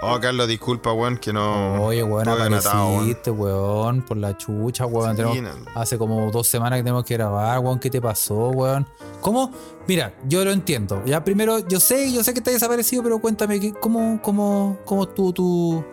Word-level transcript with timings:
Oh, 0.00 0.18
Carlos, 0.20 0.46
disculpa, 0.46 0.92
weón, 0.92 1.16
que 1.18 1.32
no. 1.32 1.82
Oye, 1.82 2.04
weón, 2.04 2.24
no 2.24 2.32
apareciste, 2.34 3.30
weón, 3.32 4.02
por 4.02 4.16
la 4.16 4.36
chucha, 4.36 4.86
weón. 4.86 5.16
Sí, 5.16 5.22
Tenemos- 5.22 5.58
no. 5.58 5.70
hace 5.80 5.98
como 5.98 6.30
dos 6.30 6.46
semanas 6.46 6.78
que 6.78 6.84
tenemos 6.84 7.04
que 7.04 7.14
grabar, 7.14 7.58
weón. 7.58 7.80
¿Qué 7.80 7.90
te 7.90 8.00
pasó, 8.00 8.50
weón? 8.50 8.86
¿Cómo? 9.20 9.50
Mira, 9.88 10.14
yo 10.28 10.44
lo 10.44 10.52
entiendo. 10.52 11.02
Ya 11.04 11.24
primero, 11.24 11.58
yo 11.66 11.80
sé, 11.80 12.12
yo 12.12 12.22
sé 12.22 12.32
que 12.32 12.38
estás 12.38 12.54
desaparecido, 12.54 13.02
pero 13.02 13.18
cuéntame, 13.20 13.58
¿qué- 13.58 13.72
¿cómo, 13.72 14.20
cómo, 14.22 14.78
cómo 14.84 15.08
tu, 15.08 15.32
tu, 15.32 15.84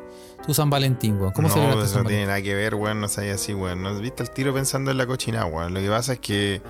tu 0.45 0.53
San 0.53 0.69
Valentín, 0.69 1.19
weón? 1.19 1.31
¿Cómo 1.33 1.47
no, 1.47 1.53
celebraste 1.55 1.85
eso 1.85 1.93
San 1.95 2.03
no 2.03 2.09
tiene 2.09 2.25
Valentín? 2.27 2.27
nada 2.27 2.41
que 2.43 2.53
ver, 2.63 2.75
weón, 2.75 3.01
no 3.01 3.07
sabía 3.07 3.33
así, 3.33 3.55
weón. 3.55 3.81
No 3.81 3.95
viste 3.99 4.21
el 4.21 4.29
tiro 4.29 4.53
pensando 4.53 4.91
en 4.91 4.97
la 4.99 5.07
cochina, 5.07 5.45
weón. 5.47 5.73
Lo 5.73 5.79
que 5.79 5.89
pasa 5.89 6.13
es 6.13 6.19
que. 6.19 6.61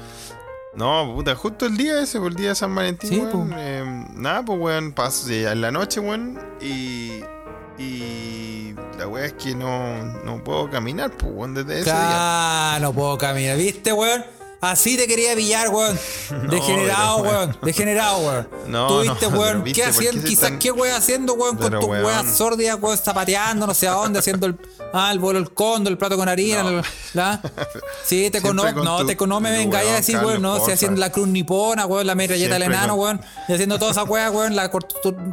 No, 0.76 1.14
puta, 1.16 1.36
justo 1.36 1.66
el 1.66 1.78
día 1.78 2.02
ese, 2.02 2.20
por 2.20 2.30
el 2.32 2.36
día 2.36 2.50
de 2.50 2.56
San 2.56 2.74
Valentín, 2.76 3.10
Sí, 3.10 3.20
weón. 3.20 3.54
eh, 3.58 4.06
nada, 4.16 4.44
pues, 4.44 4.60
weón, 4.60 4.92
pasó 4.92 5.30
eh, 5.30 5.50
en 5.52 5.62
la 5.62 5.72
noche, 5.72 6.00
weón. 6.00 6.40
Y. 6.62 7.22
Y. 7.78 8.76
La 8.98 9.08
weá 9.08 9.26
es 9.26 9.34
que 9.34 9.54
no, 9.56 10.04
no 10.24 10.44
puedo 10.44 10.70
caminar, 10.70 11.12
pues, 11.12 11.32
weón, 11.34 11.54
desde 11.54 11.76
ese 11.82 11.90
día. 11.92 11.96
Ah, 12.00 12.78
no 12.82 12.94
puedo 12.94 13.18
caminar, 13.18 13.58
¿viste, 13.58 13.92
weón? 13.94 14.24
Así 14.62 14.98
te 14.98 15.06
quería 15.08 15.36
pillar, 15.36 15.70
weón. 15.70 15.98
Degenerado, 16.50 17.22
pero, 17.24 17.38
weón. 17.38 17.58
Degenerado, 17.62 18.18
weón. 18.20 18.48
No, 18.68 18.88
Tú 18.88 19.04
no, 19.06 19.38
weón. 19.38 19.64
viste, 19.64 19.82
¿Qué 19.84 19.94
se 19.94 20.10
Quizás 20.10 20.32
están- 20.32 20.60
qué 20.60 20.72
weón 20.72 20.96
haciendo, 20.96 21.34
weón, 21.34 21.58
con 21.58 21.72
tus 21.80 21.86
weas 21.90 22.36
sórdidas, 22.38 22.78
weón, 22.82 22.98
zapateando, 22.98 23.68
no 23.68 23.74
sé 23.74 23.88
a 23.88 23.92
dónde, 23.92 24.20
haciendo 24.20 24.48
el. 24.48 24.56
Ah, 24.94 25.12
el 25.12 25.20
vuelo 25.20 25.40
el 25.40 25.52
cóndor, 25.54 25.92
el 25.92 25.98
plato 25.98 26.16
con 26.18 26.30
harina. 26.30 26.64
No. 26.64 26.72
la- 26.72 26.84
la- 27.14 27.42
Sí, 28.06 28.30
te 28.32 28.42
conozco. 28.42 28.74
con 28.76 28.86
No, 28.86 29.00
tu- 29.00 29.08
te 29.08 29.18
conozco, 29.18 29.42
me 29.42 29.52
vengáis 29.52 29.90
a 29.90 29.96
decir, 29.96 30.18
weón, 30.18 30.42
no. 30.42 30.64
Si 30.66 30.72
haciendo 30.72 31.00
la 31.00 31.12
cruz 31.12 31.28
nipona, 31.28 31.86
weón, 31.86 32.08
la 32.08 32.16
metralleta 32.16 32.54
del 32.56 32.64
enano, 32.64 32.96
con- 32.96 33.04
weón. 33.04 33.22
Y 33.48 33.54
haciendo 33.54 33.78
toda 33.78 33.92
esa 33.92 34.04
weá, 34.04 34.32
weón, 34.32 34.56
la 34.56 34.72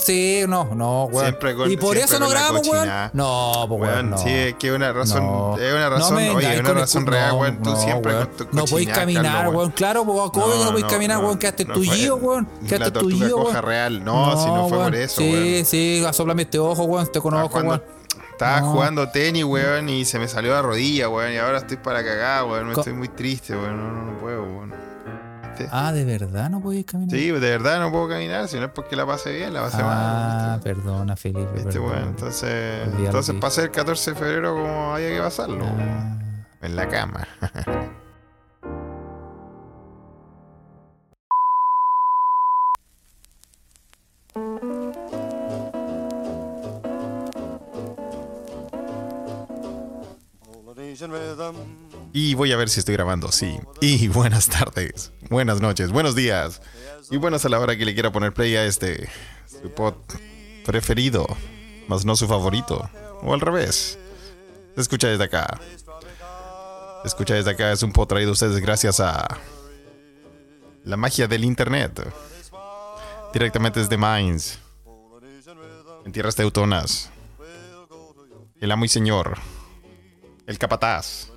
Sí, 0.05 0.41
no, 0.49 0.65
no, 0.75 1.05
weón. 1.05 1.27
Siempre 1.27 1.55
con- 1.55 1.71
y 1.71 1.77
por 1.77 1.97
eso 1.97 2.19
no 2.19 2.29
grabamos, 2.29 2.67
weón. 2.69 2.91
No, 3.15 3.65
pues, 3.69 3.81
weón. 3.81 4.11
No. 4.11 4.19
sí, 4.19 4.29
es 4.31 4.55
que 4.57 4.69
es 4.69 4.75
una 4.75 4.93
razón, 4.93 5.25
No. 5.25 5.57
es 5.59 5.73
una 5.73 5.85
No 5.85 5.91
razón, 5.91 6.17
oye, 6.35 6.59
una 6.61 6.73
razón 6.75 7.07
real, 7.07 7.29
no, 7.31 7.39
weón, 7.39 7.63
tú 7.63 7.71
no, 7.71 7.77
siempre 7.81 8.15
weón. 8.15 8.27
con 8.27 8.37
tu 8.37 8.45
No 8.57 8.65
podéis 8.65 8.89
cochinada, 8.89 9.01
caminar, 9.15 9.49
weón. 9.49 9.71
Claro, 9.73 10.05
pues, 10.05 10.19
obvio 10.19 10.65
no 10.65 10.71
podéis 10.71 10.87
caminar, 10.87 11.19
weón. 11.19 11.39
Quedaste 11.39 11.65
no 11.65 11.75
tullido, 11.75 12.17
weón. 12.17 12.49
Quedaste 12.69 12.91
tullido, 12.99 13.37
weón. 13.39 13.63
real. 13.63 14.05
No, 14.05 14.37
si 14.43 14.47
no 14.49 14.69
fue 14.69 14.79
por 14.79 14.79
weón. 14.91 14.95
eso, 14.95 15.21
Sí, 15.21 15.31
weón. 15.33 15.65
sí, 15.65 16.05
asoplame 16.07 16.43
este 16.43 16.59
ojo, 16.59 16.85
weón. 16.85 17.07
Te 17.13 17.21
conozco, 17.21 17.59
weón. 17.61 17.83
estaba 18.33 18.61
No. 18.61 18.73
jugando 18.73 19.09
tenis, 19.11 19.45
weón, 19.45 19.89
y 19.89 20.05
se 20.05 20.19
me 20.19 20.27
salió 20.29 20.53
la 20.53 20.63
rodilla, 20.63 21.09
weón, 21.09 21.33
y 21.33 21.37
ahora 21.39 21.59
estoy 21.59 21.77
para 21.77 22.03
cagar, 22.05 22.45
weón. 22.45 22.69
Me 22.69 22.75
Co- 22.75 22.81
estoy 22.81 22.95
muy 22.95 23.09
triste, 23.09 23.55
weón. 23.55 23.77
No, 23.77 23.93
no, 23.93 24.13
no 24.13 24.19
puedo, 24.19 24.43
weón. 24.43 24.73
¿Viste? 25.53 25.69
Ah, 25.71 25.93
¿de 25.93 26.03
verdad 26.07 26.49
no 26.49 26.63
podéis 26.63 26.87
caminar? 26.87 27.15
Sí, 27.17 27.27
de 27.31 27.39
verdad 27.39 27.79
no 27.79 27.93
puedo 27.93 28.09
caminar, 28.09 28.49
si 28.49 28.57
no 28.57 28.65
es 28.65 28.71
porque 28.73 28.97
la 28.97 29.05
pasé 29.05 29.33
bien, 29.35 29.53
la 29.53 29.61
pasé 29.61 29.77
Ah, 29.81 29.85
mal. 29.85 30.55
¿viste? 30.57 30.75
perdona, 30.75 31.15
Felipe. 31.15 31.47
¿Viste, 31.53 31.73
perdón. 31.73 31.91
weón? 31.91 32.09
Entonces, 32.09 32.89
entonces 32.99 33.35
pasé 33.39 33.63
el 33.65 33.71
14 33.71 34.13
de 34.13 34.17
febrero 34.17 34.55
como 34.55 34.95
había 34.95 35.11
que 35.11 35.21
pasarlo, 35.21 35.59
weón. 35.65 35.81
Ah. 35.81 36.19
En 36.63 36.75
la 36.75 36.89
cama. 36.89 37.29
Y 52.13 52.35
voy 52.35 52.53
a 52.53 52.57
ver 52.57 52.69
si 52.69 52.81
estoy 52.81 52.95
grabando, 52.95 53.33
sí. 53.33 53.59
Y 53.81 54.09
buenas 54.09 54.49
tardes, 54.49 55.13
buenas 55.31 55.61
noches, 55.61 55.91
buenos 55.91 56.15
días. 56.15 56.61
Y 57.11 57.17
buenas 57.17 57.45
a 57.45 57.49
la 57.49 57.59
hora 57.59 57.77
que 57.77 57.85
le 57.85 57.95
quiera 57.95 58.13
poner 58.13 58.33
play 58.33 58.55
a 58.57 58.65
este 58.65 59.09
su 59.47 59.71
pod 59.71 59.95
preferido, 60.65 61.27
más 61.89 62.05
no 62.05 62.17
su 62.17 62.27
favorito. 62.27 62.89
O 63.23 63.33
al 63.33 63.41
revés. 63.41 63.99
Se 64.75 64.81
escucha 64.81 65.09
desde 65.09 65.25
acá. 65.25 65.61
Escucha 67.05 67.35
desde 67.35 67.51
acá 67.51 67.73
es 67.73 67.83
un 67.83 67.93
pod 67.93 68.09
traído 68.09 68.31
a 68.31 68.33
ustedes 68.33 68.61
gracias 68.61 69.01
a 69.01 69.39
la 70.85 70.97
magia 70.97 71.27
del 71.29 71.45
internet. 71.45 72.13
Directamente 73.33 73.81
desde 73.81 73.97
Mainz. 73.97 74.59
En 76.05 76.13
tierras 76.13 76.35
teutonas. 76.35 77.11
El 78.61 78.71
amo 78.71 78.85
y 78.85 78.89
señor. 78.89 79.39
El 80.47 80.59
capataz. 80.59 81.32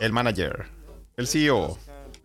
El 0.00 0.12
manager. 0.12 0.66
El 1.16 1.26
CEO 1.26 1.78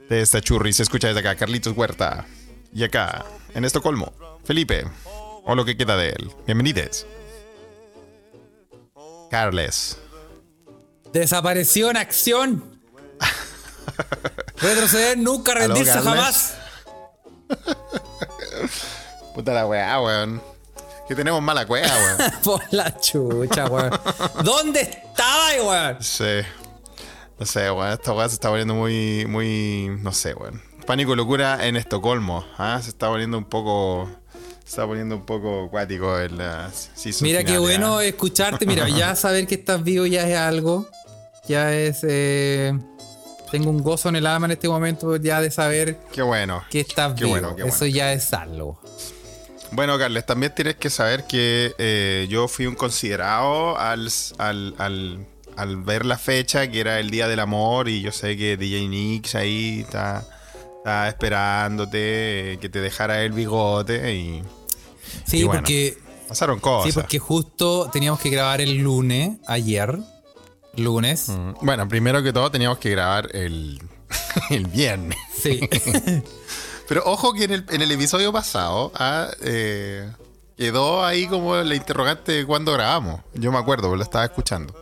de 0.09 0.21
esta 0.21 0.41
churri 0.41 0.73
se 0.73 0.83
escucha 0.83 1.07
desde 1.07 1.21
acá, 1.21 1.35
Carlitos 1.35 1.75
Huerta. 1.75 2.25
Y 2.73 2.83
acá, 2.83 3.25
en 3.53 3.63
Estocolmo, 3.65 4.13
Felipe. 4.43 4.85
O 5.43 5.55
lo 5.55 5.65
que 5.65 5.77
queda 5.77 5.95
de 5.95 6.09
él. 6.09 6.31
Bienvenidos. 6.45 7.05
Carles. 9.29 9.97
Desapareció 11.13 11.89
en 11.89 11.97
acción. 11.97 12.79
Retroceder 14.57 15.17
nunca, 15.17 15.53
¿Aló, 15.53 15.73
rendirse 15.73 15.99
jamás. 15.99 16.55
Puta 19.33 19.53
la 19.53 19.65
weá, 19.65 20.01
weón. 20.01 20.41
Que 21.07 21.15
tenemos 21.15 21.41
mala 21.41 21.63
weá, 21.63 21.87
weón. 21.87 22.31
Por 22.43 22.61
la 22.71 22.99
chucha, 22.99 23.67
weón. 23.67 23.91
¿Dónde 24.43 24.81
estaba, 24.81 25.53
weón? 25.63 26.03
Sí. 26.03 26.41
No 27.41 27.47
sé, 27.47 27.71
weón. 27.71 27.91
Esta 27.91 28.13
weá 28.13 28.29
se 28.29 28.35
está 28.35 28.49
poniendo 28.49 28.75
muy, 28.75 29.25
muy. 29.27 29.89
No 30.03 30.13
sé, 30.13 30.35
weón. 30.35 30.61
Pánico 30.85 31.13
y 31.13 31.15
locura 31.15 31.65
en 31.65 31.75
Estocolmo. 31.75 32.45
¿ah? 32.59 32.79
Se 32.83 32.89
está 32.89 33.07
poniendo 33.07 33.35
un 33.35 33.45
poco. 33.45 34.07
Se 34.63 34.69
está 34.69 34.85
poniendo 34.85 35.15
un 35.15 35.25
poco 35.25 35.65
acuático 35.65 36.19
el. 36.19 36.39
Mira, 37.21 37.43
qué 37.43 37.57
bueno 37.57 37.97
¿ah? 37.97 38.05
escucharte. 38.05 38.67
Mira, 38.67 38.87
ya 38.89 39.15
saber 39.15 39.47
que 39.47 39.55
estás 39.55 39.83
vivo 39.83 40.05
ya 40.05 40.29
es 40.29 40.37
algo. 40.37 40.87
Ya 41.47 41.73
es. 41.73 42.01
eh, 42.03 42.77
tengo 43.49 43.71
un 43.71 43.81
gozo 43.81 44.09
en 44.09 44.17
el 44.17 44.27
alma 44.27 44.45
en 44.45 44.51
este 44.51 44.69
momento 44.69 45.15
ya 45.15 45.41
de 45.41 45.49
saber 45.49 45.97
Qué 46.13 46.21
bueno. 46.21 46.63
que 46.69 46.81
estás 46.81 47.15
Qué 47.15 47.25
vivo. 47.25 47.39
bueno, 47.39 47.55
qué 47.55 47.63
Eso 47.63 47.87
ya 47.87 48.13
es 48.13 48.31
algo. 48.33 48.79
Bueno, 49.71 49.97
Carles, 49.97 50.27
también 50.27 50.53
tienes 50.53 50.75
que 50.75 50.91
saber 50.91 51.23
que 51.23 51.73
eh, 51.79 52.27
yo 52.29 52.47
fui 52.47 52.67
un 52.67 52.75
considerado 52.75 53.79
al, 53.79 54.09
al, 54.37 54.75
al, 54.77 55.25
al 55.61 55.77
ver 55.77 56.05
la 56.05 56.17
fecha, 56.17 56.69
que 56.69 56.79
era 56.79 56.99
el 56.99 57.09
Día 57.09 57.27
del 57.27 57.39
Amor, 57.39 57.87
y 57.89 58.01
yo 58.01 58.11
sé 58.11 58.35
que 58.37 58.57
DJ 58.57 58.87
Nix 58.87 59.35
ahí 59.35 59.81
está, 59.81 60.25
está 60.77 61.07
esperándote, 61.07 62.53
eh, 62.53 62.57
que 62.59 62.69
te 62.69 62.81
dejara 62.81 63.23
el 63.23 63.31
bigote, 63.31 64.13
y 64.13 64.43
Sí, 65.25 65.39
Y 65.39 65.43
bueno, 65.43 65.61
porque. 65.61 65.97
pasaron 66.27 66.59
cosas. 66.59 66.93
Sí, 66.93 66.99
porque 66.99 67.19
justo 67.19 67.89
teníamos 67.91 68.19
que 68.19 68.29
grabar 68.29 68.61
el 68.61 68.77
lunes, 68.77 69.37
ayer. 69.47 69.97
Lunes. 70.77 71.27
Mm, 71.29 71.51
Bueno, 71.61 71.87
primero 71.89 72.23
que 72.23 72.31
todo 72.31 72.49
teníamos 72.49 72.77
que 72.77 72.91
grabar 72.91 73.29
el, 73.35 73.81
el 74.49 74.67
viernes. 74.67 75.17
Sí. 75.41 75.59
Pero 76.87 77.03
ojo 77.05 77.33
que 77.33 77.43
en 77.45 77.51
el, 77.51 77.65
en 77.69 77.81
el 77.81 77.91
episodio 77.91 78.31
pasado 78.33 78.91
ah, 78.95 79.29
eh, 79.41 80.09
quedó 80.57 81.03
ahí 81.05 81.27
como 81.27 81.55
la 81.55 81.75
interrogante 81.75 82.31
de 82.33 82.45
cuándo 82.45 82.73
grabamos. 82.73 83.21
Yo 83.33 83.51
me 83.51 83.57
acuerdo, 83.57 83.93
lo 83.95 84.03
estaba 84.03 84.25
escuchando. 84.25 84.73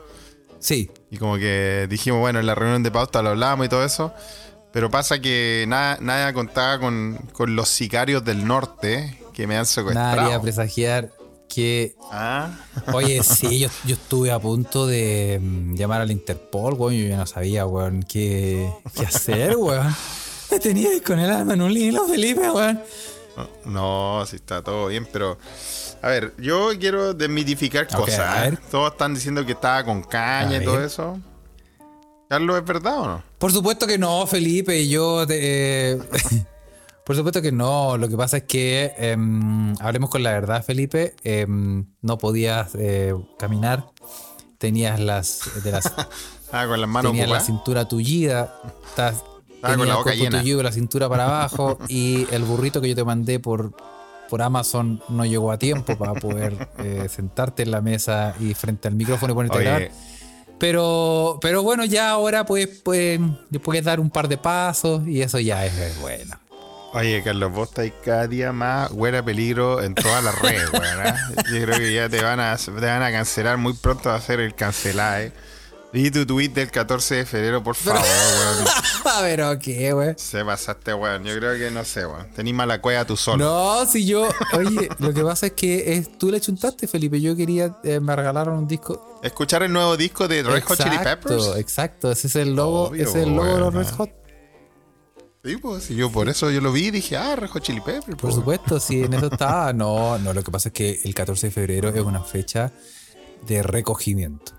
Sí. 0.59 0.92
Y 1.09 1.18
como 1.18 1.38
que 1.38 1.88
dijimos, 1.90 2.20
bueno, 2.20 2.40
en 2.40 2.46
la 2.46 2.56
reunión 2.56 2.84
de 2.84 2.92
pauta 2.92 3.22
lo 3.22 3.30
hablábamos 3.30 3.66
y 3.66 3.70
todo 3.70 3.84
eso. 3.84 4.14
Pero 4.72 4.92
pasa 4.92 5.20
que 5.20 5.66
nada, 5.68 5.97
nada 6.00 6.31
contaba 6.34 6.80
con, 6.80 7.18
con 7.34 7.56
los 7.56 7.70
sicarios 7.70 8.24
del 8.24 8.46
norte 8.46 9.19
que 9.34 9.48
me 9.48 9.56
han 9.56 9.62
Nada 9.62 9.66
secuestrado. 9.66 10.22
haría 10.22 10.42
presagiar 10.42 11.12
que. 11.48 11.96
Ah, 12.12 12.52
Oye, 12.94 13.24
sí, 13.24 13.59
yo, 13.59 13.69
yo 13.86 13.96
estuve 13.96 14.31
a 14.31 14.40
punto 14.40 14.86
de 14.86 15.40
mm, 15.42 15.75
llamar 15.75 16.02
al 16.02 16.12
Interpol, 16.12 16.75
weón. 16.75 16.94
Yo 16.94 17.08
ya 17.08 17.18
no 17.18 17.25
sabía, 17.25 17.66
weón, 17.66 18.03
qué, 18.03 18.72
qué 18.96 19.06
hacer, 19.06 19.56
weón. 19.58 19.96
Me 20.52 20.59
tenía 20.59 20.90
ahí 20.90 21.02
con 21.02 21.18
el 21.19 21.31
alma 21.31 21.56
en 21.56 21.62
un 21.64 21.72
hilo, 21.72 22.08
Felipe, 22.08 22.50
weón. 22.52 22.80
No, 23.66 24.24
sí 24.28 24.36
está 24.38 24.64
todo 24.64 24.88
bien, 24.88 25.08
pero... 25.12 25.38
A 26.02 26.08
ver, 26.08 26.34
yo 26.38 26.70
quiero 26.80 27.14
desmitificar 27.14 27.88
cosas. 27.88 28.19
a 28.19 28.42
ver. 28.42 28.58
Todos 28.72 28.92
están 28.94 29.13
diciendo 29.13 29.46
que 29.46 29.52
estaba 29.52 29.84
con 29.84 30.02
caña 30.04 30.58
A 30.58 30.62
y 30.62 30.66
todo 30.66 30.75
ver. 30.78 30.86
eso. 30.86 31.19
Carlos, 32.30 32.58
¿es 32.58 32.66
verdad 32.66 33.00
o 33.00 33.06
no? 33.08 33.24
Por 33.38 33.52
supuesto 33.52 33.86
que 33.88 33.98
no, 33.98 34.25
Felipe. 34.28 34.88
Yo. 34.88 35.25
te- 35.28 35.92
eh, 35.94 36.00
por 37.06 37.16
supuesto 37.16 37.42
que 37.42 37.52
no. 37.52 37.98
Lo 37.98 38.08
que 38.08 38.16
pasa 38.16 38.38
es 38.38 38.44
que. 38.44 38.94
em, 38.98 39.75
hablemos 39.81 40.10
con 40.10 40.24
la 40.24 40.31
verdad, 40.31 40.63
Felipe. 40.63 41.16
em, 41.24 41.86
no 42.02 42.18
podías 42.18 42.75
eh, 42.75 43.13
caminar. 43.38 43.86
Tenías 44.58 45.00
las. 45.00 45.63
De 45.63 45.72
las 45.72 45.92
Ah, 46.52 46.66
con 46.68 46.80
las 46.81 46.90
manos 46.90 47.12
tenías 47.12 47.30
la 47.30 47.42
cintura 47.42 47.88
tullida. 47.88 48.54
Estás. 48.88 49.24
Ah, 49.62 49.76
con 49.76 49.88
la 49.88 49.96
boca 49.96 50.14
llena. 50.14 50.42
la 50.64 50.72
cintura 50.72 51.10
para 51.10 51.26
abajo. 51.26 51.78
y 51.88 52.28
el 52.32 52.44
burrito 52.44 52.82
que 52.82 52.90
yo 52.90 52.96
te 52.96 53.04
mandé 53.04 53.40
por. 53.40 53.74
Por 54.30 54.44
Amazon 54.44 55.02
no 55.10 55.26
llegó 55.26 55.52
a 55.52 55.58
tiempo 55.58 55.98
para 55.98 56.14
poder 56.14 56.70
eh, 56.78 57.08
sentarte 57.10 57.64
en 57.64 57.72
la 57.72 57.82
mesa 57.82 58.36
y 58.40 58.54
frente 58.54 58.88
al 58.88 58.94
micrófono 58.94 59.34
y 59.34 59.36
ponerte 59.36 59.58
a 59.58 59.62
grabar. 59.62 59.82
Oye, 59.82 59.92
Pero, 60.60 61.40
pero 61.42 61.64
bueno, 61.64 61.84
ya 61.84 62.12
ahora 62.12 62.46
pues, 62.46 62.68
pues, 62.84 63.20
puedes 63.64 63.84
dar 63.84 64.00
un 64.00 64.12
par 64.12 64.28
de 64.28 64.38
pasos 64.38 65.08
y 65.08 65.24
eso 65.24 65.40
ya 65.40 65.66
es, 65.66 65.76
es 65.76 66.00
bueno. 66.00 66.36
Oye, 66.94 67.22
Carlos, 67.24 67.52
vos 67.52 67.70
estáis 67.70 67.94
cada 68.04 68.28
día 68.28 68.52
más 68.52 68.92
huele 68.92 69.22
peligro 69.22 69.82
en 69.82 69.94
todas 69.94 70.24
las 70.24 70.40
redes, 70.40 70.72
weón. 70.74 71.06
¿eh? 71.06 71.14
Yo 71.52 71.66
creo 71.66 71.78
que 71.78 71.94
ya 71.94 72.10
te 72.10 72.24
van 72.24 72.40
a, 72.40 72.58
te 72.58 72.72
van 72.72 73.04
a 73.04 73.12
cancelar 73.12 73.58
muy 73.58 73.74
pronto, 73.74 74.10
va 74.10 74.16
a 74.16 74.22
ser 74.22 74.40
el 74.40 74.56
cancelaje. 74.56 75.32
Vi 75.91 76.12
tu 76.12 76.24
tweet 76.24 76.50
del 76.50 76.69
14 76.69 77.15
de 77.15 77.25
febrero, 77.25 77.63
por 77.63 77.75
favor, 77.75 78.01
weón. 78.01 78.68
Pero 79.21 79.57
qué, 79.57 79.91
weón. 79.94 80.15
Se 80.19 80.45
pasaste, 80.45 80.94
weón. 80.94 81.24
Yo 81.24 81.36
creo 81.38 81.57
que 81.57 81.71
no 81.71 81.83
sé, 81.83 82.06
weón. 82.06 82.30
Tení 82.36 82.53
mala 82.53 82.80
cueva 82.80 83.06
tú 83.06 83.18
solo. 83.18 83.44
No, 83.44 83.86
si 83.88 84.06
yo. 84.06 84.30
Oye, 84.53 84.88
lo 85.00 85.13
que 85.13 85.24
pasa 85.24 85.47
es 85.47 85.53
que 85.53 85.94
es, 85.94 86.18
tú 86.19 86.30
le 86.30 86.39
chuntaste, 86.39 86.88
Felipe. 86.88 87.19
Yo 87.19 87.36
quería. 87.36 87.75
eh, 87.83 88.00
me 88.00 88.15
regalaron 88.15 88.59
un 88.59 88.68
disco. 88.68 89.19
Escuchar 89.24 89.63
el 89.63 89.74
nuevo 89.74 89.97
disco 89.97 90.27
de 90.27 90.44
Red 90.44 90.63
Hot 90.63 90.77
Chili 90.77 90.97
Peppers. 91.00 91.33
Exacto, 91.33 91.57
exacto. 91.57 92.12
Ese 92.12 92.27
es 92.27 92.36
el 92.36 92.56
logo. 92.56 92.83
Obvio, 92.89 93.03
ese 93.03 93.21
es 93.21 93.27
el 93.27 93.36
logo 93.36 93.53
de 93.53 93.59
los. 93.59 93.74
Red 93.74 93.89
Hot. 93.95 94.09
Sí, 95.44 95.57
pues, 95.57 95.83
sí, 95.86 95.95
yo 95.95 96.12
por 96.12 96.30
eso 96.30 96.51
yo 96.51 96.62
lo 96.62 96.71
vi 96.71 96.88
y 96.88 96.91
dije, 96.91 97.18
ah, 97.18 97.36
Red 97.36 97.50
Hot 97.50 97.63
Chili 97.63 97.81
Peppers. 97.81 98.06
Por 98.06 98.18
pues. 98.18 98.36
supuesto, 98.36 98.80
si 98.80 99.03
en 99.03 99.13
eso 99.13 99.27
estaba. 99.31 99.74
No, 99.80 100.19
no, 100.19 100.33
lo 100.33 100.44
que 100.44 100.51
pasa 100.51 100.69
es 100.69 100.74
que 100.74 101.00
el 101.03 101.15
14 101.15 101.47
de 101.47 101.51
febrero 101.51 101.89
es 101.89 102.01
una 102.01 102.21
fecha 102.21 102.71
de 103.47 103.63
recogimiento. 103.63 104.59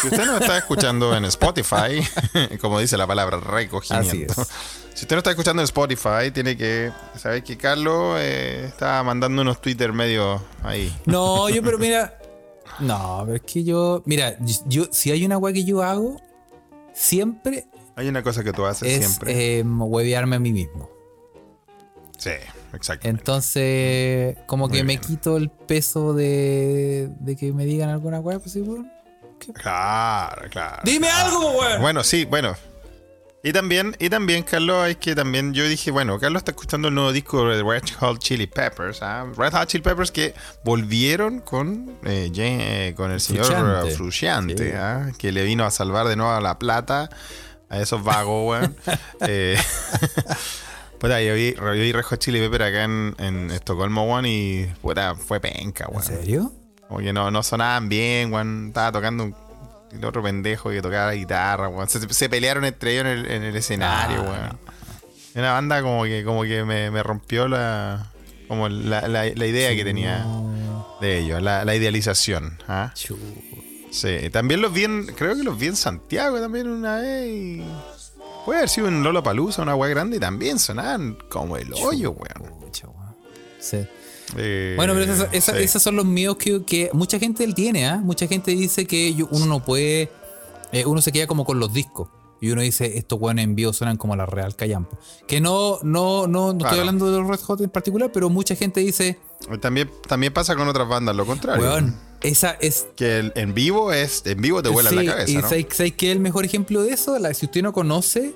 Si 0.00 0.08
usted 0.08 0.24
no 0.26 0.38
está 0.38 0.58
escuchando 0.58 1.14
en 1.16 1.24
Spotify, 1.26 2.00
como 2.60 2.80
dice 2.80 2.96
la 2.96 3.06
palabra 3.06 3.38
recogimiento. 3.40 4.32
Así 4.40 4.42
es. 4.42 4.48
Si 4.94 5.04
usted 5.04 5.16
no 5.16 5.18
está 5.18 5.30
escuchando 5.30 5.60
en 5.62 5.64
Spotify, 5.64 6.30
tiene 6.32 6.56
que 6.56 6.90
saber 7.16 7.42
que 7.42 7.56
Carlos 7.58 8.16
eh, 8.18 8.64
está 8.66 9.02
mandando 9.02 9.42
unos 9.42 9.60
Twitter 9.60 9.92
medio 9.92 10.42
ahí. 10.62 10.94
No, 11.04 11.48
yo, 11.50 11.62
pero 11.62 11.78
mira. 11.78 12.18
No, 12.78 13.22
pero 13.24 13.36
es 13.36 13.42
que 13.42 13.64
yo. 13.64 14.02
Mira, 14.06 14.36
yo, 14.66 14.86
si 14.90 15.10
hay 15.10 15.24
una 15.24 15.36
weá 15.38 15.52
que 15.52 15.64
yo 15.64 15.82
hago, 15.82 16.20
siempre 16.94 17.66
Hay 17.94 18.08
una 18.08 18.22
cosa 18.22 18.42
que 18.42 18.52
tú 18.52 18.64
haces 18.64 18.88
es 18.90 19.06
siempre. 19.06 19.58
eh, 19.58 19.62
huevearme 19.62 20.36
a 20.36 20.38
mí 20.38 20.52
mismo. 20.52 20.88
sí, 22.16 22.30
exacto. 22.72 23.06
Entonces, 23.08 24.36
como 24.46 24.68
que 24.68 24.82
me 24.84 24.98
quito 24.98 25.36
el 25.36 25.50
peso 25.50 26.14
de, 26.14 27.10
de 27.20 27.36
que 27.36 27.52
me 27.52 27.64
digan 27.66 27.90
alguna 27.90 28.20
weá, 28.20 28.38
pues 28.38 28.52
sí, 28.52 28.62
Claro, 29.54 30.48
claro. 30.50 30.82
Dime 30.84 31.08
algo, 31.08 31.58
weón. 31.58 31.80
Bueno, 31.80 32.02
sí, 32.04 32.24
bueno. 32.24 32.56
Y 33.42 33.52
también, 33.52 33.94
y 34.00 34.10
también, 34.10 34.42
Carlos, 34.42 34.88
es 34.88 34.96
que 34.96 35.14
también 35.14 35.54
yo 35.54 35.68
dije, 35.68 35.92
bueno, 35.92 36.18
Carlos 36.18 36.40
está 36.40 36.50
escuchando 36.50 36.88
el 36.88 36.94
nuevo 36.94 37.12
disco 37.12 37.46
de 37.46 37.62
Red 37.62 37.84
Hot 38.00 38.18
Chili 38.18 38.48
Peppers, 38.48 39.02
¿ah? 39.02 39.24
Red 39.36 39.52
Hot 39.52 39.68
Chili 39.68 39.82
Peppers 39.84 40.10
que 40.10 40.34
volvieron 40.64 41.38
con, 41.40 41.96
eh, 42.04 42.28
eh, 42.34 42.94
con 42.96 43.12
el 43.12 43.20
señor 43.20 43.44
Sí. 44.58 44.64
¿ah? 44.74 45.12
que 45.16 45.30
le 45.30 45.44
vino 45.44 45.64
a 45.64 45.70
salvar 45.70 46.08
de 46.08 46.16
nuevo 46.16 46.32
a 46.32 46.40
la 46.40 46.58
plata 46.58 47.08
a 47.68 47.80
esos 47.80 48.02
vagos, 48.02 48.48
weón. 48.48 48.76
eh, 49.20 49.56
puta, 50.98 51.20
yo 51.22 51.34
vi, 51.34 51.54
yo 51.54 51.70
vi 51.70 51.92
Red 51.92 52.02
Hot 52.04 52.18
Chili 52.18 52.40
Peppers 52.40 52.64
acá 52.64 52.82
en, 52.82 53.14
en 53.18 53.50
Estocolmo, 53.52 54.10
weón, 54.10 54.26
y 54.26 54.66
puta, 54.82 55.14
fue 55.14 55.38
penca, 55.38 55.84
¿En 55.84 55.90
weón. 55.90 56.02
serio? 56.02 56.52
Como 56.88 57.00
que 57.00 57.12
no, 57.12 57.30
no 57.30 57.42
sonaban 57.42 57.88
bien, 57.88 58.32
weón. 58.32 58.68
Estaba 58.68 58.92
tocando 58.92 59.24
un, 59.24 59.34
el 59.92 60.04
otro 60.04 60.22
pendejo 60.22 60.70
que 60.70 60.80
tocaba 60.82 61.06
la 61.06 61.14
guitarra, 61.14 61.68
weón. 61.68 61.88
Se, 61.88 62.00
se 62.12 62.28
pelearon 62.28 62.64
entre 62.64 62.92
ellos 62.92 63.06
en 63.06 63.10
el, 63.18 63.30
en 63.30 63.42
el 63.42 63.56
escenario, 63.56 64.20
Ah. 64.20 64.30
weón. 64.30 64.58
Una 65.34 65.52
banda 65.52 65.82
como 65.82 66.04
que, 66.04 66.24
como 66.24 66.42
que 66.44 66.64
me, 66.64 66.90
me 66.90 67.02
rompió 67.02 67.46
la, 67.46 68.06
como 68.48 68.68
la, 68.70 69.02
la- 69.08 69.26
la 69.26 69.46
idea 69.46 69.74
que 69.76 69.84
tenía 69.84 70.24
de 71.00 71.18
ellos, 71.18 71.42
la, 71.42 71.64
la 71.66 71.74
idealización. 71.74 72.58
¿ah? 72.68 72.92
Sí, 73.90 74.30
también 74.30 74.60
los 74.62 74.72
vi 74.72 74.84
en, 74.84 75.06
creo 75.06 75.36
que 75.36 75.42
los 75.42 75.58
vi 75.58 75.66
en 75.66 75.76
Santiago 75.76 76.40
también 76.40 76.68
una 76.68 76.96
vez. 76.96 77.28
y 77.28 77.64
Puede 78.46 78.60
haber 78.60 78.68
sido 78.70 78.88
en 78.88 79.02
Lola 79.02 79.22
Palusa, 79.22 79.60
una 79.62 79.74
weá 79.74 79.90
grande, 79.90 80.16
y 80.16 80.20
también 80.20 80.58
sonaban 80.58 81.18
como 81.28 81.56
el 81.58 81.72
hoyo, 81.74 82.12
weón. 82.12 82.54
Sí. 83.58 83.86
Eh, 84.36 84.74
Bueno, 84.76 84.94
pero 84.94 85.14
sí. 85.30 85.50
esos 85.58 85.82
son 85.82 85.96
los 85.96 86.04
míos 86.04 86.36
que, 86.36 86.64
que 86.64 86.90
mucha 86.92 87.18
gente 87.18 87.44
él 87.44 87.54
tiene, 87.54 87.86
¿ah? 87.86 87.98
Mucha 88.02 88.26
gente 88.26 88.50
dice 88.52 88.86
que 88.86 89.14
uno 89.30 89.46
no 89.46 89.64
puede. 89.64 90.10
eh, 90.72 90.84
uno 90.84 91.00
se 91.00 91.12
queda 91.12 91.26
como 91.26 91.44
con 91.44 91.60
los 91.60 91.72
discos. 91.72 92.08
Y 92.38 92.50
uno 92.50 92.60
dice, 92.60 92.98
estos 92.98 93.18
weones 93.18 93.44
en 93.44 93.54
vivo 93.54 93.72
suenan 93.72 93.96
como 93.96 94.14
la 94.14 94.26
Real 94.26 94.54
Callampo. 94.54 94.98
Que 95.26 95.40
no, 95.40 95.78
no, 95.82 96.26
no, 96.26 96.52
no 96.52 96.64
estoy 96.64 96.80
hablando 96.80 97.10
de 97.10 97.18
los 97.18 97.28
Red 97.28 97.40
Hot 97.40 97.60
en 97.62 97.70
particular, 97.70 98.10
pero 98.12 98.28
mucha 98.28 98.54
gente 98.54 98.80
dice, 98.80 99.18
También, 99.60 99.90
también 100.06 100.34
pasa 100.34 100.54
con 100.54 100.68
otras 100.68 100.86
bandas, 100.86 101.16
lo 101.16 101.24
contrario. 101.24 101.64
esa 102.20 102.50
es. 102.60 102.88
Que 102.94 103.20
el- 103.20 103.32
en 103.36 103.54
vivo 103.54 103.90
es, 103.90 104.22
en 104.26 104.42
vivo 104.42 104.62
te 104.62 104.68
vuela 104.68 104.90
sí, 104.90 104.96
la 104.96 105.04
cabeza, 105.06 105.30
y 105.30 105.36
¿no? 105.36 105.42
¿sabes, 105.48 105.66
es 105.80 106.02
el 106.02 106.20
mejor 106.20 106.44
ejemplo 106.44 106.82
de 106.82 106.90
eso? 106.90 107.18
La- 107.18 107.32
si 107.32 107.46
usted 107.46 107.62
no 107.62 107.72
conoce, 107.72 108.34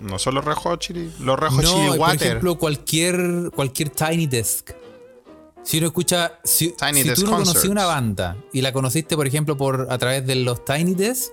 No 0.00 0.18
son 0.18 0.34
los 0.36 0.44
Red 0.44 0.54
Hot 0.54 0.80
Chili, 0.80 1.12
los 1.20 1.38
Red 1.38 1.48
Hot 1.50 1.62
no, 1.64 1.70
Chili 1.72 1.88
por 1.88 1.98
Water. 1.98 2.22
ejemplo, 2.28 2.58
cualquier, 2.58 3.50
cualquier 3.54 3.88
Tiny 3.90 4.26
Desk. 4.26 4.70
Si 5.64 5.78
uno 5.78 5.86
escucha, 5.88 6.38
si, 6.44 6.70
Tiny 6.72 7.02
si 7.02 7.08
Desk 7.08 7.22
tú 7.24 7.30
no 7.30 7.36
conocías 7.38 7.64
una 7.66 7.84
banda 7.86 8.36
y 8.52 8.60
la 8.62 8.72
conociste, 8.72 9.16
por 9.16 9.26
ejemplo, 9.26 9.56
por 9.56 9.86
a 9.90 9.98
través 9.98 10.26
de 10.26 10.34
los 10.36 10.64
Tiny 10.64 10.94
Desk, 10.94 11.32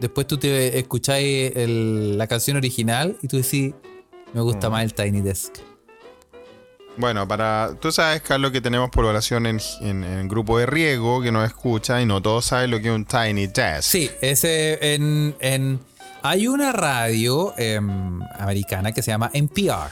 después 0.00 0.26
tú 0.26 0.36
te 0.38 0.78
escucháis 0.78 1.52
el- 1.56 2.18
la 2.18 2.26
canción 2.26 2.56
original 2.56 3.16
y 3.22 3.28
tú 3.28 3.36
decís, 3.36 3.72
me 4.32 4.40
gusta 4.40 4.68
Mm. 4.68 4.72
más 4.72 4.84
el 4.84 4.94
Tiny 4.94 5.20
Desk. 5.20 5.54
Bueno, 6.96 7.26
para. 7.26 7.76
Tú 7.80 7.92
sabes, 7.92 8.20
Carlos, 8.20 8.50
que 8.50 8.60
tenemos 8.60 8.90
población 8.90 9.46
en, 9.46 9.60
en, 9.80 10.04
en 10.04 10.28
grupo 10.28 10.58
de 10.58 10.66
riego 10.66 11.22
que 11.22 11.32
nos 11.32 11.46
escucha 11.46 12.02
y 12.02 12.06
no 12.06 12.20
todos 12.20 12.44
saben 12.46 12.70
lo 12.70 12.80
que 12.80 12.88
es 12.88 12.94
un 12.94 13.04
Tiny 13.06 13.46
Desk. 13.46 13.82
Sí, 13.82 14.10
ese 14.20 14.94
en, 14.94 15.34
en 15.40 15.80
hay 16.22 16.48
una 16.48 16.72
radio 16.72 17.54
em, 17.56 18.22
americana 18.38 18.92
que 18.92 19.02
se 19.02 19.10
llama 19.10 19.30
NPR. 19.32 19.90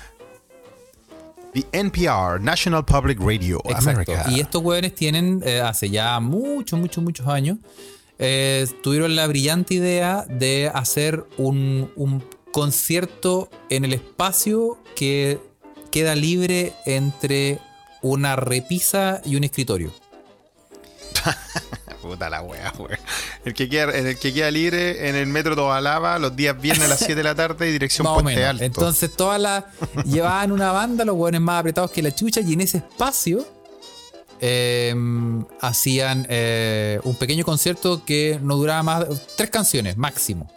The 1.54 1.66
NPR, 1.72 2.40
National 2.40 2.84
Public 2.84 3.18
Radio 3.20 3.60
Exacto. 3.64 4.12
America. 4.12 4.24
Y 4.30 4.40
estos 4.40 4.62
hueones 4.62 4.94
tienen, 4.94 5.42
eh, 5.44 5.60
hace 5.60 5.88
ya 5.90 6.20
muchos, 6.20 6.78
muchos, 6.78 7.02
muchos 7.02 7.26
años, 7.26 7.58
eh, 8.18 8.66
tuvieron 8.82 9.16
la 9.16 9.26
brillante 9.26 9.74
idea 9.74 10.24
de 10.28 10.70
hacer 10.72 11.24
un, 11.38 11.90
un 11.96 12.22
concierto 12.52 13.48
en 13.70 13.84
el 13.84 13.92
espacio 13.94 14.78
que 14.94 15.40
queda 15.90 16.14
libre 16.14 16.74
entre 16.84 17.60
una 18.02 18.36
repisa 18.36 19.22
y 19.24 19.36
un 19.36 19.44
escritorio. 19.44 19.92
Puta 22.02 22.30
la 22.30 22.42
wea, 22.42 22.72
wea. 22.78 22.98
El 23.44 23.54
que, 23.54 23.68
queda, 23.68 23.84
el 23.92 24.18
que 24.18 24.32
queda 24.32 24.50
libre 24.50 25.08
en 25.08 25.16
el 25.16 25.26
metro 25.26 25.56
Tobalaba 25.56 26.18
los 26.18 26.34
días 26.36 26.60
viernes 26.60 26.84
a 26.86 26.88
las 26.88 26.98
7 27.00 27.14
de 27.16 27.22
la 27.22 27.34
tarde, 27.34 27.70
dirección 27.72 28.06
Más 28.06 28.22
Puente. 28.22 28.44
Alto. 28.44 28.64
Entonces 28.64 29.12
todas 29.16 29.40
las 29.40 29.64
llevaban 30.04 30.52
una 30.52 30.70
banda, 30.72 31.04
los 31.04 31.16
hueones 31.16 31.40
más 31.40 31.60
apretados 31.60 31.90
que 31.90 32.02
la 32.02 32.14
chucha, 32.14 32.40
y 32.40 32.52
en 32.52 32.60
ese 32.60 32.78
espacio 32.78 33.46
eh, 34.40 34.94
hacían 35.60 36.26
eh, 36.28 37.00
un 37.02 37.16
pequeño 37.16 37.44
concierto 37.44 38.04
que 38.04 38.38
no 38.42 38.56
duraba 38.56 38.82
más 38.82 39.04
tres 39.36 39.50
canciones 39.50 39.96
máximo. 39.96 40.48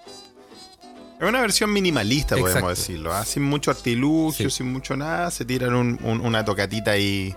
Es 1.19 1.27
una 1.27 1.41
versión 1.41 1.71
minimalista, 1.71 2.35
podemos 2.35 2.49
Exacto. 2.51 2.69
decirlo. 2.69 3.13
¿ah? 3.13 3.25
Sin 3.25 3.43
mucho 3.43 3.69
artilugio, 3.71 4.49
Sí. 4.49 4.57
sin 4.57 4.71
mucho 4.71 4.95
nada. 4.97 5.29
Se 5.31 5.45
tiran 5.45 5.73
un- 5.75 5.99
un- 6.03 6.21
una 6.21 6.43
tocatita 6.43 6.91
ahí 6.91 7.35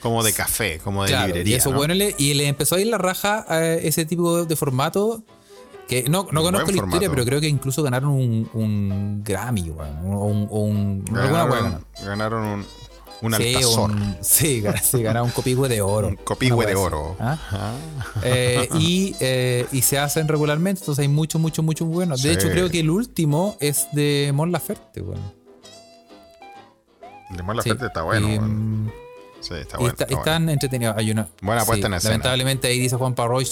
como 0.00 0.22
de 0.22 0.32
café, 0.32 0.78
como 0.82 1.02
de 1.02 1.08
Claro, 1.10 1.26
librería. 1.28 1.54
y 1.54 1.58
eso 1.58 1.70
¿no? 1.70 1.76
bueno 1.76 1.94
le, 1.94 2.14
y 2.18 2.34
le 2.34 2.48
empezó 2.48 2.76
a 2.76 2.80
ir 2.80 2.86
la 2.88 2.98
raja 2.98 3.44
a 3.48 3.64
ese 3.74 4.04
tipo 4.06 4.44
de, 4.44 4.56
formato 4.56 5.22
que 5.88 6.04
no, 6.08 6.26
no 6.30 6.42
conozco 6.42 6.66
la 6.70 6.76
historia, 6.76 6.90
formato. 6.92 7.10
pero 7.10 7.24
creo 7.24 7.40
que 7.40 7.48
incluso 7.48 7.82
ganaron 7.82 8.10
un, 8.10 8.48
un 8.54 9.22
Grammy, 9.24 9.70
weón, 9.70 9.98
o 10.14 10.24
un, 10.26 10.46
un- 10.50 11.04
Ganaron, 11.04 11.84
ganaron 12.04 12.46
un, 12.46 12.66
un 13.22 13.34
Sí, 13.34 13.54
altazor. 13.56 13.90
un- 13.90 14.16
sí, 14.22 14.62
sí, 14.82 15.02
ganaron 15.02 15.26
un 15.28 15.32
copihue 15.32 15.68
de 15.68 15.82
oro. 15.82 16.08
Un 16.08 16.16
copihue 16.16 16.56
Una 16.58 16.66
de 16.66 16.74
oro. 16.76 17.16
¿ah? 17.18 17.36
Eh, 18.22 18.68
y, 18.78 19.14
eh, 19.20 19.66
y 19.72 19.82
se 19.82 19.98
hacen 19.98 20.28
regularmente, 20.28 20.80
entonces 20.80 21.02
hay 21.02 21.08
muchos, 21.08 21.40
muchos, 21.40 21.64
muchos 21.64 21.86
buenos. 21.88 22.22
De 22.22 22.30
Sí. 22.30 22.34
hecho, 22.36 22.48
creo 22.50 22.70
que 22.70 22.80
el 22.80 22.88
último 22.90 23.56
es 23.60 23.88
de 23.92 24.30
Mon 24.34 24.52
Laferte, 24.52 25.02
weón. 25.02 25.20
De 27.30 27.42
Mon 27.42 27.54
Sí. 27.62 27.68
Laferte 27.68 27.86
está 27.86 28.02
bueno. 28.02 28.28
Y, 28.28 28.38
weón. 28.38 28.92
Sí, 29.40 29.54
está 29.54 29.78
bueno. 29.78 29.92
está- 29.92 30.04
está 30.04 30.16
bueno. 30.16 30.18
están 30.20 30.48
entretenidos. 30.48 30.96
Hay 30.96 31.10
una. 31.10 31.28
Buena 31.40 31.64
puesta 31.64 31.86
en 31.86 31.94
escena. 31.94 32.12
Lamentablemente 32.12 32.68
ahí 32.68 32.78
dice 32.78 32.96
Juan 32.96 33.14
Parroy, 33.14 33.46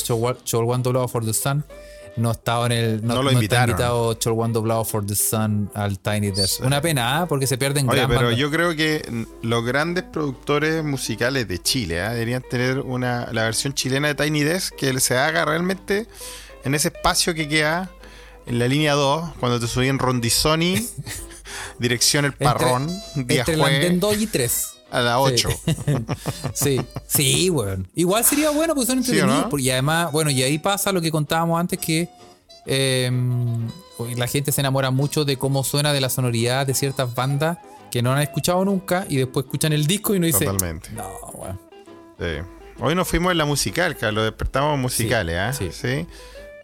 One 0.53 0.83
Doblado 0.83 1.09
for 1.09 1.25
the 1.25 1.35
Sun. 1.35 1.65
No 2.17 2.33
estaba 2.33 2.67
en 2.67 2.73
el. 2.73 3.07
No, 3.07 3.15
No 3.15 3.23
lo 3.23 3.33
no 3.33 3.41
está 3.41 3.61
invitado 3.65 4.19
One 4.25 4.53
Doblado 4.53 4.85
for 4.85 5.07
the 5.07 5.15
Sun 5.15 5.71
al 5.75 5.99
Tiny 6.01 6.33
Desk. 6.33 6.65
Una 6.65 6.81
pena, 6.81 7.21
¿ah? 7.21 7.27
porque 7.29 7.47
se 7.47 7.57
pierden 7.57 7.89
Oye, 7.89 7.99
gran 7.99 8.09
pero 8.11 8.23
banda. 8.23 8.37
yo 8.37 8.51
creo 8.51 8.75
que 8.75 9.27
los 9.43 9.65
grandes 9.65 10.05
productores 10.05 10.83
musicales 10.83 11.47
de 11.47 11.63
Chile 11.63 12.01
¿ah? 12.03 12.11
deberían 12.13 12.43
tener 12.43 12.81
una 12.81 13.29
la 13.33 13.45
versión 13.45 13.73
chilena 13.73 14.09
de 14.09 14.15
Tiny 14.15 14.43
Desk 14.43 14.75
que 14.75 14.99
se 14.99 15.17
haga 15.17 15.45
realmente 15.45 16.09
en 16.65 16.75
ese 16.75 16.89
espacio 16.89 17.35
que 17.35 17.49
queda 17.49 17.91
en 18.47 18.59
la 18.59 18.67
línea 18.67 18.95
2, 18.95 19.31
cuando 19.39 19.61
te 19.61 19.67
subí 19.67 19.89
en 19.89 19.99
Rondizoni, 19.99 20.89
dirección 21.79 22.25
El 22.25 22.33
Parrón, 22.33 22.89
día 23.15 23.41
Entre 23.41 23.55
el 23.55 23.61
jueves 23.61 23.81
andén 23.85 24.01
2 24.01 24.17
y 24.19 24.27
3. 24.27 24.69
A 24.91 25.01
las 25.01 25.17
8. 25.19 25.49
Sí, 26.55 26.81
sí, 27.07 27.51
weón. 27.51 27.89
Igual 27.95 28.25
sería 28.25 28.51
bueno 28.51 28.75
porque 28.75 28.87
son 28.87 29.03
¿Sí 29.05 29.13
o 29.13 29.15
entretenidos. 29.15 29.53
no? 29.53 29.59
Y 29.59 29.71
además, 29.71 30.13
bueno, 30.13 30.31
y 30.31 30.43
ahí 30.43 30.59
pasa 30.59 30.93
lo 30.93 31.01
que 31.01 31.11
contábamos 31.11 31.59
antes 31.61 31.79
que 31.79 32.09
eh, 32.67 33.11
la 34.17 34.27
gente 34.27 34.53
se 34.53 34.61
enamora 34.61 34.91
mucho 34.91 35.25
de 35.25 35.37
cómo 35.37 35.65
suena 35.65 35.93
de 35.93 36.01
la 36.01 36.09
sonoridad 36.11 36.67
de 36.67 36.75
ciertas 36.75 37.15
bandas 37.15 37.59
que 37.91 38.03
no 38.03 38.13
han 38.13 38.21
escuchado 38.21 38.65
nunca 38.65 39.07
y 39.09 39.17
después 39.17 39.47
escuchan 39.47 39.73
el 39.73 39.87
disco 39.87 40.15
y 40.15 40.21
no 40.21 40.27
dicen. 40.27 40.49
Totalmente. 40.49 40.91
No, 40.93 41.09
weón. 41.35 41.61
Sí. 42.19 42.43
Hoy 42.81 42.95
nos 42.95 43.09
fuimos 43.09 43.33
en 43.33 43.39
la 43.39 43.45
musical, 43.45 43.97
Carlos. 43.97 44.25
Despertamos 44.25 44.79
musicales, 44.79 45.37
¿ah? 45.39 45.53
sí. 45.53 45.71
Sí. 45.73 46.07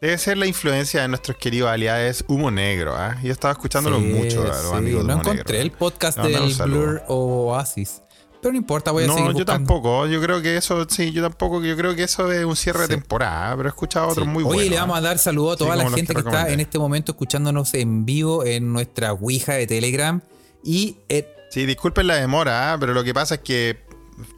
Debe 0.01 0.19
ser 0.19 0.37
la 0.37 0.47
influencia 0.47 1.01
de 1.01 1.09
nuestros 1.09 1.39
queridos 1.39 1.71
aliados 1.71 2.25
Humo 2.29 2.51
Negro, 2.51 2.95
¿ah? 2.95 3.17
Yo 3.23 3.33
estaba 3.33 3.53
escuchándolo 3.53 3.99
Sí, 4.01 4.05
mucho, 4.07 4.43
a 4.43 4.49
los 4.49 4.59
sí. 4.71 4.75
amigos 4.75 5.03
de 5.03 5.09
No 5.09 5.15
Humo 5.15 5.23
encontré 5.23 5.59
Negro. 5.59 5.63
el 5.63 5.71
podcast 5.71 6.19
del. 6.19 6.55
Blur 6.67 7.03
o 7.09 7.53
Oasis. 7.53 8.03
Pero 8.45 8.53
no 8.53 8.59
importa, 8.59 8.91
voy 8.91 9.05
a 9.05 9.07
No, 9.07 9.15
seguir 9.17 9.33
yo 9.37 9.45
tampoco. 9.47 10.07
Yo 10.07 10.21
creo 10.21 10.43
que 10.43 10.59
eso, 10.59 10.87
sí, 10.87 11.13
yo 11.13 11.23
tampoco. 11.23 11.65
Yo 11.65 11.75
creo 11.79 11.97
que 11.97 12.03
eso 12.03 12.31
es 12.31 12.45
un 12.45 12.55
cierre 12.57 12.81
Sí. 12.85 12.89
de 12.91 12.97
temporada, 12.99 13.57
pero 13.57 13.71
he 13.71 13.73
escuchado 13.73 14.09
otros 14.09 14.27
Sí. 14.27 14.31
muy 14.31 14.45
Oye, 14.45 14.55
buenos. 14.55 14.71
le 14.71 14.77
vamos 14.81 14.99
a 14.99 15.01
dar 15.01 15.17
saludo 15.19 15.53
a 15.53 15.57
toda 15.57 15.73
Sí, 15.79 15.83
la 15.83 15.91
gente 15.91 16.13
que 16.15 16.21
está 16.21 16.51
en 16.51 16.61
este 16.61 16.79
momento 16.79 17.13
escuchándonos 17.13 17.73
en 17.73 18.05
vivo 18.05 18.45
en 18.45 18.71
nuestra 18.71 19.13
Ouija 19.15 19.55
de 19.55 19.67
Telegram. 19.67 20.21
Y 20.63 20.99
eh, 21.09 21.27
Sí, 21.51 21.65
disculpen 21.65 22.07
la 22.07 22.17
demora, 22.17 22.75
¿ah? 22.75 22.77
pero 22.79 22.93
lo 22.93 23.03
que 23.03 23.15
pasa 23.15 23.37
es 23.37 23.41
que 23.41 23.79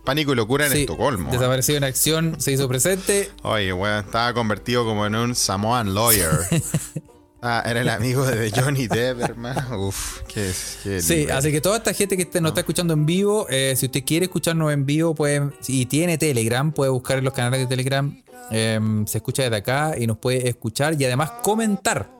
Pánico 0.04 0.32
y 0.32 0.36
Locura 0.36 0.66
en 0.66 0.72
sí, 0.72 0.80
Estocolmo. 0.82 1.28
¿ah? 1.28 1.32
desaparecido 1.32 1.78
en 1.78 1.84
acción, 1.84 2.36
se 2.40 2.52
hizo 2.52 2.68
presente. 2.68 3.30
Oye, 3.42 3.72
weón, 3.72 4.04
estaba 4.04 4.32
convertido 4.34 4.84
como 4.84 5.04
en 5.04 5.16
un 5.16 5.34
Samoan 5.34 5.94
lawyer. 5.94 6.30
ah, 7.42 7.62
era 7.66 7.80
el 7.80 7.88
amigo 7.88 8.24
de 8.24 8.50
Johnny 8.50 8.86
Depp, 8.86 9.20
hermano. 9.20 9.86
Uf, 9.86 10.22
qué, 10.32 10.50
qué 10.82 11.00
Sí, 11.00 11.26
así 11.30 11.50
que 11.52 11.60
toda 11.60 11.76
esta 11.78 11.92
gente 11.92 12.16
que 12.16 12.24
Ah. 12.34 12.40
nos 12.40 12.50
está 12.50 12.60
escuchando 12.60 12.94
en 12.94 13.06
vivo, 13.06 13.46
eh, 13.50 13.74
si 13.76 13.86
usted 13.86 14.04
quiere 14.04 14.26
escucharnos 14.26 14.72
en 14.72 14.84
vivo, 14.86 15.14
puede, 15.14 15.50
y 15.68 15.86
tiene 15.86 16.18
Telegram, 16.18 16.72
puede 16.72 16.90
buscar 16.90 17.18
en 17.18 17.24
los 17.24 17.32
canales 17.34 17.60
de 17.60 17.66
Telegram, 17.66 18.22
eh, 18.50 18.80
se 19.06 19.18
escucha 19.18 19.42
desde 19.44 19.56
acá 19.56 19.94
y 19.98 20.06
nos 20.06 20.18
puede 20.18 20.48
escuchar 20.48 21.00
y 21.00 21.04
además 21.04 21.30
comentar. 21.42 22.10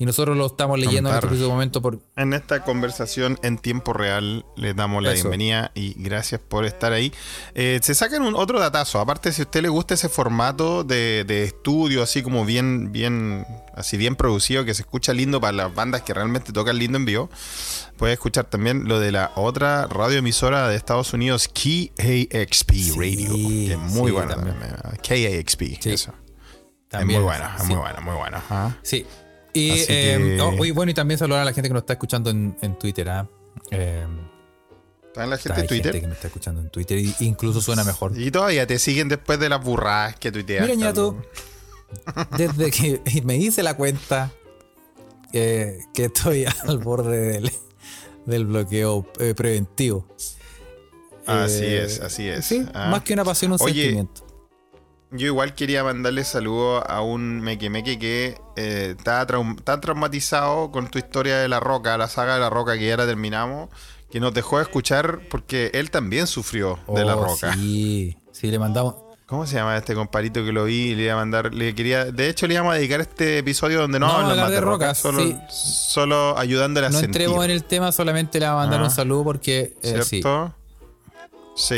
Y 0.00 0.06
nosotros 0.06 0.36
lo 0.36 0.46
estamos 0.46 0.78
leyendo 0.78 1.10
en 1.10 1.16
este 1.16 1.46
momento 1.48 1.82
por, 1.82 1.98
En 2.14 2.32
esta 2.32 2.62
conversación 2.62 3.36
en 3.42 3.58
tiempo 3.58 3.92
real 3.92 4.44
les 4.56 4.76
damos 4.76 5.02
la 5.02 5.12
Eso. 5.12 5.24
bienvenida 5.24 5.72
y 5.74 5.94
gracias 6.00 6.40
por 6.40 6.64
estar 6.64 6.92
ahí. 6.92 7.12
Eh, 7.56 7.80
se 7.82 7.96
sacan 7.96 8.22
un 8.22 8.36
otro 8.36 8.60
datazo. 8.60 9.00
Aparte, 9.00 9.32
si 9.32 9.42
a 9.42 9.44
usted 9.46 9.60
le 9.60 9.68
gusta 9.68 9.94
ese 9.94 10.08
formato 10.08 10.84
de, 10.84 11.24
de 11.26 11.42
estudio, 11.42 12.04
así 12.04 12.22
como 12.22 12.44
bien, 12.44 12.92
bien, 12.92 13.44
así 13.74 13.96
bien 13.96 14.14
producido, 14.14 14.64
que 14.64 14.72
se 14.72 14.82
escucha 14.82 15.12
lindo 15.12 15.40
para 15.40 15.52
las 15.52 15.74
bandas 15.74 16.02
que 16.02 16.14
realmente 16.14 16.52
tocan 16.52 16.78
lindo 16.78 16.96
en 16.96 17.04
vivo, 17.04 17.28
puede 17.96 18.12
escuchar 18.12 18.44
también 18.44 18.86
lo 18.86 19.00
de 19.00 19.10
la 19.10 19.32
otra 19.34 19.88
radioemisora 19.88 20.68
de 20.68 20.76
Estados 20.76 21.12
Unidos, 21.12 21.48
KAXP 21.48 22.70
Sí, 22.72 22.92
Radio. 22.96 23.34
Que 23.34 23.72
es 23.72 23.78
muy 23.78 24.10
sí, 24.10 24.12
buena 24.12 24.34
también. 24.36 24.56
también. 24.60 24.76
KAXP, 25.42 25.60
Sí. 25.82 25.90
eso. 25.90 26.14
también. 26.88 27.10
es 27.10 27.16
muy 27.16 27.24
buena, 27.24 27.54
es 27.56 27.62
Sí. 27.62 27.68
muy 27.68 27.78
buena, 27.78 28.00
muy 28.00 28.14
buena. 28.14 28.42
Ah. 28.48 28.76
Sí. 28.82 29.04
Y, 29.52 29.70
eh, 29.70 29.86
que- 29.88 30.40
oh, 30.40 30.64
y 30.64 30.70
bueno, 30.70 30.90
y 30.90 30.94
también 30.94 31.18
saludar 31.18 31.42
a 31.42 31.44
la 31.44 31.52
gente 31.52 31.68
que 31.68 31.74
nos 31.74 31.82
está 31.82 31.94
escuchando 31.94 32.30
en, 32.30 32.56
en 32.62 32.78
Twitter. 32.78 33.08
¿ah? 33.08 33.28
Eh, 33.70 34.06
¿Está 35.06 35.24
en 35.24 35.30
la 35.30 35.38
gente 35.38 35.62
de 35.62 35.66
Twitter? 35.68 35.84
gente 35.92 36.00
que 36.02 36.06
nos 36.06 36.16
está 36.16 36.28
escuchando 36.28 36.60
en 36.60 36.70
Twitter 36.70 36.98
y 36.98 37.14
incluso 37.20 37.60
suena 37.60 37.82
mejor. 37.84 38.12
Y 38.18 38.30
todavía 38.30 38.66
te 38.66 38.78
siguen 38.78 39.08
después 39.08 39.40
de 39.40 39.48
las 39.48 39.62
burradas 39.64 40.16
que 40.16 40.30
tuiteas. 40.30 40.62
Mira, 40.62 40.74
ñato, 40.76 41.16
desde 42.36 42.70
que 42.70 43.00
me 43.24 43.36
hice 43.36 43.62
la 43.62 43.74
cuenta 43.76 44.30
eh, 45.32 45.80
que 45.94 46.04
estoy 46.06 46.44
al 46.66 46.78
borde 46.78 47.16
del, 47.32 47.50
del 48.26 48.46
bloqueo 48.46 49.06
eh, 49.18 49.34
preventivo. 49.34 50.06
Así 51.26 51.64
Eh, 51.64 51.84
es, 51.84 52.00
así 52.00 52.28
es. 52.28 52.44
Sí, 52.44 52.64
Ah. 52.74 52.88
más 52.90 53.02
que 53.02 53.12
una 53.14 53.24
pasión, 53.24 53.52
un 53.52 53.58
Oye, 53.60 53.74
sentimiento. 53.82 54.26
Yo 55.10 55.26
igual 55.26 55.54
quería 55.54 55.82
mandarle 55.84 56.22
saludo 56.24 56.86
a 56.88 57.00
un 57.00 57.40
meque 57.40 57.70
meque 57.70 57.98
que 57.98 58.38
eh, 58.56 58.94
está, 58.98 59.26
traum- 59.26 59.56
está 59.56 59.80
traumatizado 59.80 60.70
con 60.70 60.88
tu 60.88 60.98
historia 60.98 61.38
de 61.38 61.48
La 61.48 61.60
Roca, 61.60 61.96
la 61.96 62.08
saga 62.08 62.34
de 62.34 62.40
La 62.40 62.50
Roca 62.50 62.76
que 62.76 62.86
ya 62.88 62.96
la 62.98 63.06
terminamos, 63.06 63.70
que 64.10 64.20
nos 64.20 64.34
dejó 64.34 64.58
de 64.58 64.64
escuchar 64.64 65.20
porque 65.30 65.70
él 65.72 65.90
también 65.90 66.26
sufrió 66.26 66.78
de 66.94 67.04
La 67.06 67.16
Oh, 67.16 67.24
Roca. 67.24 67.54
Sí, 67.54 68.18
sí, 68.32 68.50
le 68.50 68.58
mandamos. 68.58 68.96
¿Cómo 69.24 69.46
se 69.46 69.56
llama 69.56 69.76
este 69.76 69.94
comparito 69.94 70.42
que 70.44 70.52
lo 70.52 70.64
vi? 70.64 70.94
Le 70.94 71.04
iba 71.04 71.12
a 71.14 71.16
mandar, 71.16 71.52
le 71.54 71.74
quería, 71.74 72.06
de 72.06 72.28
hecho 72.30 72.46
le 72.46 72.54
íbamos 72.54 72.72
a 72.72 72.76
dedicar 72.76 73.00
este 73.02 73.38
episodio 73.38 73.80
donde 73.80 73.98
no, 73.98 74.06
No, 74.08 74.12
hablan 74.12 74.38
más 74.40 74.50
de 74.50 74.60
Roca, 74.60 74.86
Roca, 74.88 74.94
solo, 74.94 75.20
sí. 75.22 75.36
solo 75.50 76.38
ayudándole 76.38 76.86
a 76.86 76.90
No 76.90 76.98
sentir. 76.98 77.22
entremos 77.22 77.44
en 77.44 77.50
el 77.50 77.64
tema, 77.64 77.92
solamente 77.92 78.40
le 78.40 78.46
vamos 78.46 78.60
a 78.60 78.64
mandar 78.64 78.80
Ah. 78.80 78.84
un 78.84 78.90
saludo 78.90 79.24
porque 79.24 79.74
eh. 79.82 80.02
¿Cierto? 80.02 80.48
Sí. 80.48 80.52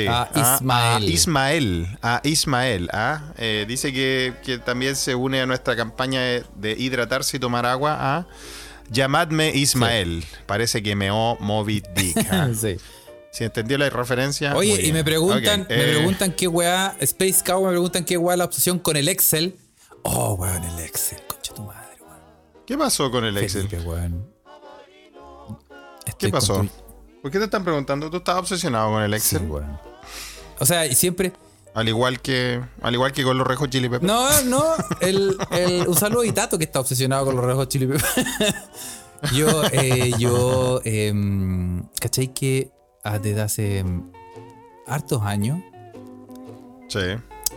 A 0.08 0.28
Ah, 0.34 0.56
Ismael. 0.56 1.02
A 1.04 1.06
Ismael. 1.10 1.98
A 2.02 2.20
Ismael. 2.24 2.88
ah, 2.92 3.32
eh, 3.38 3.64
dice 3.66 3.92
que, 3.92 4.34
que 4.44 4.58
también 4.58 4.94
se 4.96 5.14
une 5.14 5.40
a 5.40 5.46
nuestra 5.46 5.74
campaña 5.76 6.20
de, 6.20 6.44
de 6.56 6.72
hidratarse 6.72 7.38
y 7.38 7.40
tomar 7.40 7.64
agua. 7.66 7.96
ah. 7.98 8.26
Llamadme 8.90 9.50
Ismael. 9.54 10.24
Parece 10.46 10.82
que 10.82 10.96
meó 10.96 11.36
Moby 11.40 11.82
Dick. 11.94 12.16
ah. 12.30 12.48
Sí. 12.54 12.76
Si 13.32 13.44
entendió 13.44 13.78
la 13.78 13.88
referencia. 13.90 14.56
Oye, 14.56 14.84
y 14.86 14.92
me 14.92 15.04
preguntan, 15.04 15.60
Ok, 15.62 15.68
me 15.70 15.76
eh, 15.84 15.94
preguntan 15.96 16.32
qué 16.32 16.48
weá, 16.48 16.96
Space 16.98 17.44
Cow 17.46 17.62
me 17.64 17.70
preguntan 17.70 18.04
qué 18.04 18.16
weá 18.18 18.36
la 18.36 18.44
obsesión 18.44 18.80
con 18.80 18.96
el 18.96 19.08
Excel. 19.08 19.56
Oh, 20.02 20.34
weón, 20.34 20.64
el 20.64 20.80
Excel, 20.80 21.20
concha 21.28 21.54
tu 21.54 21.62
madre, 21.62 21.96
weón. 22.00 22.18
¿Qué 22.66 22.76
pasó 22.76 23.08
con 23.10 23.24
el 23.24 23.36
Excel? 23.38 23.68
Felipe, 23.68 23.88
weón. 23.88 24.28
¿Qué 26.04 26.10
Estoy 26.10 26.32
pasó? 26.32 26.54
construy- 26.64 26.70
¿Por 27.22 27.30
qué 27.30 27.38
te 27.38 27.44
están 27.44 27.64
preguntando? 27.64 28.10
¿Tú 28.10 28.18
estás 28.18 28.36
obsesionado 28.36 28.90
con 28.92 29.02
el 29.02 29.10
Sí, 29.20 29.36
Excel? 29.36 29.50
weón. 29.50 29.78
O 30.58 30.66
sea, 30.66 30.86
y 30.86 30.94
siempre. 30.94 31.32
al 31.74 31.88
igual 31.88 32.20
que 32.20 32.60
al 32.82 32.94
igual 32.94 33.12
que 33.12 33.22
con 33.22 33.38
los 33.38 33.46
rejos 33.46 33.68
chili 33.70 33.88
peppers. 33.88 34.06
No, 34.10 34.42
no, 34.42 34.64
el, 35.00 35.36
el, 35.52 35.86
un 35.88 35.94
saludo 35.96 36.22
a 36.22 36.26
Itato 36.26 36.58
que 36.58 36.64
está 36.64 36.80
obsesionado 36.80 37.26
con 37.26 37.36
los 37.36 37.44
rojos 37.44 37.68
chili 37.68 37.86
Peppers. 37.86 38.14
Yo, 39.34 39.62
eh, 39.72 40.12
yo, 40.18 40.80
em, 40.82 41.82
¿cachai 42.00 42.32
que 42.32 42.70
ah, 43.04 43.18
desde 43.18 43.42
hace 43.42 43.78
em, 43.80 44.10
hartos 44.86 45.20
años 45.22 45.60
Sí. 46.88 47.00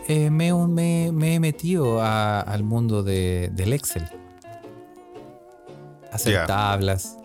eh, 0.08 0.28
me, 0.28 0.52
me- 0.52 1.10
me 1.10 1.34
he 1.36 1.40
metido 1.40 2.02
a- 2.02 2.40
al 2.42 2.64
mundo 2.64 3.02
de- 3.02 3.48
del 3.54 3.72
Excel. 3.72 4.06
Hacer 6.12 6.46
tablas, 6.46 7.16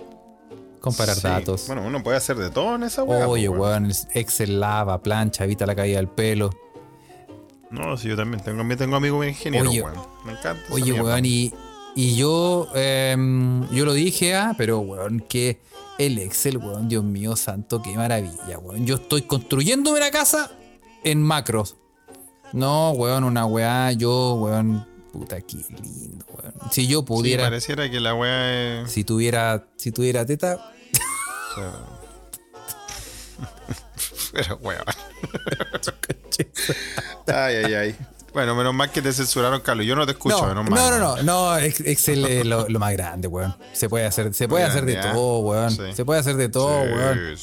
comparar 0.79 1.15
Sí. 1.15 1.21
datos. 1.23 1.67
Bueno, 1.67 1.83
uno 1.85 2.01
puede 2.03 2.17
hacer 2.17 2.37
de 2.37 2.49
todo 2.49 2.75
en 2.75 2.83
esa 2.83 3.03
weá. 3.03 3.27
Oye, 3.27 3.49
po, 3.49 3.57
weón, 3.57 3.91
Excel 4.13 4.59
lava, 4.59 5.01
plancha, 5.01 5.43
evita 5.43 5.65
la 5.65 5.75
caída 5.75 5.97
del 5.97 6.07
pelo. 6.07 6.49
No, 7.71 7.95
sí, 7.97 8.07
yo 8.07 8.15
también 8.15 8.43
tengo, 8.43 8.63
tengo 8.77 8.95
amigos 8.95 9.27
ingenieros, 9.27 9.73
weón. 9.73 9.93
Me 10.25 10.31
encanta. 10.31 10.61
Oye, 10.71 10.93
weón, 10.93 11.25
y, 11.25 11.53
y 11.95 12.15
yo, 12.15 12.67
em, 12.73 13.69
yo 13.69 13.85
lo 13.85 13.93
dije, 13.93 14.35
ah, 14.35 14.55
pero 14.57 14.79
weón, 14.79 15.19
que 15.27 15.61
el 15.99 16.17
Excel, 16.17 16.57
weón, 16.57 16.89
Dios 16.89 17.03
mío 17.03 17.35
santo, 17.35 17.81
qué 17.81 17.95
maravilla, 17.95 18.57
weón. 18.59 18.85
Yo 18.85 18.95
estoy 18.95 19.21
construyéndome 19.23 19.99
la 19.99 20.09
casa 20.09 20.49
en 21.03 21.21
macros. 21.21 21.75
No, 22.53 22.91
weón, 22.91 23.23
una 23.23 23.45
weá, 23.45 23.91
yo, 23.91 24.33
weón, 24.33 24.87
puta, 25.11 25.41
qué 25.41 25.57
lindo, 25.81 26.25
weón. 26.29 26.53
Si 26.71 26.87
yo 26.87 26.99
Sí, 26.99 27.05
pudiera, 27.05 27.43
pareciera 27.45 27.89
que 27.89 27.99
la 27.99 28.13
weá 28.15 28.81
es. 28.83 28.91
si 28.91 29.03
tuviera, 29.03 29.65
si 29.77 29.91
tuviera 29.91 30.25
teta, 30.25 30.71
Pero 34.31 34.57
weón. 34.61 34.83
ay, 37.27 37.55
ay, 37.65 37.73
ay. 37.73 37.95
Bueno, 38.31 38.53
menos 38.55 38.75
mal 38.75 38.91
que 38.91 39.01
te 39.01 39.11
censuraron, 39.11 39.59
Carlos. 39.61 39.87
Yo 39.87 39.95
no 39.95 40.05
te 40.05 40.11
escucho, 40.11 40.53
no, 40.53 40.63
menos 40.63 40.65
no, 40.65 40.71
mal. 40.71 40.99
no, 40.99 41.15
no, 41.17 41.23
no, 41.23 41.57
ex- 41.57 41.79
Excel 41.81 42.23
es 42.25 42.45
lo, 42.45 42.69
lo 42.69 42.77
más 42.79 42.93
grande, 42.93 43.27
weón. 43.27 43.55
Se 43.73 43.89
puede 43.89 44.05
hacer, 44.05 44.33
se 44.35 44.47
puede 44.47 44.65
hacer 44.65 44.85
de 44.85 44.99
¿ah? 44.99 45.13
todo, 45.13 45.39
weón. 45.39 45.71
Sí. 45.71 45.81
Se 45.95 46.05
puede 46.05 46.19
hacer 46.19 46.35
de 46.35 46.47
todo, 46.49 46.83
Sí. 46.85 46.91
weón. 46.93 47.35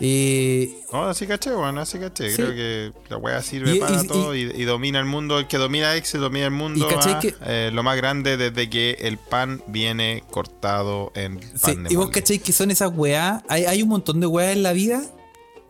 Y, 0.00 0.74
No, 0.92 1.04
así 1.06 1.26
caché, 1.26 1.50
weón, 1.54 1.78
así 1.78 1.98
caché. 1.98 2.30
Sí. 2.30 2.36
Creo 2.36 2.50
que 2.54 2.92
la 3.08 3.16
weá 3.16 3.42
sirve 3.42 3.76
Y- 3.76 3.78
para 3.80 4.02
y- 4.02 4.06
todo 4.06 4.34
y, 4.34 4.40
y 4.42 4.64
domina 4.64 4.98
el 4.98 5.06
mundo. 5.06 5.38
El 5.38 5.46
que 5.46 5.56
domina 5.58 5.94
Excel 5.96 6.20
domina 6.20 6.44
el 6.46 6.50
mundo. 6.52 6.88
Ah, 7.02 7.18
que- 7.20 7.34
eh, 7.46 7.70
lo 7.72 7.82
más 7.82 7.96
grande 7.96 8.36
desde 8.36 8.68
que 8.68 8.92
el 9.00 9.16
pan 9.18 9.62
viene 9.66 10.22
cortado 10.30 11.12
en 11.14 11.38
pan 11.38 11.48
Sí, 11.56 11.74
de 11.76 11.92
y 11.92 11.96
vos 11.96 12.06
molde. 12.06 12.20
cacháis 12.20 12.42
que 12.42 12.52
son 12.52 12.70
esas 12.70 12.90
weá. 12.94 13.42
Hay, 13.48 13.64
hay 13.64 13.82
un 13.82 13.88
montón 13.88 14.20
de 14.20 14.26
weá 14.26 14.52
en 14.52 14.62
la 14.62 14.72
vida. 14.72 15.02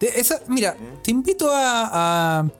De 0.00 0.08
esa, 0.16 0.40
mira, 0.48 0.76
te 1.02 1.10
invito 1.10 1.50
a, 1.50 2.40
a, 2.40 2.50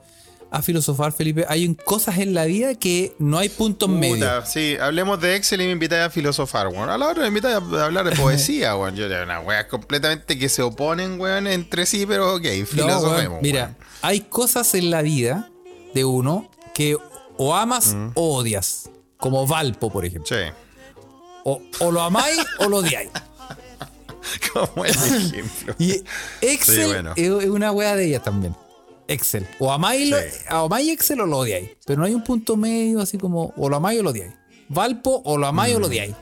a 0.49 0.61
filosofar, 0.61 1.11
Felipe. 1.11 1.45
Hay 1.49 1.75
cosas 1.75 2.17
en 2.19 2.33
la 2.33 2.45
vida 2.45 2.75
que 2.75 3.13
no 3.19 3.37
hay 3.37 3.49
puntos 3.49 3.89
medios. 3.89 4.17
Puta, 4.19 4.45
sí, 4.45 4.75
hablemos 4.79 5.19
de 5.19 5.35
Excel 5.35 5.61
y 5.61 5.65
me 5.65 5.71
invitáis 5.73 6.03
a 6.03 6.09
filosofar, 6.09 6.67
weón. 6.67 6.89
A 6.89 6.97
la 6.97 7.07
hora 7.07 7.21
me 7.21 7.27
invitáis 7.27 7.55
a 7.55 7.85
hablar 7.85 8.09
de 8.09 8.15
poesía, 8.15 8.75
weón. 8.75 8.95
Yo 8.95 9.05
una 9.23 9.39
weas 9.41 9.65
completamente 9.65 10.37
que 10.39 10.47
se 10.49 10.61
oponen, 10.61 11.19
weón, 11.19 11.47
entre 11.47 11.85
sí, 11.85 12.05
pero 12.05 12.35
ok, 12.35 12.43
No, 12.59 12.65
filosofemos. 12.65 13.27
weón, 13.29 13.39
mira, 13.41 13.63
weón. 13.63 13.77
hay 14.01 14.21
cosas 14.21 14.73
en 14.75 14.89
la 14.89 15.01
vida 15.01 15.49
de 15.93 16.05
uno 16.05 16.49
que 16.73 16.97
o 17.37 17.55
amas 17.55 17.93
Mm. 17.93 18.11
o 18.15 18.35
odias. 18.37 18.89
Como 19.17 19.45
Valpo, 19.47 19.91
por 19.91 20.05
ejemplo. 20.05 20.35
Sí, 20.37 20.43
O, 21.43 21.61
o 21.79 21.91
lo 21.91 22.01
amáis 22.01 22.39
o 22.59 22.69
lo 22.69 22.77
odiáis. 22.77 23.09
como 24.53 24.85
el 24.85 24.91
ejemplo. 24.91 25.75
Y 25.79 26.03
Excel 26.41 26.75
Sí, 26.75 26.85
bueno. 26.85 27.13
es, 27.15 27.43
es 27.43 27.49
una 27.49 27.71
wea 27.71 27.95
de 27.95 28.05
ellas 28.05 28.23
también. 28.23 28.55
Excel. 29.07 29.47
O 29.59 29.71
amáis, 29.71 30.09
Sí. 30.09 30.39
amáis 30.49 30.89
Excel 30.91 31.21
o 31.21 31.25
lo 31.25 31.37
odiáis. 31.39 31.69
Pero 31.85 31.99
no 31.99 32.05
hay 32.05 32.13
un 32.13 32.23
punto 32.23 32.55
medio 32.57 32.99
así 33.01 33.17
como 33.17 33.53
o 33.57 33.69
lo 33.69 33.75
amáis 33.77 33.99
o 33.99 34.03
lo 34.03 34.09
odiáis. 34.11 34.33
Valpo 34.69 35.21
o 35.25 35.37
lo 35.37 35.47
amáis 35.47 35.73
Mm. 35.73 35.77
o 35.77 35.79
lo 35.79 35.87
odiáis. 35.87 36.15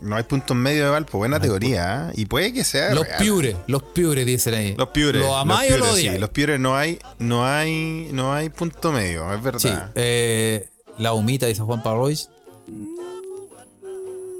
No 0.00 0.16
hay 0.16 0.22
puntos 0.22 0.56
medios 0.56 0.84
de 0.86 0.90
Valpo, 0.90 1.18
buena 1.18 1.40
teoría. 1.40 2.08
¿eh? 2.10 2.12
Y 2.16 2.26
puede 2.26 2.52
que 2.54 2.64
sea. 2.64 2.94
Los 2.94 3.06
piures, 3.18 3.56
los 3.66 3.82
piures 3.82 4.24
dicen 4.24 4.54
ahí. 4.54 4.74
Los 4.76 4.88
piures. 4.90 5.20
¿Lo 5.20 5.36
amáis 5.36 5.72
o 5.72 5.76
los 5.76 5.80
lo 5.80 5.84
piures, 5.86 6.00
sí, 6.00 6.06
odiáis? 6.06 6.20
Los 6.20 6.30
piures 6.30 6.60
no 6.60 6.76
hay, 6.76 6.98
no 7.18 7.44
hay, 7.46 8.08
no 8.12 8.32
hay 8.32 8.48
punto 8.48 8.92
medio, 8.92 9.30
es 9.34 9.42
verdad. 9.42 9.60
Sí. 9.60 9.68
eh, 9.96 10.68
la 10.96 11.12
humita, 11.12 11.46
dice 11.46 11.62
Juan 11.62 11.82
Parrois. 11.82 12.30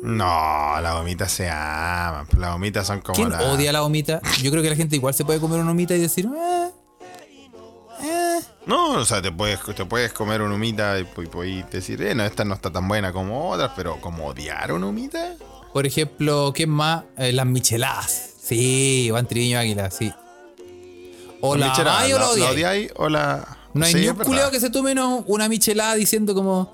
No, 0.03 0.81
las 0.81 0.95
gomitas 0.95 1.31
se 1.31 1.51
aman. 1.51 2.27
Las 2.39 2.53
gomitas 2.53 2.87
son 2.87 3.01
como 3.03 3.15
¿Quién 3.17 3.29
la- 3.31 3.43
odia 3.53 3.71
la 3.73 3.83
humita? 3.85 4.23
Yo 4.43 4.51
creo 4.51 4.63
que 4.63 4.71
la 4.71 4.77
gente 4.77 4.97
igual 4.97 5.13
se 5.13 5.25
puede 5.27 5.41
comer 5.41 5.61
una 5.61 5.73
humita 5.73 5.95
y 5.95 5.99
decir, 6.01 6.27
eh. 6.27 6.71
No, 8.71 8.93
o 8.93 9.05
sea, 9.05 9.21
te 9.21 9.33
puedes, 9.33 9.59
te 9.75 9.85
puedes 9.85 10.13
comer 10.13 10.43
una 10.43 10.55
humita 10.55 10.97
y, 11.01 11.05
y 11.45 11.63
decir, 11.65 12.01
eh, 12.03 12.15
no, 12.15 12.25
esta 12.25 12.45
no 12.45 12.55
está 12.55 12.71
tan 12.71 12.87
buena 12.87 13.13
como 13.13 13.51
otras, 13.51 13.73
pero 13.75 14.01
como 14.01 14.27
odiar 14.27 14.71
una 14.71 14.87
humita. 14.87 15.35
Por 15.73 15.87
ejemplo, 15.89 16.53
¿quién 16.55 16.71
más? 16.71 17.03
Eh, 17.19 17.33
las 17.33 17.47
micheladas. 17.47 18.31
Sí, 18.41 19.07
Iván 19.07 19.27
Triviño 19.27 19.59
Águila, 19.59 19.91
sí. 19.91 20.13
O 21.41 21.57
la 21.57 21.73
o 21.75 21.83
la 21.83 22.07
¿la 22.07 22.29
odiáis. 22.29 22.53
odiáis 22.53 22.93
o 22.95 23.09
la.? 23.09 23.59
No 23.75 23.85
hay 23.85 23.93
Sí, 23.93 23.99
ni 24.03 24.09
un 24.09 24.17
culeo 24.17 24.51
que 24.53 24.61
se 24.61 24.71
tome 24.71 24.93
una, 24.93 25.07
una 25.27 25.49
michelada 25.49 25.95
diciendo 25.97 26.33
como, 26.35 26.73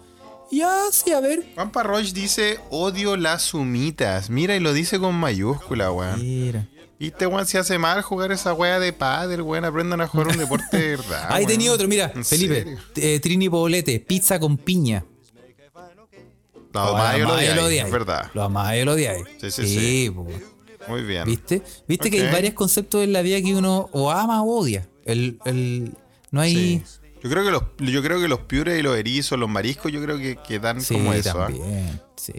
ya, 0.53 0.75
sí, 0.93 1.13
a 1.13 1.21
ver. 1.21 1.47
Juan 1.55 1.71
Parroch 1.73 2.13
dice, 2.13 2.61
odio 2.71 3.17
las 3.17 3.55
humitas. 3.55 4.29
Mira, 4.29 4.55
y 4.55 4.61
lo 4.61 4.75
dice 4.75 4.99
con 4.99 5.15
mayúscula, 5.15 5.91
weón. 5.93 6.21
Mira. 6.21 6.69
Viste, 6.99 7.27
weón, 7.27 7.47
si 7.47 7.59
hace 7.59 7.79
mal 7.79 8.01
jugar 8.03 8.33
esa 8.33 8.55
wea 8.55 8.79
de 8.81 8.93
pádel, 8.93 9.43
weón, 9.43 9.65
aprendan 9.65 10.01
a 10.01 10.07
jugar 10.07 10.29
un 10.29 10.39
deporte 10.39 10.77
de 10.79 10.97
verdad. 10.97 11.27
Ahí 11.31 11.45
tenía 11.47 11.73
otro, 11.73 11.87
mira, 11.89 12.11
¿En 12.15 12.25
Felipe. 12.25 12.77
eh, 12.97 13.21
Trini 13.21 13.49
Poblete, 13.49 14.01
pizza 14.01 14.39
con 14.41 14.57
piña. 14.57 15.05
Lo 16.73 16.85
lo 16.85 16.97
amáis 16.97 17.25
o 17.25 17.65
odiáis, 17.65 17.85
es 17.87 17.91
verdad. 17.91 18.31
Lo 18.35 18.43
amáis 18.43 18.85
lo 18.85 18.93
odiáis. 18.93 19.25
Sí, 19.41 19.51
sí, 19.51 19.67
sí. 19.67 20.11
po. 20.11 20.27
Muy 20.89 21.03
bien. 21.03 21.25
¿Viste? 21.25 21.63
¿Viste 21.89 22.11
que 22.11 22.21
hay 22.21 22.33
varios 22.33 22.55
conceptos 22.55 23.03
en 23.03 23.13
la 23.13 23.23
vida 23.23 23.41
que 23.41 23.55
uno 23.55 23.89
o 23.93 24.11
ama 24.11 24.43
o 24.43 24.61
odia? 24.61 24.87
El, 25.05 25.39
el, 25.47 25.95
no 26.31 26.41
hay... 26.41 26.83
Sí. 26.85 27.06
Yo 27.27 27.33
creo 27.33 27.45
que 27.45 27.51
los, 27.51 27.63
yo 27.93 28.03
creo 28.03 28.21
que 28.21 28.29
los 28.29 28.41
piures 28.41 28.79
y 28.79 28.83
los 28.83 28.97
erizos, 28.97 29.37
los 29.39 29.49
mariscos, 29.49 29.91
yo 29.91 30.01
creo 30.01 30.17
que, 30.17 30.37
que 30.47 30.61
dan 30.61 30.81
Sí, 30.81 30.95
como 30.95 31.13
eso. 31.13 31.31
¿ah? 31.43 31.47
también. 31.47 32.01
Sí. 32.17 32.33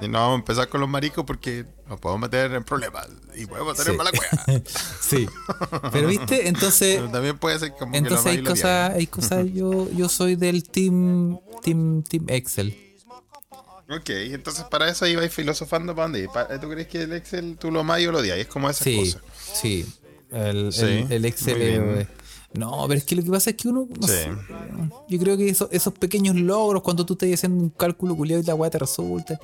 Y 0.00 0.08
no 0.08 0.18
vamos 0.18 0.32
a 0.32 0.38
empezar 0.40 0.68
con 0.68 0.80
los 0.80 0.90
mariscos 0.90 1.24
porque 1.24 1.64
nos 1.88 2.00
podemos 2.00 2.22
meter 2.22 2.52
en 2.52 2.64
problemas 2.64 3.06
y 3.36 3.46
podemos 3.46 3.76
tener 3.76 3.92
Sí. 3.92 3.96
mala 3.98 4.10
cueva. 4.10 4.62
Sí. 5.00 5.26
Pero 5.92 6.08
viste, 6.08 6.48
entonces, 6.48 6.96
Pero 6.96 7.10
también 7.10 7.38
puede 7.38 7.58
ser 7.60 7.72
como 7.78 7.94
entonces 7.94 8.24
que 8.24 8.30
hay 8.38 8.42
cosas, 8.42 8.90
hay 8.94 9.06
cosas, 9.06 9.46
yo, 9.52 9.88
yo 9.92 10.08
soy 10.08 10.34
del 10.36 10.64
team, 10.64 11.38
team, 11.62 12.02
team 12.02 12.24
Excel. 12.28 12.76
Ok, 13.90 14.08
entonces 14.10 14.64
para 14.64 14.88
eso 14.88 15.06
ibais 15.06 15.32
filosofando 15.32 15.94
para 15.94 16.04
dónde. 16.08 16.28
Pa- 16.32 16.48
¿Tú 16.60 16.68
crees 16.70 16.86
que 16.88 17.02
el 17.02 17.12
Excel 17.12 17.56
tú 17.58 17.70
lo 17.70 17.80
amas 17.80 18.00
y 18.00 18.04
yo 18.04 18.12
lo 18.12 18.18
odias? 18.18 18.38
Es 18.38 18.46
como 18.46 18.70
esas 18.70 18.84
Sí, 18.84 18.96
cosas. 18.96 19.22
sí. 19.54 19.86
El, 20.30 20.72
Sí, 20.72 20.82
el, 20.84 21.12
el 21.12 21.24
Excel 21.26 21.56
eh, 21.60 22.06
No, 22.54 22.84
pero 22.86 22.98
es 22.98 23.04
que 23.04 23.16
lo 23.16 23.22
que 23.22 23.30
pasa 23.30 23.50
es 23.50 23.56
que 23.56 23.68
uno. 23.68 23.88
no 23.98 24.06
Sí. 24.06 24.12
sé, 24.14 24.30
yo 25.08 25.18
creo 25.18 25.36
que 25.38 25.48
eso- 25.48 25.68
esos 25.72 25.94
pequeños 25.94 26.36
logros, 26.36 26.82
cuando 26.82 27.06
tú 27.06 27.14
estás 27.14 27.30
haciendo 27.32 27.62
un 27.64 27.70
cálculo 27.70 28.14
culiado 28.14 28.42
y 28.42 28.46
la 28.46 28.54
weá 28.54 28.70
te 28.70 28.78
resulta, 28.78 29.40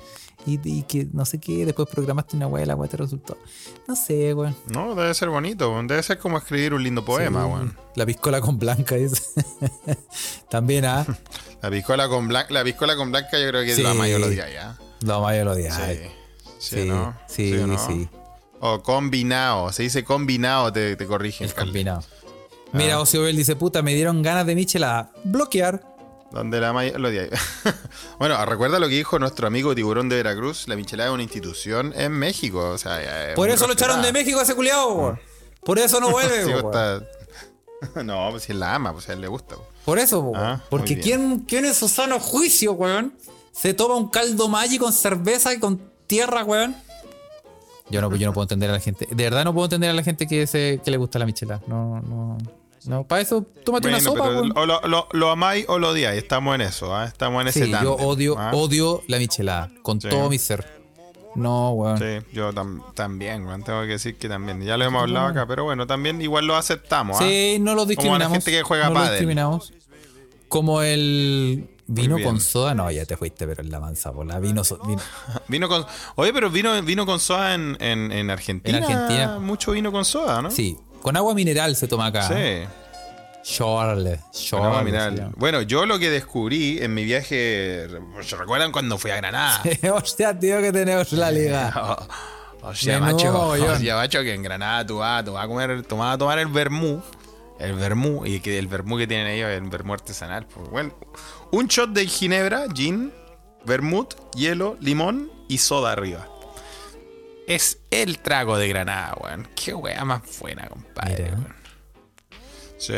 y, 0.46 0.58
y 0.62 0.82
que 0.82 1.08
no 1.12 1.24
sé 1.24 1.38
qué, 1.40 1.64
después 1.64 1.88
programaste 1.88 2.36
una 2.36 2.46
weá 2.46 2.64
y 2.64 2.66
la 2.66 2.74
weá 2.76 2.88
te 2.90 2.96
resultó. 2.98 3.38
No 3.86 3.96
sé, 3.96 4.34
weón. 4.34 4.54
No, 4.66 4.94
debe 4.94 5.14
ser 5.14 5.30
bonito. 5.30 5.70
weón. 5.70 5.86
Debe 5.86 6.02
ser 6.02 6.18
como 6.18 6.36
escribir 6.38 6.74
un 6.74 6.82
lindo 6.82 7.04
poema, 7.04 7.44
Sí. 7.44 7.50
weón. 7.50 7.76
La 7.94 8.04
piscola 8.06 8.40
con 8.42 8.58
blanca 8.58 8.94
es. 8.96 9.32
También, 10.50 10.84
ah. 10.84 11.06
La 11.62 11.70
piscola 11.70 12.08
con 12.08 12.28
blanca, 12.28 12.52
la 12.54 12.62
piscola 12.62 12.94
con 12.94 13.10
blanca 13.10 13.38
yo 13.38 13.48
creo 13.48 13.64
que 13.64 13.74
Sí. 13.74 13.82
la 13.82 13.92
mayor 13.94 14.20
lo 14.20 14.30
¿ya? 14.30 14.78
Más 15.00 15.36
yo 15.36 15.44
lo 15.44 15.52
odiaba. 15.52 15.86
Sí. 15.88 15.98
Sí, 16.60 16.84
¿no? 16.88 17.16
sí, 17.28 17.52
o 17.56 17.66
no? 17.66 17.78
sí. 17.78 18.08
O 18.60 18.82
combinado, 18.82 19.72
se 19.72 19.84
dice 19.84 20.02
combinado, 20.04 20.72
te, 20.72 20.94
te 20.96 21.06
corrigen. 21.06 21.46
El 21.48 21.54
Carly. 21.54 21.72
Combinado. 22.70 22.72
Ah. 22.72 22.78
Mira, 22.96 23.00
Ocio 23.00 23.22
Bell 23.22 23.36
dice, 23.36 23.56
puta, 23.56 23.82
me 23.82 23.94
dieron 23.94 24.22
ganas 24.22 24.46
de 24.46 24.54
michelada. 24.54 25.10
Bloquear. 25.24 25.82
Donde 26.30 26.60
la 26.60 26.74
mayor 26.74 27.00
lo 27.00 27.08
bueno, 28.18 28.44
recuerda 28.44 28.78
lo 28.78 28.88
que 28.88 28.96
dijo 28.96 29.18
nuestro 29.18 29.46
amigo 29.46 29.74
Tiburón 29.74 30.10
de 30.10 30.16
Veracruz, 30.16 30.68
la 30.68 30.76
michelada 30.76 31.08
es 31.08 31.14
una 31.14 31.22
institución 31.22 31.94
en 31.96 32.12
México. 32.12 32.68
O 32.70 32.76
sea, 32.78 33.30
es 33.30 33.34
Por 33.34 33.48
eso 33.48 33.66
lo 33.66 33.72
echaron 33.72 34.02
de. 34.02 34.12
México 34.12 34.38
a 34.38 34.42
ese 34.42 34.54
culiao, 34.54 34.92
weón. 34.92 35.20
Por 35.64 35.78
eso 35.78 36.00
no 36.00 36.10
vuelve, 36.12 36.44
Sí, 36.44 36.50
weón. 36.50 36.66
está- 36.66 37.02
no, 38.04 38.28
pues 38.30 38.42
si 38.42 38.52
él 38.52 38.60
la 38.60 38.74
ama, 38.74 38.92
pues 38.92 39.08
a 39.08 39.14
él 39.14 39.22
le 39.22 39.28
gusta. 39.28 39.56
Por 39.86 39.98
eso. 39.98 40.32
Ah, 40.34 40.60
Porque. 40.68 40.98
¿quién, 41.00 41.40
¿quién 41.48 41.64
en 41.64 41.74
su 41.74 41.88
sano 41.88 42.20
juicio, 42.20 42.72
weón? 42.72 43.14
Se 43.52 43.72
toma 43.72 43.94
un 43.96 44.08
caldo 44.10 44.48
Maggi 44.48 44.78
con 44.78 44.92
cerveza 44.92 45.54
y 45.54 45.58
con 45.58 45.80
tierra, 46.06 46.44
weón. 46.44 46.76
Yo 47.90 48.02
no, 48.02 48.14
yo 48.14 48.26
no 48.26 48.34
puedo 48.34 48.44
entender 48.44 48.68
a 48.68 48.74
la 48.74 48.80
gente. 48.80 49.08
De 49.10 49.24
verdad 49.24 49.44
no 49.44 49.54
puedo 49.54 49.64
entender 49.64 49.88
a 49.88 49.94
la 49.94 50.02
gente 50.02 50.26
que, 50.26 50.46
se, 50.46 50.78
que 50.84 50.90
le 50.90 50.98
gusta 50.98 51.18
la 51.18 51.24
michelada. 51.24 51.62
No, 51.66 52.00
no. 52.02 52.36
No, 52.86 53.04
para 53.04 53.20
eso 53.22 53.44
tómate 53.64 53.88
una 53.88 54.00
sopa, 54.00 54.24
pero 54.28 54.40
o 54.54 54.66
lo, 54.66 54.80
lo- 54.86 55.08
lo 55.12 55.30
amáis 55.30 55.64
o 55.68 55.78
lo 55.78 55.90
odiáis, 55.90 56.18
estamos 56.22 56.54
en 56.54 56.60
eso, 56.62 56.94
¿ah? 56.94 57.04
estamos 57.06 57.42
en 57.42 57.48
ese 57.48 57.64
Sí, 57.66 57.72
yo 57.82 57.94
odio, 57.96 58.36
¿ah? 58.38 58.52
odio 58.54 59.02
la 59.08 59.18
michelada. 59.18 59.70
Con 59.82 60.00
Sí. 60.00 60.08
todo 60.08 60.28
mi 60.30 60.38
ser. 60.38 60.78
No, 61.34 61.70
weón. 61.72 61.98
Sí, 61.98 62.26
yo 62.32 62.52
tam- 62.52 62.82
también, 62.94 63.44
weón, 63.46 63.62
tengo 63.62 63.82
que 63.82 63.88
decir 63.88 64.16
que 64.16 64.28
también. 64.28 64.60
Ya 64.62 64.76
lo 64.76 64.84
hemos 64.84 65.02
hablado 65.02 65.26
acá, 65.26 65.46
pero 65.46 65.64
bueno, 65.64 65.86
también 65.86 66.20
igual 66.22 66.46
lo 66.46 66.56
aceptamos. 66.56 67.16
¿ah? 67.20 67.24
Sí, 67.24 67.58
no 67.60 67.72
lo 67.72 67.78
Como 67.82 67.86
discriminamos. 67.90 68.28
la 68.30 68.34
gente 68.34 68.50
que 68.50 68.62
juega 68.62 68.84
no 68.84 68.90
lo 68.90 68.94
pádel. 68.96 69.10
discriminamos. 69.12 69.72
Como 70.48 70.80
el 70.82 71.68
vino 71.86 72.16
con 72.24 72.40
soda. 72.40 72.74
No, 72.74 72.90
ya 72.90 73.04
te 73.04 73.16
fuiste, 73.16 73.46
pero 73.46 73.62
en 73.62 73.70
la 73.70 73.80
mansa, 73.80 74.12
por 74.12 74.26
la 74.26 74.38
vino, 74.40 74.64
so- 74.64 74.78
vino- 74.86 75.02
Vino 75.48 75.68
con. 75.68 75.84
Oye, 76.16 76.32
pero 76.32 76.50
vino, 76.50 76.80
vino 76.82 77.04
con 77.06 77.20
soda 77.20 77.54
en, 77.54 77.76
en, 77.80 78.10
en 78.10 78.30
Argentina. 78.30 78.78
En 78.78 78.84
Argentina. 78.84 79.38
Mucho 79.38 79.72
vino 79.72 79.92
con 79.92 80.04
soda, 80.04 80.40
¿no? 80.42 80.50
Sí, 80.50 80.76
con 81.02 81.16
agua 81.16 81.34
mineral 81.34 81.76
se 81.76 81.88
toma 81.88 82.06
acá. 82.06 82.28
Sí. 82.28 82.64
Con 82.64 82.78
chorle. 83.42 84.20
agua 84.52 84.78
se 84.78 84.84
mineral. 84.84 85.32
Bueno, 85.36 85.62
yo 85.62 85.86
lo 85.86 85.98
que 85.98 86.10
descubrí 86.10 86.78
en 86.80 86.94
mi 86.94 87.04
viaje. 87.04 87.86
¿Se 88.22 88.36
recuerdan 88.36 88.72
cuando 88.72 88.98
fui 88.98 89.10
a 89.10 89.16
Granada? 89.16 89.62
Hostia, 89.94 90.38
tío, 90.38 90.60
que 90.60 90.72
tenemos 90.72 91.12
la 91.12 91.30
liga. 91.30 91.72
O, 92.62 92.68
o 92.70 92.74
sea, 92.74 92.98
macho, 92.98 93.32
mogollón. 93.32 93.70
o 93.70 93.78
sea, 93.78 93.96
macho, 93.96 94.20
que 94.22 94.34
en 94.34 94.42
Granada 94.42 94.84
tú 94.84 94.98
vas, 94.98 95.24
tú 95.24 95.32
vas 95.32 95.44
a 95.44 95.48
comer, 95.48 95.82
tú 95.84 95.96
vas 95.96 96.14
a 96.14 96.18
tomar 96.18 96.38
el 96.38 96.48
vermú. 96.48 97.00
El 97.58 97.74
vermú, 97.74 98.24
y 98.24 98.38
que 98.38 98.56
el 98.58 98.68
vermú 98.68 98.96
que 98.98 99.08
tienen 99.08 99.26
ellos 99.26 99.50
es 99.50 99.60
el 99.60 99.68
vermú 99.68 99.92
artesanal. 99.92 100.46
Pues, 100.46 100.68
bueno, 100.70 100.94
un 101.50 101.66
shot 101.66 101.90
de 101.90 102.06
ginebra, 102.06 102.66
gin, 102.72 103.12
vermut, 103.64 104.14
hielo, 104.34 104.76
limón 104.80 105.30
y 105.48 105.58
soda 105.58 105.92
arriba. 105.92 106.28
Es 107.48 107.78
el 107.90 108.18
trago 108.18 108.58
de 108.58 108.68
Granada, 108.68 109.16
weón. 109.22 109.48
Qué 109.56 109.72
wea 109.72 110.04
más 110.04 110.20
buena, 110.38 110.68
compadre. 110.68 111.32
Weón. 111.32 111.58
Sí, 112.76 112.94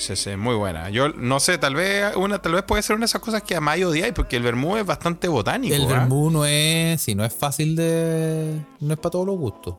sí, 0.00 0.16
sí, 0.16 0.36
muy 0.36 0.56
buena. 0.56 0.90
Yo 0.90 1.08
no 1.10 1.38
sé, 1.38 1.56
tal 1.56 1.76
vez 1.76 2.14
una, 2.16 2.42
tal 2.42 2.52
vez 2.52 2.64
puede 2.64 2.82
ser 2.82 2.96
una 2.96 3.04
de 3.04 3.06
esas 3.06 3.22
cosas 3.22 3.44
que 3.44 3.54
amáis 3.54 3.80
y 3.80 3.84
odiáis, 3.84 4.12
porque 4.12 4.36
el 4.36 4.42
vermú 4.42 4.76
es 4.76 4.84
bastante 4.84 5.28
botánico. 5.28 5.74
El 5.74 5.84
¿ah? 5.84 6.00
vermú 6.00 6.30
no 6.30 6.44
es, 6.44 7.00
sí, 7.00 7.14
no 7.14 7.24
es 7.24 7.32
fácil 7.32 7.76
de, 7.76 8.60
no 8.80 8.92
es 8.92 8.98
para 8.98 9.12
todos 9.12 9.26
los 9.26 9.38
gustos. 9.38 9.76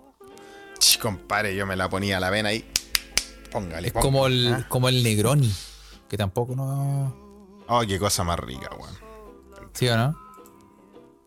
Ch, 0.80 0.98
compadre, 1.00 1.54
yo 1.54 1.68
me 1.68 1.76
la 1.76 1.90
ponía 1.90 2.16
a 2.18 2.20
la 2.22 2.30
vena 2.30 2.50
ahí. 2.50 2.66
Póngale. 3.52 3.88
Es 3.88 3.94
póngale, 3.94 4.10
como 4.10 4.28
el, 4.28 4.54
¿ah? 4.54 4.66
como 4.70 4.88
el 4.88 5.04
Negroni, 5.04 5.54
que 6.10 6.18
tampoco 6.18 6.56
no, 6.56 7.14
Oh, 7.68 7.82
qué 7.86 8.00
cosa 8.00 8.24
más 8.24 8.40
rica, 8.40 8.70
weón. 8.80 8.96
¿sí 9.74 9.88
o 9.90 9.98
no? 9.98 10.18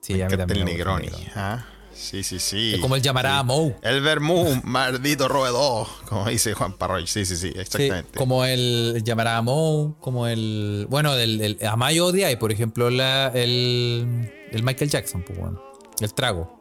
Sí, 0.01 0.15
Me 0.15 0.25
a 0.25 0.29
mí 0.29 0.37
también 0.37 0.61
el. 0.61 0.65
Negroni. 0.65 1.11
¿ah? 1.37 1.65
Sí, 1.97 2.23
sí, 2.23 2.39
sí. 2.39 2.75
Es 2.75 2.81
como 2.81 2.95
el 2.97 3.03
llamará 3.03 3.43
Mou. 3.43 3.75
El 3.83 4.01
vermú, 4.03 4.61
maldito 4.65 5.29
roedor. 5.29 5.87
Como 6.09 6.27
dice 6.29 6.53
Juan 6.55 6.75
Parroy. 6.75 7.07
Sí, 7.07 7.25
sí, 7.25 7.37
sí, 7.37 7.53
Sí, 7.53 7.59
exactamente. 7.59 8.19
como 8.19 8.45
el 8.45 9.03
llamará 9.05 9.41
Mou, 9.43 9.97
como 10.01 10.27
el. 10.27 10.87
Bueno, 10.91 11.15
del, 11.15 11.41
el, 11.41 11.67
Amayo 11.67 12.07
odia 12.07 12.31
y 12.31 12.37
por 12.37 12.53
ejemplo 12.53 12.91
la, 12.91 13.29
el, 13.35 14.31
el 14.53 14.63
Michael 14.63 14.91
Jackson, 14.91 15.23
pues 15.27 15.39
bueno. 15.39 15.63
El 16.01 16.13
trago. 16.13 16.55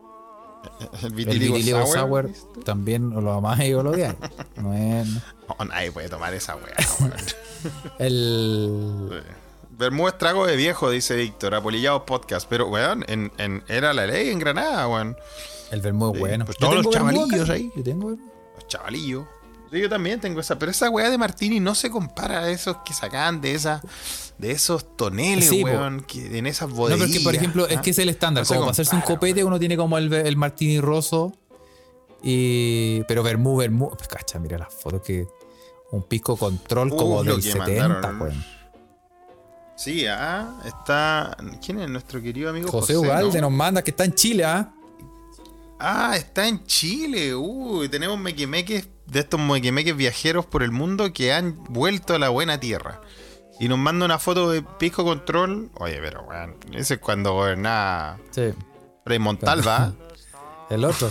el 1.01 1.05
El 1.07 1.13
vitiligo, 1.13 1.55
vitiligo 1.55 1.85
sour. 1.85 2.31
sour, 2.31 2.63
también 2.63 3.09
lo 3.09 3.33
amáis 3.33 3.75
o 3.75 3.83
lo 3.83 3.91
odiáis. 3.91 4.15
No 4.55 4.73
es. 4.73 5.07
Oh, 5.47 5.63
nadie 5.65 5.91
puede 5.91 6.09
tomar 6.09 6.33
esa 6.33 6.55
weá. 6.55 6.75
El. 7.99 9.21
Vermú 9.77 10.07
es 10.07 10.17
trago 10.17 10.45
de 10.47 10.55
viejo, 10.55 10.89
dice 10.89 11.15
Víctor. 11.15 11.53
Apolillados 11.55 12.03
podcast. 12.03 12.47
Pero, 12.49 12.67
weón, 12.67 13.03
en, 13.07 13.31
en- 13.37 13.63
era 13.67 13.93
la 13.93 14.05
ley 14.07 14.29
en 14.29 14.39
Granada, 14.39 14.87
weón. 14.87 15.17
El 15.71 15.81
vermú 15.81 16.07
es 16.09 16.13
Sí, 16.13 16.19
bueno. 16.19 16.45
pues 16.45 16.57
todos 16.57 16.75
los 16.75 16.89
chavalillos 16.89 17.49
ahí. 17.49 17.71
Yo 17.75 17.83
tengo. 17.83 18.11
Los 18.11 18.67
chavalillos. 18.67 19.25
Yo 19.71 19.89
también 19.89 20.21
tengo 20.21 20.39
esa. 20.39 20.57
Pero 20.57 20.71
esa 20.71 20.89
weá 20.89 21.09
de 21.09 21.17
Martini 21.17 21.59
no 21.59 21.75
se 21.75 21.89
compara 21.89 22.39
a 22.43 22.49
esos 22.49 22.77
que 22.85 22.93
sacaban 22.93 23.41
de 23.41 23.55
esa, 23.55 23.81
de 24.37 24.51
esos 24.51 24.95
toneles, 24.95 25.49
Sí, 25.49 25.63
weón. 25.63 26.01
Que, 26.01 26.37
en 26.37 26.45
esas 26.47 26.69
No, 26.69 26.75
bodegas. 26.75 26.99
pero 27.01 27.11
es 27.11 27.17
que, 27.17 27.23
por 27.23 27.35
ejemplo, 27.35 27.67
es 27.67 27.81
que 27.81 27.89
es 27.89 27.99
el 27.99 28.07
estándar. 28.09 28.43
No 28.43 28.47
como 28.47 28.59
para 28.61 28.71
hacerse 28.71 28.95
un 28.95 29.01
copete, 29.01 29.43
uno 29.43 29.59
tiene 29.59 29.75
como 29.75 29.97
el, 29.97 30.13
el 30.13 30.37
martini 30.37 30.79
roso. 30.79 31.33
Y. 32.23 33.03
Pero 33.07 33.23
vermú, 33.23 33.57
vermú. 33.57 33.89
Pues 33.97 34.07
cacha, 34.07 34.39
mira 34.39 34.57
las 34.57 34.73
fotos 34.73 35.01
que. 35.01 35.27
Un 35.91 36.03
pisco 36.03 36.35
control 36.37 36.91
Uh, 36.91 36.95
como 36.95 37.23
del 37.23 37.35
que 37.35 37.51
70, 37.51 37.87
mandaron. 37.89 38.21
weón. 38.21 38.45
Sí, 39.75 40.05
ah, 40.07 40.53
está. 40.65 41.35
¿Quién 41.63 41.79
es 41.81 41.89
nuestro 41.89 42.21
querido 42.21 42.49
amigo 42.49 42.69
José 42.69 42.95
José? 42.95 43.07
Ugalde 43.07 43.41
no? 43.41 43.49
nos 43.49 43.57
manda 43.57 43.81
que 43.83 43.91
está 43.91 44.05
en 44.05 44.13
Chile, 44.13 44.45
¿ah? 44.45 44.71
Ah, 45.79 46.13
está 46.15 46.47
en 46.47 46.63
Chile. 46.65 47.35
Uy, 47.35 47.89
tenemos 47.89 48.17
mequimeques 48.17 48.87
de 49.05 49.19
estos 49.19 49.39
mequimeques 49.39 49.95
viajeros 49.95 50.45
por 50.45 50.63
el 50.63 50.71
mundo 50.71 51.11
que 51.11 51.33
han 51.33 51.61
vuelto 51.65 52.13
a 52.15 52.19
la 52.19 52.29
buena 52.29 52.59
tierra. 52.59 53.01
Y 53.59 53.67
nos 53.67 53.77
manda 53.77 54.05
una 54.05 54.19
foto 54.19 54.49
de 54.49 54.61
Pisco 54.61 55.03
Control. 55.03 55.69
Oye, 55.75 55.99
pero 56.01 56.23
weón, 56.23 56.55
ese 56.73 56.95
es 56.95 56.99
cuando 56.99 57.33
gobernaba 57.33 58.17
Sí. 58.31 58.53
Frei 59.03 59.19
Montalva. 59.19 59.93
El 60.69 60.83
otro. 60.85 61.09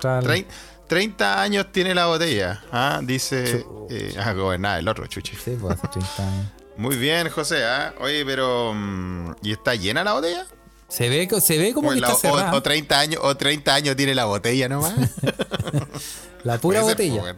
Trein- 0.00 0.46
30 0.88 1.42
años 1.42 1.66
tiene 1.72 1.94
la 1.94 2.06
botella. 2.06 2.62
Ah, 2.72 3.00
dice. 3.02 3.66
Eh, 3.90 4.14
ah, 4.18 4.32
gobernaba 4.32 4.78
el 4.78 4.86
otro, 4.88 5.06
chuche. 5.06 5.36
Sí, 5.36 5.56
pues 5.60 5.76
hace 5.76 5.88
30 5.88 6.22
años. 6.28 6.52
Muy 6.76 6.96
bien, 6.96 7.28
José. 7.30 7.64
¿ah? 7.64 7.94
Oye, 8.00 8.24
pero. 8.24 8.72
mm, 8.74 9.32
¿Y 9.42 9.52
está 9.52 9.74
llena 9.74 10.04
la 10.04 10.12
botella? 10.14 10.46
Se 10.88 11.08
ve, 11.08 11.28
se 11.40 11.58
ve 11.58 11.72
como 11.74 11.88
O, 11.90 11.92
que 11.94 12.00
la- 12.00 12.06
está 12.12 12.28
o- 12.28 12.36
cerrada. 12.36 12.54
o 12.54 12.62
30 12.62 12.98
años, 13.00 13.20
o 13.24 13.36
30 13.36 13.74
años 13.74 13.96
tiene 13.96 14.14
la 14.14 14.26
botella 14.26 14.68
nomás. 14.68 14.94
la 16.44 16.58
pura 16.58 16.80
ser, 16.80 16.88
botella. 16.90 17.36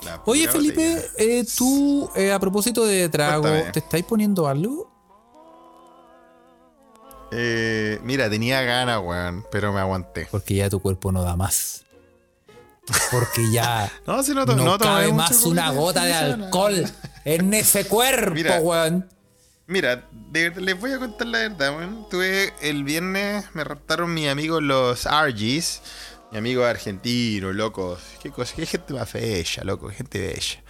pues, 0.00 0.18
Oye, 0.26 0.48
Felipe, 0.48 0.94
botella. 0.94 1.08
eh, 1.18 1.44
tú, 1.56 2.08
eh, 2.14 2.30
a 2.32 2.38
propósito 2.38 2.84
de 2.86 3.08
trago, 3.08 3.42
Cuéntame. 3.42 3.72
¿te 3.72 3.78
estáis 3.80 4.04
poniendo 4.04 4.46
algo? 4.46 4.88
Eh, 7.30 7.98
mira, 8.04 8.30
tenía 8.30 8.62
ganas, 8.62 9.00
weón, 9.02 9.44
pero 9.50 9.72
me 9.72 9.80
aguanté. 9.80 10.28
Porque 10.30 10.54
ya 10.54 10.70
tu 10.70 10.80
cuerpo 10.80 11.12
no 11.12 11.22
da 11.22 11.36
más. 11.36 11.84
Porque 13.10 13.50
ya 13.50 13.90
No, 14.06 14.22
si 14.22 14.34
no, 14.34 14.44
no, 14.44 14.78
cabe 14.78 15.12
más 15.12 15.42
una 15.44 15.70
gota 15.70 16.04
de 16.04 16.14
alcohol 16.14 16.84
en 17.24 17.54
ese 17.54 17.86
cuerpo, 17.86 18.34
Mira. 18.34 18.60
weón. 18.60 19.08
Mira, 19.66 20.08
de- 20.12 20.50
les 20.60 20.80
voy 20.80 20.92
a 20.92 20.98
contar 20.98 21.26
la 21.26 21.38
verdad, 21.38 21.76
weón. 21.76 22.06
Tuve 22.08 22.52
el 22.62 22.84
viernes, 22.84 23.44
me 23.54 23.64
raptaron 23.64 24.12
mis 24.14 24.28
amigos 24.28 24.62
los 24.62 25.06
Argies. 25.06 25.82
Mi 26.30 26.36
amigo 26.38 26.62
argentino, 26.64 27.52
locos. 27.54 28.00
Qué 28.22 28.30
cosa, 28.30 28.54
qué 28.54 28.66
gente 28.66 28.92
más 28.92 29.10
bella, 29.14 29.64
loco, 29.64 29.88
gente 29.88 30.18
bella. 30.20 30.62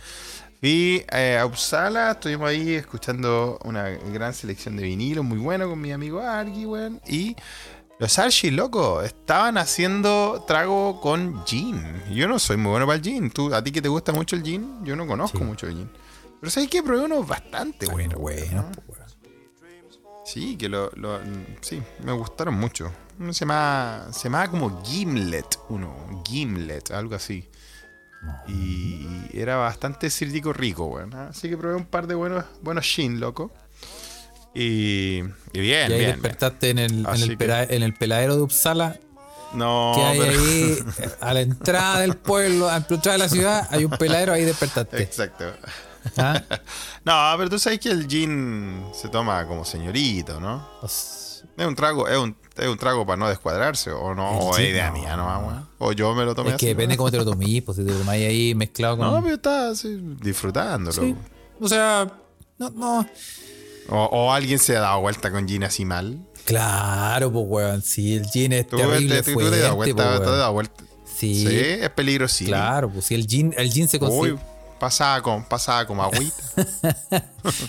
Fui 0.60 1.04
eh, 1.12 1.36
a 1.38 1.46
Uppsala, 1.46 2.12
estuvimos 2.12 2.48
ahí 2.48 2.74
escuchando 2.74 3.58
una 3.64 3.88
gran 3.88 4.34
selección 4.34 4.76
de 4.76 4.84
vinilo, 4.84 5.22
muy 5.24 5.38
bueno 5.38 5.68
con 5.68 5.80
mi 5.80 5.90
amigo 5.92 6.20
Argi, 6.20 6.64
weón. 6.64 7.00
Y 7.08 7.34
los 7.98 8.18
Argies, 8.18 8.52
loco, 8.52 9.02
estaban 9.02 9.58
haciendo 9.58 10.44
trago 10.46 11.00
con 11.00 11.44
gin. 11.46 12.02
Yo 12.10 12.28
no 12.28 12.38
soy 12.38 12.56
muy 12.56 12.70
bueno 12.70 12.86
para 12.86 12.96
el 12.96 13.02
gin. 13.02 13.30
¿Tú, 13.30 13.52
¿A 13.54 13.62
ti 13.62 13.72
que 13.72 13.82
te 13.82 13.88
gusta 13.88 14.12
mucho 14.12 14.36
el 14.36 14.42
gin? 14.42 14.84
Yo 14.84 14.94
no 14.96 15.06
conozco 15.06 15.38
Sí. 15.38 15.44
mucho 15.44 15.66
el 15.66 15.74
gin. 15.74 15.90
Pero 16.40 16.50
sabes 16.50 16.68
que 16.70 16.82
probé 16.82 17.04
uno 17.04 17.24
bastante 17.24 17.86
bueno. 17.86 18.16
bueno, 18.18 18.62
¿no? 18.62 18.72
pues. 18.86 18.98
Sí, 20.24 20.56
que 20.56 20.68
lo, 20.68 20.90
lo- 20.94 21.18
sí, 21.62 21.82
me 22.04 22.12
gustaron 22.12 22.54
mucho. 22.54 22.92
Uno 23.18 23.32
se 23.32 23.40
llama, 23.40 24.06
se 24.12 24.24
llamaba 24.24 24.48
como 24.48 24.84
Gimlet, 24.84 25.58
uno, 25.70 26.22
Gimlet, 26.24 26.90
algo 26.92 27.14
así. 27.16 27.48
Y 28.46 29.06
era 29.32 29.56
bastante 29.56 30.10
cítrico 30.10 30.52
rico, 30.52 30.86
weón. 30.86 31.14
Así 31.14 31.48
que 31.48 31.56
probé 31.56 31.74
un 31.76 31.86
par 31.86 32.06
de 32.06 32.14
buenos, 32.14 32.44
buenos 32.62 32.84
gin, 32.84 33.20
loco. 33.20 33.50
Y, 34.60 35.22
y 35.52 35.60
bien, 35.60 35.90
Y 35.90 35.94
ahí 35.94 35.98
bien. 36.00 36.10
despertaste 36.12 36.70
en 36.70 36.78
el, 36.80 37.06
en, 37.06 37.22
el 37.22 37.28
que- 37.30 37.36
pera- 37.36 37.64
en 37.64 37.82
el 37.82 37.94
peladero 37.94 38.34
de 38.36 38.42
Uppsala, 38.42 38.88
bien. 38.90 39.02
No, 39.54 39.92
que 39.94 40.02
hay 40.02 40.18
pero- 40.18 40.32
ahí, 40.40 40.78
a 41.20 41.34
la 41.34 41.40
entrada 41.40 42.00
del 42.00 42.16
pueblo, 42.16 42.68
a 42.68 42.72
la 42.72 42.76
entrada 42.78 43.12
de 43.12 43.18
la 43.18 43.28
ciudad, 43.28 43.68
hay 43.70 43.84
un 43.84 43.92
peladero, 43.92 44.32
ahí 44.32 44.44
despertaste. 44.44 45.02
Exacto. 45.02 45.44
¿Ah? 46.16 46.42
No, 47.04 47.34
pero 47.38 47.48
tú 47.48 47.58
sabes 47.58 47.78
que 47.80 47.88
el 47.90 48.06
gin 48.06 48.84
se 48.92 49.08
toma 49.08 49.46
como 49.46 49.64
señorito, 49.64 50.38
¿no? 50.40 50.68
Es 50.82 51.42
un 51.56 51.74
trago, 51.74 52.06
es 52.06 52.18
un, 52.18 52.36
es 52.56 52.66
un 52.66 52.76
trago 52.76 53.06
para 53.06 53.16
no 53.16 53.28
descuadrarse, 53.28 53.90
o 53.92 54.14
no, 54.14 54.30
o 54.40 54.56
es 54.58 54.68
idea 54.68 54.88
no. 54.90 54.92
mía, 54.98 55.16
no, 55.16 55.24
weón. 55.26 55.68
O 55.78 55.92
yo 55.92 56.14
me 56.14 56.24
lo 56.26 56.34
tomé 56.34 56.50
Es 56.50 56.56
que 56.56 56.66
así, 56.66 56.74
depende 56.74 56.94
¿no? 56.94 56.98
cómo 56.98 57.10
te 57.10 57.16
lo 57.16 57.24
tomís, 57.24 57.62
pues 57.62 57.78
si 57.78 57.84
te 57.84 57.92
lo 57.92 57.98
tomáis 57.98 58.28
ahí 58.28 58.54
mezclado 58.54 58.98
con. 58.98 59.06
No, 59.06 59.22
pero 59.22 59.36
está 59.36 59.70
así, 59.70 59.98
disfrutándolo. 60.20 60.92
Sí. 61.02 61.14
O 61.60 61.68
sea, 61.68 62.06
no, 62.58 62.70
no. 62.70 63.06
O, 63.88 63.96
o 64.04 64.32
alguien 64.32 64.58
se 64.58 64.76
ha 64.76 64.80
dado 64.80 65.00
vuelta 65.00 65.30
con 65.30 65.48
gin 65.48 65.64
así 65.64 65.84
mal. 65.84 66.18
Claro, 66.44 67.32
pues, 67.32 67.44
weón. 67.48 67.82
Sí, 67.82 68.16
el 68.16 68.26
gin 68.26 68.52
es 68.52 68.66
¿Tú, 68.66 68.76
terrible 68.76 69.22
te, 69.22 69.32
tú 69.32 69.38
te 69.38 69.44
has 69.46 69.50
dado 69.62 69.74
fuerte, 69.76 69.92
vuelta? 69.92 70.04
pues, 70.08 70.18
¿Te 70.20 70.26
weón. 70.26 70.38
dado 70.38 70.52
vuelta? 70.52 70.84
Sí, 71.04 71.46
Sí, 71.46 71.56
es 71.58 71.90
peligrosísimo. 71.90 72.56
claro, 72.56 72.90
pues 72.90 73.06
si 73.06 73.14
el 73.14 73.26
gin, 73.26 73.52
el 73.56 73.70
gin 73.72 73.88
se 73.88 73.98
consigue. 73.98 74.32
Uy, 74.34 74.38
pasaba, 74.78 75.20
con, 75.22 75.44
pasaba 75.44 75.86
como 75.86 76.02
agüita. 76.02 76.36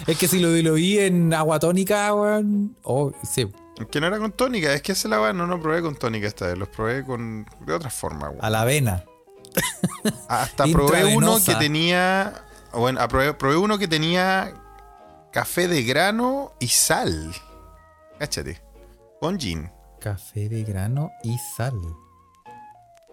Es 0.07 0.17
que 0.17 0.27
si 0.27 0.39
lo 0.39 0.49
lo 0.49 0.73
vi 0.73 0.99
en 0.99 1.33
agua 1.33 1.59
tónica, 1.59 2.13
weón. 2.13 2.75
Oh, 2.83 3.11
sí. 3.23 3.47
que 3.89 3.99
no 4.01 4.07
era 4.07 4.19
con 4.19 4.31
tónica, 4.33 4.73
es 4.73 4.81
que 4.81 4.91
ese 4.91 5.07
la 5.07 5.33
no 5.33 5.47
lo 5.47 5.59
probé 5.61 5.81
con 5.81 5.95
tónica 5.95 6.27
esta 6.27 6.47
vez, 6.47 6.57
los 6.57 6.69
probé 6.69 7.03
con 7.03 7.45
de 7.65 7.73
otra 7.73 7.89
forma. 7.89 8.29
weón. 8.29 8.43
A 8.43 8.49
la 8.49 8.61
avena. 8.61 9.03
Hasta 10.27 10.65
probé 10.71 11.05
uno 11.15 11.37
que 11.43 11.55
tenía. 11.55 12.43
Bueno, 12.71 13.05
probé, 13.07 13.33
probé 13.33 13.57
uno 13.57 13.77
que 13.79 13.87
tenía 13.87 14.53
café 15.31 15.67
de 15.67 15.83
grano 15.83 16.53
y 16.59 16.67
sal. 16.67 17.33
Cáchate. 18.17 18.61
Con 19.19 19.39
gin. 19.39 19.69
Café 19.99 20.49
de 20.49 20.63
grano 20.63 21.11
y 21.23 21.37
sal. 21.57 21.79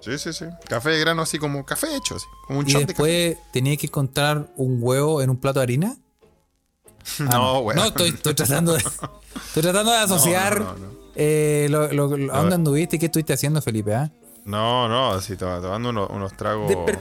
Sí, 0.00 0.18
sí, 0.18 0.32
sí. 0.32 0.44
Café 0.68 0.90
de 0.90 1.00
grano 1.00 1.22
así 1.22 1.38
como 1.38 1.64
café 1.64 1.96
hecho, 1.96 2.16
así. 2.16 2.26
Como 2.46 2.60
un 2.60 2.66
Y 2.68 2.72
shot 2.72 2.80
de 2.82 2.94
café. 2.94 3.02
después 3.02 3.52
tenía 3.52 3.76
que 3.76 3.86
encontrar 3.86 4.48
un 4.56 4.78
huevo 4.80 5.20
en 5.22 5.30
un 5.30 5.36
plato 5.38 5.60
de 5.60 5.64
harina. 5.64 5.96
No, 7.20 7.60
weón. 7.60 7.76
No, 7.76 7.84
estoy, 7.86 8.08
estoy 8.10 8.34
tratando 8.34 8.72
de. 8.74 8.78
Estoy 9.48 9.62
tratando 9.62 9.92
de 9.92 9.98
asociar. 9.98 10.60
no, 10.60 10.72
no, 10.72 10.78
no. 10.78 10.92
eh, 11.14 11.66
lo, 11.70 11.92
lo- 11.92 12.16
lo- 12.16 12.34
¿A 12.34 12.38
dónde 12.40 12.54
anduviste 12.56 12.96
y 12.96 12.98
qué 12.98 13.06
estuviste 13.06 13.32
haciendo, 13.34 13.60
Felipe? 13.62 13.94
ah? 13.94 14.10
No, 14.44 14.88
no, 14.88 15.20
to- 15.20 15.36
tomando 15.36 15.90
unos, 15.90 16.10
unos 16.10 16.36
tragos. 16.36 16.70
Desper- 16.70 16.98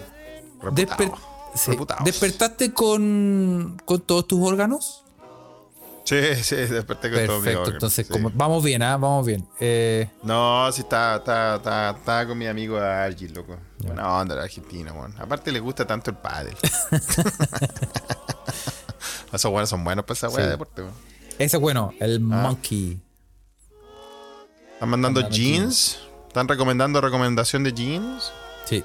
reputados. 0.62 0.76
Desper- 0.76 1.18
sí. 1.56 1.72
Reputados. 1.72 2.04
¿Despertaste 2.06 2.74
con, 2.74 3.82
con 3.86 4.02
todos 4.02 4.28
tus 4.28 4.40
órganos? 4.48 5.05
Sí, 6.06 6.36
sí, 6.44 6.56
desperté 6.56 7.10
con 7.12 7.26
todo 7.26 7.40
mi 7.40 7.46
Perfecto, 7.46 7.72
entonces 7.72 8.06
sí. 8.08 8.14
como, 8.14 8.30
vamos 8.34 8.64
bien, 8.64 8.84
¿ah? 8.84 8.96
Vamos 8.96 9.26
bien. 9.26 9.48
Eh, 9.60 10.08
No, 10.22 10.72
sí, 10.72 10.82
está, 10.82 11.16
está, 11.16 11.56
está, 11.56 11.90
está 11.98 12.28
con 12.28 12.38
mi 12.38 12.46
amigo 12.46 12.78
Argy, 12.78 13.28
loco. 13.30 13.58
Buena 13.80 14.14
onda 14.20 14.36
la 14.36 14.44
Argentina, 14.44 14.94
weón. 14.94 15.16
Aparte 15.20 15.52
le 15.52 15.60
gusta 15.60 15.86
tanto 15.88 16.12
el 16.12 16.18
pádel. 16.18 16.56
Esos 19.34 19.52
buenos 19.52 19.70
son 19.70 19.84
buenos 19.84 20.06
para 20.06 20.14
esa 20.16 20.28
weá 20.30 20.38
Sí. 20.38 20.44
de 20.44 20.50
deporte, 20.52 20.82
weón. 20.84 20.94
ese 21.40 21.58
es 21.58 21.62
bueno, 21.62 21.92
el 22.00 22.18
Ah. 22.32 22.36
monkey. 22.44 23.00
Están 24.74 24.90
mandando 24.90 25.22
Mandando 25.22 25.36
jeans. 25.36 26.00
Están 26.28 26.48
recomendando 26.48 27.02
recomendación 27.02 27.64
de 27.64 27.74
jeans. 27.74 28.32
Sí, 28.66 28.84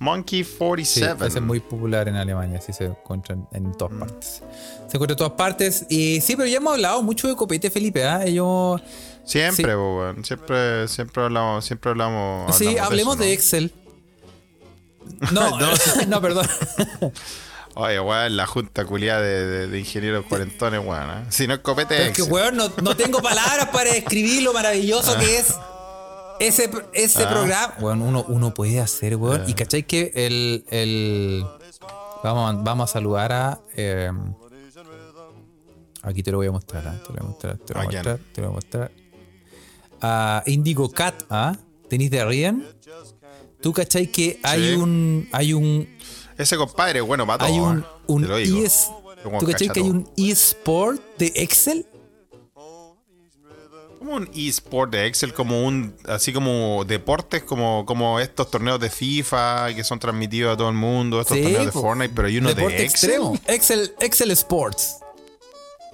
Monkey 0.00 0.44
sí, 0.44 0.54
47. 0.58 1.26
ese 1.26 1.38
es 1.38 1.44
muy 1.44 1.60
popular 1.60 2.08
en 2.08 2.16
Alemania, 2.16 2.60
sí 2.60 2.72
se 2.72 2.84
encuentra 2.84 3.36
en, 3.52 3.72
todas 3.72 3.98
partes. 3.98 4.42
Se 4.88 4.96
encuentra 4.96 5.12
en 5.14 5.16
todas 5.16 5.32
partes. 5.32 5.86
Y 5.88 6.20
sí, 6.20 6.36
pero 6.36 6.48
ya 6.48 6.58
hemos 6.58 6.74
hablado 6.74 7.02
mucho 7.02 7.26
de 7.26 7.34
copete, 7.34 7.70
Felipe, 7.70 8.04
¿ah? 8.04 8.24
Yo, 8.26 8.80
Siempre, 9.24 9.74
Sí. 9.74 10.22
Siempre, 10.22 10.88
siempre 10.88 11.22
hablamos, 11.22 11.64
siempre 11.64 11.90
hablamos. 11.90 12.56
sí, 12.56 12.68
hablamos 12.68 12.86
hablemos 12.86 13.14
eso, 13.16 13.22
de, 13.24 13.28
¿no? 13.28 13.34
Excel. 13.34 13.72
No, 15.32 15.58
no, 16.06 16.20
perdón. 16.20 16.46
Oye, 17.74 18.00
weón, 18.00 18.36
la 18.36 18.46
junta 18.46 18.84
culiada 18.84 19.20
de, 19.20 19.46
de- 19.46 19.66
de 19.68 19.78
ingenieros 19.78 20.24
cuarentones, 20.26 20.80
weón. 20.84 21.10
¿eh? 21.10 21.24
Si 21.28 21.46
no 21.46 21.54
es 21.54 21.60
copete, 21.60 21.96
Pero 21.96 22.10
es 22.10 22.16
que, 22.16 22.22
weón, 22.22 22.56
no, 22.56 22.70
no 22.82 22.96
tengo 22.96 23.20
palabras 23.20 23.68
para 23.68 23.92
describir 23.92 24.42
lo 24.42 24.52
maravilloso 24.52 25.16
que 25.18 25.38
es 25.38 25.54
ese, 26.40 26.70
ese 26.92 27.24
Ah. 27.24 27.30
programa. 27.30 27.74
Weón, 27.80 28.02
uno, 28.02 28.24
uno 28.28 28.54
puede 28.54 28.80
hacer, 28.80 29.16
weón. 29.16 29.44
Y 29.48 29.54
cachai 29.54 29.82
que 29.84 30.12
el. 30.14 30.64
el 30.70 31.44
vamos, 32.22 32.50
a- 32.54 32.62
vamos 32.62 32.90
a 32.90 32.92
saludar 32.92 33.32
a. 33.32 33.60
eh, 33.76 34.10
aquí 36.02 36.22
te 36.22 36.30
lo 36.30 36.38
voy 36.38 36.46
a 36.46 36.52
mostrar, 36.52 36.86
¿ah? 36.88 36.92
te 37.02 37.08
lo 37.12 37.14
voy 37.14 37.18
a 37.20 37.28
mostrar, 37.30 37.58
te 37.58 37.74
lo 37.74 37.80
voy 37.80 37.84
a 37.84 37.86
¿A 37.86 37.90
quién? 37.90 37.98
mostrar, 38.02 38.18
te 38.32 38.40
lo 38.40 38.46
voy 38.48 38.52
a 38.52 38.54
mostrar. 38.54 38.92
A 40.00 40.42
Indigo 40.46 40.90
Cat, 40.90 41.22
¿ah? 41.30 41.56
¿Tenéis 41.88 42.10
de 42.10 42.24
Rien? 42.24 42.66
¿Tú 43.60 43.72
cachai 43.72 44.06
que 44.06 44.38
hay 44.44 44.70
Sí. 44.70 44.74
un. 44.76 45.28
Hay 45.32 45.52
un. 45.52 45.88
Ese 46.36 46.56
compadre, 46.56 47.00
bueno, 47.00 47.26
todo. 47.26 47.44
Hay 47.44 47.58
un. 47.58 47.80
¿eh? 47.80 47.84
un 48.06 48.22
Te 48.22 48.28
lo 48.28 48.36
digo. 48.36 48.58
ES 48.64 48.90
Como 49.24 49.40
¿Tú 49.40 49.46
cachai 49.46 49.66
cacha 49.66 49.74
que 49.74 49.80
hay 49.80 49.90
un 49.90 50.08
eSport 50.16 51.02
de 51.18 51.32
Excel? 51.34 51.86
Como 53.98 54.14
un 54.14 54.30
eSport 54.34 54.92
de 54.92 55.06
Excel, 55.06 55.34
como 55.34 55.64
un. 55.64 55.94
Así 56.06 56.32
como 56.32 56.84
deportes, 56.86 57.42
como, 57.42 57.84
como 57.84 58.20
estos 58.20 58.50
torneos 58.50 58.78
de 58.78 58.90
FIFA 58.90 59.74
que 59.74 59.82
son 59.82 59.98
transmitidos 59.98 60.54
a 60.54 60.56
todo 60.56 60.68
el 60.68 60.76
mundo, 60.76 61.20
estos 61.20 61.36
Sí, 61.36 61.42
torneos 61.42 61.66
de. 61.66 61.72
Fortnite, 61.72 62.12
pero 62.14 62.28
hay 62.28 62.38
uno 62.38 62.54
de 62.54 62.62
Excel. 62.62 62.80
extremo. 62.84 63.38
Excel, 63.46 63.94
Excel 64.00 64.30
Sports. 64.30 64.96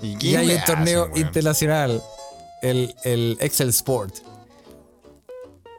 ¿Y, 0.02 0.34
hay 0.34 0.50
un 0.54 0.64
torneo 0.64 1.10
internacional. 1.14 2.02
El, 2.60 2.94
el 3.04 3.36
Excel 3.40 3.68
Sport. 3.70 4.14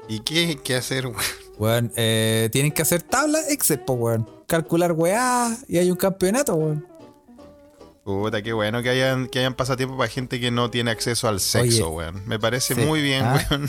¿Y 0.08 0.20
qué 0.22 0.40
hay 0.48 0.56
que 0.56 0.76
hacer, 0.76 1.08
weón? 1.08 1.20
Weón, 1.58 1.92
eh, 1.96 2.50
tienen 2.52 2.72
que 2.72 2.82
hacer 2.82 3.02
tabla 3.02 3.40
Excel, 3.50 3.80
po, 3.80 3.94
weón. 3.94 4.30
Calcular 4.48 4.92
weá 4.92 5.56
y 5.68 5.78
hay 5.78 5.90
un 5.90 5.98
campeonato, 5.98 6.54
weón. 6.56 6.88
Puta, 8.06 8.44
qué 8.44 8.54
bueno 8.54 8.84
que 8.84 8.90
hayan, 8.92 9.28
que 9.28 9.40
hayan 9.40 9.56
pasatiempo 9.56 9.98
para 9.98 10.08
gente 10.08 10.40
que 10.40 10.52
no 10.52 10.70
tiene 10.70 10.92
acceso 10.92 11.28
al 11.28 11.40
sexo, 11.40 11.88
Oye, 11.90 12.12
weón. 12.12 12.22
Me 12.28 12.38
parece 12.38 12.76
sí, 12.76 12.82
muy 12.82 13.02
bien, 13.02 13.26
¿ah? 13.26 13.44
weón. 13.50 13.68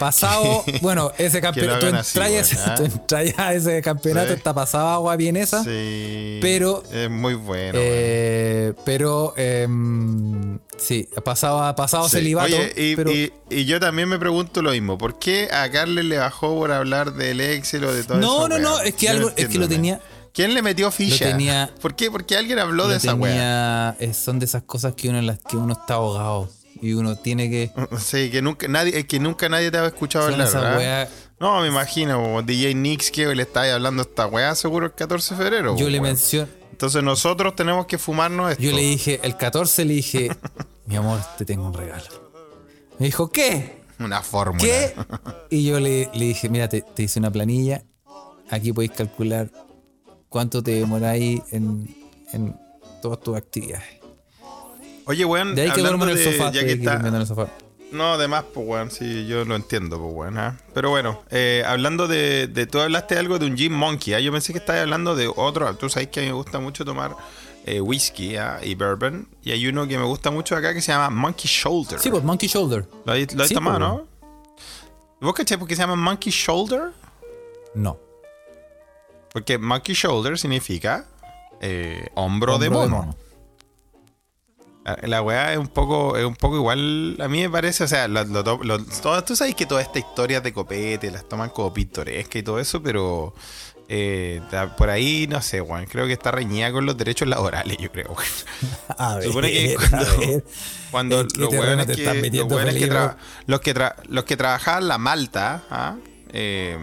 Pasado, 0.00 0.64
bueno, 0.82 1.12
ese 1.16 1.40
campeonato, 1.40 1.88
tú 1.88 1.94
así, 1.96 2.18
weón, 2.18 2.32
ese- 2.34 2.56
¿ah? 2.66 2.74
tú 3.06 3.14
a 3.38 3.52
ese 3.54 3.80
campeonato, 3.80 4.30
Sí. 4.30 4.34
está 4.34 4.52
pasado 4.52 4.88
agua 4.88 5.14
bien 5.14 5.36
esa. 5.36 5.62
Sí. 5.62 6.40
Pero- 6.42 6.82
Es 6.90 7.08
muy 7.08 7.34
bueno. 7.34 7.78
Eh, 7.80 8.74
pero 8.84 9.32
em, 9.36 10.58
sí, 10.76 11.08
pasado, 11.24 11.72
pasado. 11.76 12.08
Sí. 12.08 12.16
celibato. 12.16 12.56
Oye, 12.56 12.72
y, 12.76 12.96
pero 12.96 13.12
y- 13.12 13.32
y 13.48 13.64
yo 13.64 13.78
también 13.78 14.08
me 14.08 14.18
pregunto 14.18 14.60
lo 14.60 14.72
mismo. 14.72 14.98
¿Por 14.98 15.20
qué 15.20 15.50
a 15.52 15.70
Carles 15.70 16.04
le 16.04 16.18
bajó 16.18 16.52
por 16.58 16.72
hablar 16.72 17.12
del 17.14 17.40
Excel 17.40 17.84
o 17.84 17.92
de 17.94 18.02
todo 18.02 18.18
eso? 18.18 18.26
no, 18.26 18.48
no, 18.48 18.58
no, 18.58 18.80
es 18.80 18.94
que 18.94 19.08
algo, 19.08 19.30
es 19.36 19.46
que 19.46 19.58
lo 19.58 19.68
tenía. 19.68 20.00
¿Quién 20.38 20.54
le 20.54 20.62
metió 20.62 20.88
ficha? 20.92 21.24
Lo 21.24 21.30
tenía- 21.32 21.74
¿Por 21.82 21.96
qué? 21.96 22.12
Porque 22.12 22.36
alguien 22.36 22.60
habló 22.60 22.86
de 22.86 22.98
esa 22.98 23.14
tenía 23.18 23.96
eh, 23.98 24.14
son 24.14 24.38
de 24.38 24.44
esas 24.44 24.62
cosas 24.62 24.94
que 24.94 25.08
uno 25.08 25.18
en 25.18 25.26
las 25.26 25.40
que 25.40 25.56
uno 25.56 25.72
está 25.72 25.94
ahogado 25.94 26.48
y 26.80 26.92
uno 26.92 27.16
tiene 27.16 27.50
que 27.50 27.72
Sí, 27.98 28.30
que 28.30 28.40
nunca 28.40 28.68
nadie, 28.68 29.04
que 29.04 29.18
nunca 29.18 29.48
nadie 29.48 29.72
te 29.72 29.78
ha 29.78 29.86
escuchado 29.86 30.28
hablar, 30.28 30.76
weas. 30.78 31.08
No, 31.40 31.60
me 31.60 31.66
imagino, 31.66 32.22
como 32.22 32.42
DJ 32.42 32.72
Nix 32.76 33.10
que 33.10 33.34
le 33.34 33.42
está 33.42 33.74
hablando 33.74 34.00
a 34.02 34.04
esta 34.04 34.28
weá 34.28 34.54
seguro 34.54 34.86
el 34.86 34.92
14 34.92 35.34
de 35.34 35.42
febrero. 35.42 35.76
Yo 35.76 35.88
le 35.90 35.98
weón. 35.98 36.12
menciono, 36.14 36.48
Entonces 36.70 37.02
nosotros 37.02 37.56
tenemos 37.56 37.86
que 37.86 37.98
fumarnos 37.98 38.52
esto. 38.52 38.62
yo 38.62 38.70
le 38.70 38.82
dije, 38.82 39.18
el 39.24 39.36
14 39.36 39.84
le 39.86 39.94
dije, 39.94 40.30
mi 40.86 40.94
amor, 40.94 41.18
te 41.36 41.44
tengo 41.46 41.66
un 41.66 41.74
regalo. 41.74 42.04
Me 43.00 43.06
dijo, 43.06 43.28
¿qué? 43.32 43.82
Una 43.98 44.22
fórmula. 44.22 44.62
¿Qué? 44.62 44.94
Y 45.50 45.64
yo 45.64 45.80
le, 45.80 46.08
le 46.14 46.26
dije, 46.26 46.48
mira, 46.48 46.68
te, 46.68 46.82
te 46.82 47.02
hice 47.02 47.18
una 47.18 47.32
planilla. 47.32 47.82
Aquí 48.50 48.72
podéis 48.72 48.92
calcular 48.92 49.50
cuánto 50.28 50.62
te 50.62 50.72
demoráis 50.72 51.40
en, 51.50 51.94
en 52.32 52.56
todas 53.00 53.20
tus 53.20 53.36
actividades. 53.36 53.98
Oye, 55.06 55.24
weón, 55.24 55.54
De 55.54 55.62
ahí 55.62 55.70
que 55.70 55.80
duermo 55.80 56.04
en 56.04 56.10
el 56.10 56.22
sofá. 56.22 56.52
ya 56.52 56.64
que 56.64 56.72
está, 56.72 56.96
en 56.96 57.14
el 57.14 57.26
sofá. 57.26 57.48
No, 57.90 58.12
además, 58.12 58.44
pues, 58.52 58.66
weón, 58.66 58.90
sí, 58.90 59.26
yo 59.26 59.44
lo 59.46 59.56
entiendo, 59.56 59.98
pues, 59.98 60.12
weón. 60.14 60.38
¿ah? 60.38 60.58
Pero 60.74 60.90
bueno, 60.90 61.22
eh, 61.30 61.62
hablando 61.66 62.06
de, 62.06 62.46
de. 62.46 62.66
Tú 62.66 62.78
hablaste 62.78 63.16
algo 63.18 63.38
de 63.38 63.46
un 63.46 63.56
Gin 63.56 63.72
Monkey, 63.72 64.12
¿ah? 64.12 64.20
Yo 64.20 64.30
pensé 64.30 64.52
que 64.52 64.58
estabas 64.58 64.82
hablando 64.82 65.16
de 65.16 65.26
otro. 65.34 65.74
Tú 65.76 65.88
sabes 65.88 66.08
que 66.08 66.20
a 66.20 66.22
mí 66.24 66.28
me 66.28 66.34
gusta 66.34 66.58
mucho 66.60 66.84
tomar 66.84 67.16
eh, 67.64 67.80
whisky 67.80 68.36
¿ah? 68.36 68.60
y 68.62 68.74
bourbon. 68.74 69.28
Y 69.42 69.52
hay 69.52 69.66
uno 69.66 69.88
que 69.88 69.96
me 69.96 70.04
gusta 70.04 70.30
mucho 70.30 70.54
acá 70.54 70.74
que 70.74 70.82
se 70.82 70.92
llama 70.92 71.08
Monkey 71.08 71.46
Shoulder. 71.50 71.98
Sí, 71.98 72.10
pues 72.10 72.22
Monkey 72.22 72.48
Shoulder. 72.48 72.86
¿Lo 73.06 73.12
habéis 73.12 73.28
sí, 73.46 73.54
tomado, 73.54 73.78
pues, 73.78 73.88
no? 73.88 75.26
¿Vos 75.26 75.34
cachai 75.34 75.58
por 75.58 75.66
qué 75.66 75.74
se 75.74 75.80
llama 75.80 75.96
Monkey 75.96 76.30
Shoulder? 76.30 76.90
No. 77.74 77.98
Porque 79.38 79.58
Monkey 79.58 79.94
Shoulder 79.94 80.38
significa 80.38 81.06
eh, 81.60 82.08
hombro, 82.14 82.58
de 82.58 82.70
mono. 82.70 83.16
La- 84.84 84.98
La 85.02 85.22
weá 85.22 85.52
es 85.52 85.58
un 85.58 85.68
poco, 85.68 86.16
es 86.16 86.24
un 86.24 86.34
poco 86.34 86.56
igual, 86.56 87.16
a 87.20 87.28
mí 87.28 87.40
me 87.42 87.50
parece, 87.50 87.84
o 87.84 87.88
sea, 87.88 88.08
lo- 88.08 88.24
lo 88.24 88.42
to- 88.42 88.60
lo- 88.62 88.82
todo- 88.84 89.22
tú 89.22 89.36
sabes 89.36 89.54
que 89.54 89.66
toda 89.66 89.82
esta 89.82 89.98
historia 89.98 90.40
de 90.40 90.52
copete 90.52 91.10
las 91.10 91.28
toman 91.28 91.50
como 91.50 91.72
pintoresca 91.74 92.38
y 92.38 92.42
todo 92.42 92.58
eso, 92.58 92.82
pero 92.82 93.34
eh, 93.90 94.40
por 94.76 94.90
ahí, 94.90 95.26
no 95.28 95.40
sé, 95.42 95.60
weón, 95.60 95.86
creo 95.86 96.06
que 96.06 96.12
está 96.14 96.30
reñida 96.30 96.70
con 96.72 96.84
los 96.86 96.96
derechos 96.96 97.28
laborales, 97.28 97.76
yo 97.78 97.90
creo. 97.92 98.14
A 98.98 99.16
ver, 99.16 99.24
supone 99.24 99.50
que 99.52 99.76
cuando- 99.90 100.18
ver. 100.20 100.44
Cuando 100.90 101.20
¿En 101.20 101.28
qué 101.28 101.38
los 101.40 101.50
te 101.86 101.92
que, 101.96 102.04
los 102.66 102.74
que, 102.74 102.90
tra- 102.90 103.16
los, 103.46 103.60
que 103.60 103.74
tra- 103.74 103.94
los 104.08 104.24
que 104.24 104.36
trabajaban 104.38 104.88
la 104.88 104.96
malta, 104.98 105.62
¿ah? 105.70 105.96
Eh, 106.32 106.78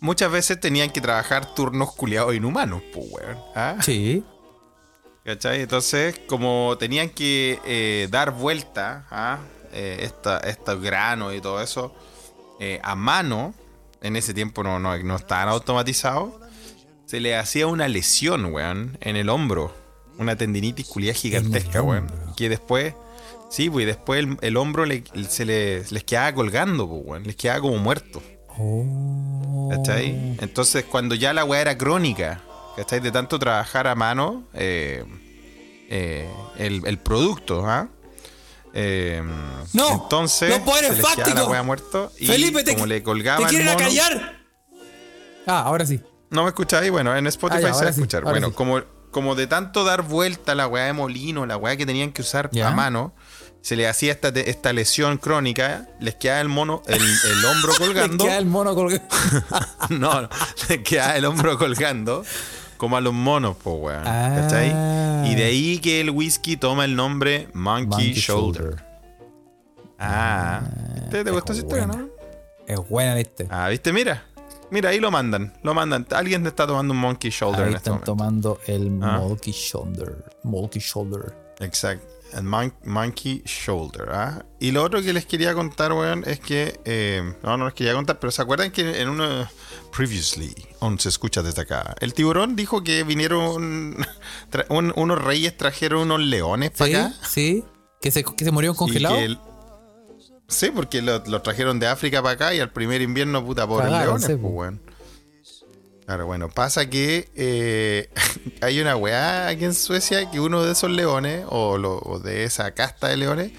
muchas 0.00 0.30
veces 0.32 0.58
tenían 0.60 0.90
que 0.90 1.00
trabajar 1.00 1.54
turnos 1.54 1.92
culiados 1.94 2.34
inhumanos, 2.34 2.82
pues, 2.92 3.06
weón. 3.10 3.38
¿ah? 3.54 3.76
Sí. 3.82 4.24
¿Cachai? 5.24 5.60
Entonces, 5.60 6.18
como 6.26 6.76
tenían 6.78 7.10
que 7.10 7.58
eh, 7.66 8.08
dar 8.10 8.32
vuelta 8.32 9.06
a 9.10 9.38
estos 10.44 10.80
granos 10.80 11.34
y 11.34 11.40
todo 11.40 11.60
eso 11.60 11.94
eh, 12.58 12.80
a 12.82 12.94
mano, 12.96 13.54
en 14.02 14.16
ese 14.16 14.34
tiempo 14.34 14.62
no, 14.62 14.78
no, 14.80 14.96
no 14.98 15.16
estaban 15.16 15.48
automatizados, 15.48 16.32
se 17.06 17.20
le 17.20 17.36
hacía 17.36 17.66
una 17.66 17.86
lesión, 17.88 18.46
weón, 18.46 18.96
en 19.00 19.16
el 19.16 19.28
hombro. 19.28 19.74
Una 20.18 20.36
tendinitis 20.36 20.86
culiada 20.86 21.14
gigantesca, 21.18 21.80
weón. 21.82 22.10
Que 22.36 22.48
después, 22.50 22.94
sí, 23.50 23.70
pues 23.70 23.86
después 23.86 24.20
el, 24.20 24.36
el 24.42 24.56
hombro 24.58 24.84
le- 24.84 25.04
se 25.28 25.44
le- 25.46 25.82
les 25.90 26.04
quedaba 26.04 26.32
colgando, 26.34 26.88
pues, 26.88 27.02
weón. 27.04 27.22
Les 27.24 27.36
quedaba 27.36 27.60
como 27.60 27.78
muerto. 27.78 28.22
Oh. 28.60 29.68
¿Cachai? 29.70 30.36
Entonces, 30.40 30.84
cuando 30.84 31.14
ya 31.14 31.32
la 31.32 31.44
weá 31.44 31.60
era 31.60 31.78
crónica, 31.78 32.40
¿cachai? 32.76 33.00
De 33.00 33.10
tanto 33.10 33.38
trabajar 33.38 33.86
a 33.86 33.94
mano 33.94 34.44
eh, 34.52 35.04
eh, 35.88 36.28
el, 36.58 36.82
el 36.86 36.98
producto, 36.98 37.64
¿ah? 37.66 37.88
Eh, 38.72 39.22
No, 39.72 40.02
entonces 40.02 40.50
no 40.50 40.64
puedo, 40.64 40.78
eres 40.78 40.90
se 40.90 40.96
les 40.96 41.04
quedaba 41.06 41.16
la 41.18 41.24
fáctico. 41.26 41.50
weá 41.50 41.62
muerto 41.62 42.12
y 42.18 42.26
Felipe, 42.26 42.62
te, 42.62 42.74
como 42.74 42.86
le 42.86 42.96
te 42.96 43.02
colgaban 43.02 43.48
quieren 43.48 43.68
acallar. 43.68 44.38
Ah, 45.46 45.62
ahora 45.62 45.84
sí. 45.86 46.00
¿No 46.30 46.42
me 46.44 46.48
escucháis? 46.50 46.90
Bueno, 46.90 47.16
en 47.16 47.26
Spotify 47.26 47.64
Ah, 47.64 47.68
ya, 47.68 47.74
se 47.74 47.80
va 47.82 47.86
a 47.88 47.90
escuchar. 47.90 48.22
bueno, 48.22 48.48
sí. 48.48 48.54
como, 48.54 48.82
como 49.10 49.34
de 49.34 49.46
tanto 49.48 49.82
dar 49.84 50.02
vuelta 50.02 50.54
la 50.54 50.68
weá 50.68 50.84
de 50.84 50.92
molino, 50.92 51.46
la 51.46 51.56
weá 51.56 51.76
que 51.76 51.86
tenían 51.86 52.12
que 52.12 52.22
usar 52.22 52.48
Ya. 52.52 52.68
a 52.68 52.70
mano, 52.70 53.12
se 53.62 53.76
le 53.76 53.86
hacía 53.88 54.12
esta, 54.12 54.28
esta 54.28 54.72
lesión 54.72 55.18
crónica, 55.18 55.88
les 56.00 56.14
quedaba 56.14 56.40
el 56.40 56.48
mono, 56.48 56.82
el, 56.86 57.00
el 57.02 57.44
hombro 57.44 57.72
colgando. 57.78 58.24
queda 58.24 58.38
el 58.38 58.46
mono 58.46 58.74
colgado. 58.74 59.02
no, 59.90 60.22
no, 60.22 60.28
le 60.68 60.82
queda 60.82 61.16
el 61.16 61.24
hombro 61.24 61.58
colgando. 61.58 62.24
Como 62.76 62.96
a 62.96 63.02
los 63.02 63.12
monos, 63.12 63.56
pues, 63.62 63.76
weón. 63.78 64.02
Ah. 64.06 64.32
¿Cachai? 64.40 65.30
Y 65.30 65.34
de 65.34 65.44
ahí 65.44 65.78
que 65.80 66.00
el 66.00 66.08
whisky 66.10 66.56
toma 66.56 66.86
el 66.86 66.96
nombre 66.96 67.48
Monkey, 67.52 67.86
Monkey 67.88 68.12
Shoulder. 68.14 68.62
Shoulder. 68.62 68.84
Ah. 69.98 70.62
¿Te, 71.10 71.22
te 71.24 71.30
gustó 71.30 71.52
esa 71.52 71.62
historia, 71.62 71.86
no? 71.86 72.08
Es 72.66 72.78
buena, 72.88 73.14
¿viste? 73.14 73.46
Ah, 73.50 73.68
¿viste? 73.68 73.92
Mira. 73.92 74.24
Mira, 74.70 74.90
ahí 74.90 75.00
lo 75.00 75.10
mandan. 75.10 75.52
Lo 75.62 75.74
mandan. 75.74 76.06
Alguien 76.12 76.46
está 76.46 76.66
tomando 76.66 76.94
un 76.94 77.00
Monkey 77.00 77.30
Shoulder 77.30 77.62
Ahí 77.64 77.70
en 77.70 77.76
este 77.76 77.90
están 77.90 78.04
tomando 78.04 78.60
el 78.66 78.86
Ah. 79.02 79.18
Monkey 79.18 79.52
Shoulder. 79.52 80.24
Monkey 80.44 80.80
Shoulder. 80.80 81.34
Exacto. 81.58 82.06
El 82.32 82.44
mon- 82.44 82.74
Monkey 82.84 83.42
Shoulder. 83.44 84.08
¿ah? 84.10 84.44
Y 84.60 84.70
lo 84.70 84.82
otro 84.84 85.02
que 85.02 85.12
les 85.12 85.26
quería 85.26 85.54
contar, 85.54 85.92
weón, 85.92 86.24
es 86.26 86.40
que. 86.40 86.80
eh, 86.84 87.34
no, 87.42 87.56
no 87.56 87.64
les 87.66 87.74
quería 87.74 87.94
contar, 87.94 88.18
pero 88.18 88.30
¿se 88.30 88.42
acuerdan 88.42 88.70
que 88.70 89.00
en 89.00 89.08
uno. 89.08 89.48
Previously, 89.96 90.54
on 90.78 90.98
se 91.00 91.08
escucha 91.08 91.42
desde 91.42 91.62
acá. 91.62 91.94
El 92.00 92.14
tiburón 92.14 92.54
dijo 92.56 92.84
que 92.84 93.02
vinieron. 93.04 93.96
un- 94.68 94.92
unos 94.96 95.22
reyes 95.22 95.56
trajeron 95.56 96.02
unos 96.02 96.20
leones 96.20 96.70
para 96.70 96.86
¿Sí? 96.90 96.94
acá. 96.96 97.14
¿Sí? 97.28 97.64
¿Que 98.00 98.10
se, 98.10 98.24
que 98.24 98.44
se 98.44 98.50
murieron 98.50 98.76
congelados? 98.76 99.38
sí, 100.48 100.70
porque 100.74 101.02
lo, 101.02 101.18
lo 101.26 101.42
trajeron 101.42 101.78
de 101.78 101.86
África 101.86 102.22
para 102.22 102.34
acá 102.34 102.54
y 102.54 102.60
al 102.60 102.70
primer 102.70 103.02
invierno, 103.02 103.44
puta, 103.44 103.66
pobres 103.66 103.90
leones, 103.90 104.26
pues, 104.26 104.38
weón. 104.40 104.80
Claro, 106.10 106.26
bueno, 106.26 106.48
pasa 106.48 106.90
que 106.90 107.30
eh, 107.36 108.10
hay 108.62 108.80
una 108.80 108.96
weá 108.96 109.46
aquí 109.46 109.64
en 109.64 109.74
Suecia 109.74 110.28
que 110.28 110.40
uno 110.40 110.64
de 110.64 110.72
esos 110.72 110.90
leones, 110.90 111.44
o, 111.48 111.78
lo- 111.78 112.00
o 112.00 112.18
de 112.18 112.42
esa 112.42 112.72
casta 112.74 113.06
de 113.06 113.16
leones, 113.16 113.52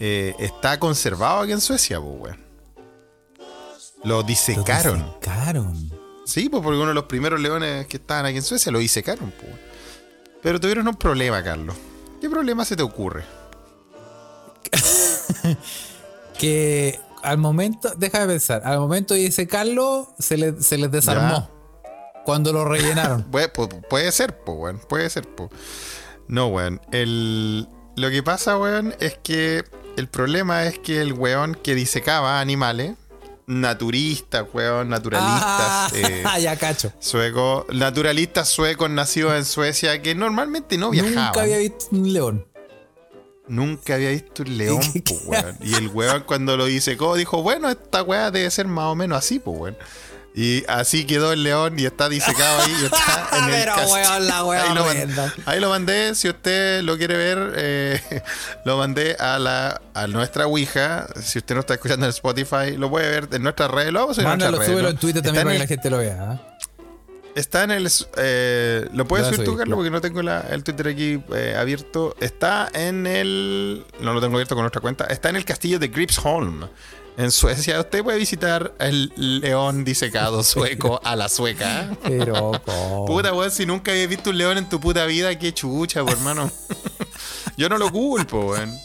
eh, 0.00 0.34
está 0.40 0.80
conservado 0.80 1.42
aquí 1.42 1.52
en 1.52 1.60
Suecia, 1.60 2.00
pues, 2.00 2.16
weón. 2.20 2.40
Lo 4.02 4.16
Lo 4.16 4.22
disecaron. 4.24 5.04
disecaron. 5.06 5.92
Sí, 6.26 6.48
pues 6.48 6.64
porque 6.64 6.78
uno 6.78 6.88
de 6.88 6.94
los 6.94 7.04
primeros 7.04 7.38
leones 7.38 7.86
que 7.86 7.98
estaban 7.98 8.26
aquí 8.26 8.38
en 8.38 8.42
Suecia 8.42 8.72
lo 8.72 8.80
disecaron, 8.80 9.32
pues. 9.40 9.52
Pero 10.42 10.58
tuvieron 10.58 10.88
un 10.88 10.96
problema, 10.96 11.44
Carlos. 11.44 11.76
¿Qué 12.20 12.28
problema 12.28 12.64
se 12.64 12.74
te 12.74 12.82
ocurre? 12.82 13.22
Que 16.38 16.98
al 17.22 17.38
momento, 17.38 17.92
déjame 17.96 18.26
pensar, 18.26 18.62
al 18.64 18.80
momento 18.80 19.14
de 19.14 19.20
disecarlo 19.20 20.12
se, 20.18 20.36
le, 20.36 20.60
se 20.60 20.76
les 20.76 20.90
desarmó. 20.90 21.48
Cuando 22.24 22.52
lo 22.52 22.64
rellenaron. 22.64 23.22
Puede, 23.30 23.52
pu- 23.52 23.86
puede 23.88 24.10
ser, 24.12 24.38
pues, 24.38 24.56
weón. 24.58 24.78
Puede 24.88 25.08
ser, 25.10 25.26
pues. 25.28 25.50
No, 26.28 26.46
weón. 26.48 26.80
El, 26.92 27.68
lo 27.96 28.10
que 28.10 28.22
pasa, 28.22 28.56
weón, 28.58 28.94
es 29.00 29.18
que 29.22 29.64
el 29.96 30.08
problema 30.08 30.64
es 30.64 30.78
que 30.78 31.00
el 31.00 31.12
weón 31.12 31.54
que 31.54 31.74
disecaba 31.74 32.40
animales, 32.40 32.94
naturistas, 33.46 34.46
weón, 34.52 34.88
naturalistas, 34.88 35.92
eh, 35.94 36.22
ah, 36.26 36.38
ya 36.38 36.56
cacho. 36.56 36.92
suecos, 36.98 37.66
naturalistas 37.72 38.48
suecos 38.48 38.88
nacidos 38.90 39.34
en 39.34 39.44
Suecia 39.44 40.00
que 40.02 40.14
normalmente 40.14 40.78
no 40.78 40.90
viajaban. 40.90 41.26
Nunca 41.26 41.42
había 41.42 41.58
visto 41.58 41.86
un 41.92 42.12
león. 42.12 42.46
Nunca 43.46 43.94
había 43.96 44.08
visto 44.10 44.42
un 44.42 44.56
león, 44.56 44.80
¿Qué- 44.92 45.02
qué- 45.04 45.14
pues, 45.26 45.42
weón. 45.44 45.58
Y 45.60 45.74
el 45.74 45.88
weón 45.88 46.22
cuando 46.26 46.56
lo 46.56 46.64
disecó 46.64 47.14
dijo, 47.16 47.42
bueno, 47.42 47.68
esta 47.68 48.02
weá 48.02 48.30
debe 48.30 48.50
ser 48.50 48.66
más 48.66 48.86
o 48.86 48.94
menos 48.94 49.18
así, 49.18 49.38
pues, 49.38 49.58
weón. 49.58 49.76
Y 50.36 50.64
así 50.66 51.04
quedó 51.06 51.32
el 51.32 51.44
león 51.44 51.78
y 51.78 51.84
está 51.86 52.08
disecado 52.08 52.62
ahí 52.62 52.72
y 52.82 52.84
está 52.86 53.28
en 53.38 53.44
el 53.44 53.50
Pero, 53.52 53.74
castillo. 53.76 53.94
weón, 53.94 54.26
la 54.26 54.44
weá 54.44 54.62
ahí, 54.64 54.74
lo 54.74 54.84
mandé, 54.84 55.32
ahí 55.46 55.60
lo 55.60 55.68
mandé, 55.70 56.14
si 56.16 56.28
usted 56.28 56.82
lo 56.82 56.98
quiere 56.98 57.16
ver, 57.16 57.52
eh, 57.56 58.22
lo 58.64 58.76
mandé 58.76 59.14
a 59.20 59.38
la 59.38 59.80
a 59.94 60.08
nuestra 60.08 60.46
Ouija. 60.46 61.06
Si 61.22 61.38
usted 61.38 61.54
no 61.54 61.60
está 61.60 61.74
escuchando 61.74 62.06
en 62.06 62.10
Spotify, 62.10 62.76
lo 62.76 62.90
puede 62.90 63.08
ver 63.10 63.28
en 63.30 63.44
nuestras 63.44 63.70
redes. 63.70 63.92
Lo 63.92 64.00
vamos 64.00 64.18
a 64.18 64.22
en 64.22 64.26
Mándalo, 64.28 64.56
nuestras 64.56 64.68
redes. 64.68 64.72
súbelo 64.74 64.88
¿no? 64.88 64.90
en 64.94 64.96
Twitter 64.98 65.18
Está 65.20 65.28
también 65.28 65.44
para 65.46 65.54
que 65.54 65.58
la 65.60 65.66
gente 65.68 65.90
lo 65.90 65.98
vea. 65.98 66.18
¿ah? 66.32 66.56
Está 67.36 67.62
en 67.64 67.70
el. 67.70 67.88
eh, 68.16 68.88
¿Lo 68.92 69.06
puedes 69.06 69.26
subir 69.28 69.44
tú, 69.44 69.56
Carlos? 69.56 69.76
Porque 69.76 69.90
no 69.90 70.00
tengo 70.00 70.20
la- 70.22 70.40
el 70.50 70.62
Twitter 70.64 70.88
aquí 70.88 71.20
eh, 71.34 71.54
abierto. 71.56 72.16
Está 72.20 72.68
en 72.74 73.06
el. 73.06 73.84
No 74.00 74.12
lo 74.14 74.20
tengo 74.20 74.34
abierto 74.34 74.54
con 74.56 74.62
nuestra 74.64 74.80
cuenta. 74.80 75.04
Está 75.06 75.30
en 75.30 75.36
el 75.36 75.44
castillo 75.44 75.78
de 75.78 75.88
Gripsholm. 75.88 76.68
En 77.16 77.30
Suecia. 77.30 77.78
Usted 77.80 78.02
puede 78.02 78.18
visitar 78.18 78.72
el 78.80 79.12
león 79.16 79.84
disecado 79.84 80.42
sueco 80.42 81.00
a 81.04 81.14
la 81.14 81.28
sueca. 81.28 81.90
Pero, 82.02 82.60
¿cómo? 82.64 83.06
Puta, 83.06 83.32
weón, 83.32 83.50
si 83.50 83.64
nunca 83.66 83.92
habías 83.92 84.08
visto 84.08 84.30
un 84.30 84.38
león 84.38 84.58
en 84.58 84.68
tu 84.68 84.80
puta 84.80 85.04
vida, 85.06 85.38
qué 85.38 85.54
chucha, 85.54 86.04
po, 86.04 86.10
hermano. 86.10 86.50
Yo 87.56 87.68
no 87.68 87.78
lo 87.78 87.90
culpo, 87.92 88.40
weón. 88.46 88.76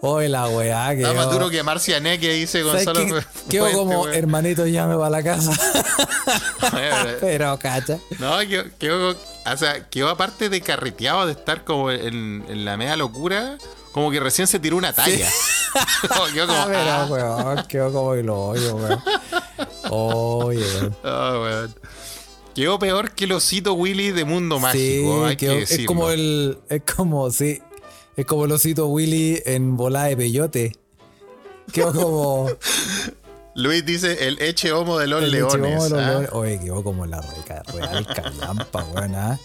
Oye, 0.00 0.28
la 0.28 0.48
weá 0.48 0.90
que. 0.94 1.02
Está 1.02 1.12
más 1.14 1.26
yo- 1.26 1.32
duro 1.32 1.50
que 1.50 1.62
Marciané 1.62 2.18
que 2.20 2.32
dice 2.34 2.62
¿Sabes 2.62 2.84
Gonzalo. 2.86 3.16
qué? 3.16 3.24
Quedo 3.50 3.72
como 3.72 4.02
weón. 4.02 4.14
hermanito, 4.14 4.66
ya 4.66 4.86
me 4.86 4.94
va 4.94 5.08
a 5.08 5.10
la 5.10 5.22
casa. 5.22 5.50
Pero, 7.20 7.58
cacha. 7.58 7.98
No, 8.18 8.38
quedó, 8.40 8.64
quedó- 8.78 9.16
o 9.50 9.56
sea, 9.56 9.88
quedó 9.88 10.08
aparte 10.10 10.48
de 10.48 10.60
carreteado 10.60 11.26
de 11.26 11.32
estar 11.32 11.64
como 11.64 11.90
en, 11.90 12.44
en 12.48 12.64
la 12.64 12.76
media 12.76 12.96
locura, 12.96 13.56
como 13.98 14.10
que 14.10 14.20
recién 14.20 14.46
se 14.46 14.58
tiró 14.58 14.76
una 14.76 14.92
talla. 14.92 15.28
Como 16.08 16.26
quedó 16.32 16.46
como, 16.46 16.58
Ah, 16.58 16.66
pero, 16.66 16.80
ah, 16.90 17.06
weón, 17.54 17.66
quedó 17.66 17.92
como 17.92 18.14
el 18.14 18.28
hoyo, 18.30 18.76
weón. 18.76 19.00
Oye, 19.90 20.64
ah, 21.04 21.38
weón. 21.40 21.74
Quedó 22.54 22.78
peor 22.78 23.10
que 23.12 23.24
el 23.26 23.32
osito 23.32 23.74
Willy 23.74 24.10
de 24.12 24.24
Mundo 24.24 24.58
Mágico, 24.58 25.26
hay 25.26 25.36
quedó- 25.36 25.54
que 25.56 25.62
es 25.62 25.86
como 25.86 26.10
el. 26.10 26.58
Es 26.68 26.82
como, 26.96 27.30
sí. 27.30 27.60
Es 28.16 28.26
como 28.26 28.46
el 28.46 28.52
osito 28.52 28.86
Willy 28.88 29.42
en 29.44 29.76
bola 29.76 30.04
de 30.04 30.16
peyote. 30.16 30.72
Quedó 31.72 31.92
como. 31.92 32.50
Luis 33.54 33.84
dice 33.84 34.26
el 34.28 34.40
eche 34.40 34.72
homo 34.72 34.98
de 34.98 35.06
los 35.08 35.22
el 35.22 35.30
leones. 35.32 35.54
lechomo 35.60 35.84
de 35.84 35.90
los 35.90 35.98
¿ah? 36.00 36.08
leones. 36.10 36.30
Oye, 36.32 36.60
quedó 36.60 36.82
como 36.82 37.06
la 37.06 37.20
real 37.20 38.06
callampa, 38.06 38.84
weón, 38.84 39.14
¿ah? 39.16 39.38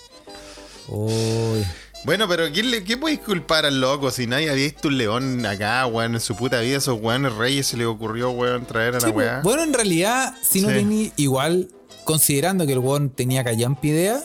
Uy. 0.87 1.65
Bueno, 2.05 2.27
pero 2.27 2.51
¿quién, 2.51 2.69
le, 2.69 2.83
¿qué 2.83 2.97
podéis 2.97 3.19
culpar 3.19 3.65
al 3.65 3.79
loco 3.79 4.11
si 4.11 4.27
nadie 4.27 4.49
había 4.49 4.65
visto 4.65 4.89
un 4.89 4.97
león 4.97 5.45
acá, 5.45 5.85
weón, 5.85 6.15
en 6.15 6.19
su 6.19 6.35
puta 6.35 6.59
vida? 6.59 6.77
Esos 6.77 6.99
weones 7.01 7.33
reyes 7.33 7.67
se 7.67 7.77
le 7.77 7.85
ocurrió, 7.85 8.31
weón, 8.31 8.65
traer 8.65 8.95
a 8.95 8.99
la 8.99 9.07
Sí, 9.07 9.11
weá. 9.11 9.39
Bueno, 9.41 9.63
en 9.63 9.73
realidad, 9.73 10.35
si 10.41 10.61
no 10.61 10.67
Sí. 10.69 10.75
tenía. 10.75 11.11
Igual, 11.15 11.69
considerando 12.03 12.65
que 12.65 12.73
el 12.73 12.79
weón 12.79 13.09
tenía 13.09 13.45
callampa 13.45 13.87
idea, 13.87 14.21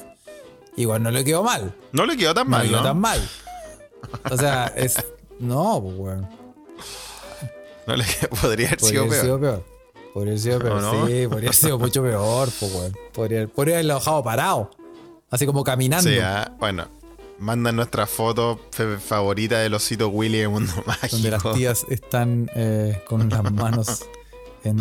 igual 0.76 1.04
no 1.04 1.12
le 1.12 1.24
quedó 1.24 1.44
mal. 1.44 1.72
No 1.92 2.04
le 2.04 2.16
quedó 2.16 2.34
tan 2.34 2.46
No 2.46 2.50
mal, 2.50 2.62
le 2.64 2.68
quedó 2.70 2.78
¿no? 2.80 2.84
tan 2.88 2.98
mal. 2.98 3.28
O 4.28 4.36
sea, 4.36 4.66
es. 4.76 4.96
No, 5.38 5.80
pues, 5.80 5.94
weón. 5.96 6.28
No 7.86 7.94
le 7.96 8.04
quedó- 8.04 8.28
podría 8.40 8.66
haber 8.68 8.78
Podría 8.80 9.02
sido 9.22 9.38
peor. 9.38 9.64
Podría 10.12 10.32
haber 10.32 10.40
sido 10.40 10.58
peor, 10.58 10.80
sí. 10.80 10.96
Podría 10.96 11.26
haber 11.26 11.54
sido 11.54 11.78
mucho 11.78 12.02
peor, 12.02 12.48
pues, 12.58 12.74
weón. 12.74 12.96
Podría, 13.12 13.46
podría 13.46 13.74
haberlo 13.76 13.94
dejado 13.94 14.24
parado. 14.24 14.70
Así 15.30 15.46
como 15.46 15.62
caminando. 15.62 16.10
Sí, 16.10 16.18
ah, 16.18 16.50
bueno. 16.58 16.88
Mandan 17.38 17.76
nuestra 17.76 18.06
foto 18.06 18.60
fe- 18.72 18.98
favorita 18.98 19.58
del 19.58 19.74
osito 19.74 20.08
Willy 20.08 20.38
de 20.38 20.48
Mundo 20.48 20.72
donde 21.10 21.30
las 21.30 21.44
Mágico. 21.44 21.52
tías 21.54 21.86
están 21.88 22.50
eh, 22.54 23.02
con 23.06 23.28
las 23.28 23.52
manos 23.52 24.04
en 24.64 24.80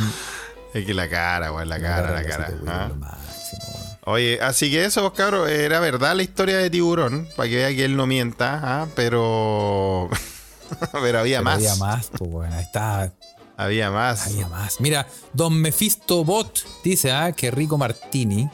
Es 0.73 0.85
que 0.85 0.93
la 0.93 1.07
cara, 1.07 1.51
weón, 1.53 1.69
la 1.69 1.79
cara, 1.79 2.11
la 2.11 2.23
cara. 2.27 2.45
osito 2.47 2.57
Willy, 2.63 2.71
ah. 2.73 2.87
lo 2.89 2.95
máximo. 2.95 3.61
Oye, 4.05 4.39
así 4.41 4.71
que 4.71 4.85
eso, 4.85 5.11
cabros, 5.13 5.49
era 5.49 5.79
verdad 5.81 6.15
la 6.15 6.23
historia 6.23 6.57
de 6.57 6.69
Tiburón, 6.69 7.27
para 7.35 7.49
que 7.49 7.57
vea 7.57 7.69
que 7.69 7.83
él 7.85 7.95
no 7.97 8.07
mienta, 8.07 8.61
ah, 8.63 8.87
pero... 8.95 10.09
pero 10.93 11.19
había 11.19 11.39
Pero 11.39 11.43
más. 11.43 11.55
Había 11.57 11.75
más, 11.75 12.09
pues, 12.17 12.31
weón. 12.31 12.53
Ahí 12.53 12.63
está. 12.63 13.11
Había 13.57 13.91
más. 13.91 14.27
Había 14.27 14.47
más. 14.47 14.79
Mira, 14.79 15.07
Don 15.33 15.59
Mephisto 15.59 16.23
Bot 16.23 16.63
dice, 16.83 17.11
ah, 17.11 17.33
que 17.33 17.51
rico 17.51 17.77
Martini. 17.77 18.49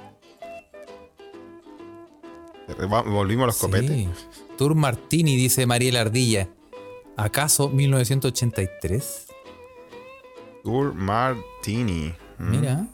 Volvimos 3.06 3.44
a 3.44 3.48
los 3.48 3.58
copetes. 3.58 4.08
Tour 4.58 4.76
Martini, 4.76 5.36
dice 5.36 5.66
Mariela 5.66 6.02
Ardilla. 6.02 6.50
¿Acaso 7.18 7.70
1983? 7.70 9.28
Tour 10.64 10.94
Martini. 10.94 12.14
Mm. 12.40 12.50
Mira. 12.52 12.88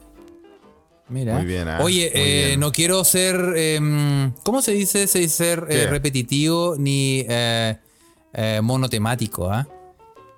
Mira. 1.07 1.35
Muy 1.37 1.45
bien, 1.45 1.67
ah, 1.67 1.79
Oye, 1.81 2.11
muy 2.13 2.21
eh, 2.21 2.45
bien. 2.49 2.59
no 2.59 2.71
quiero 2.71 3.03
ser. 3.03 3.35
em, 3.57 4.31
¿Cómo 4.43 4.61
se 4.61 4.73
dice? 4.73 5.07
Se 5.07 5.19
dice 5.19 5.35
ser 5.35 5.65
eh, 5.69 5.87
repetitivo 5.87 6.75
ni 6.77 7.25
eh, 7.27 7.77
eh, 8.33 8.59
monotemático, 8.61 9.49
¿ah? 9.51 9.67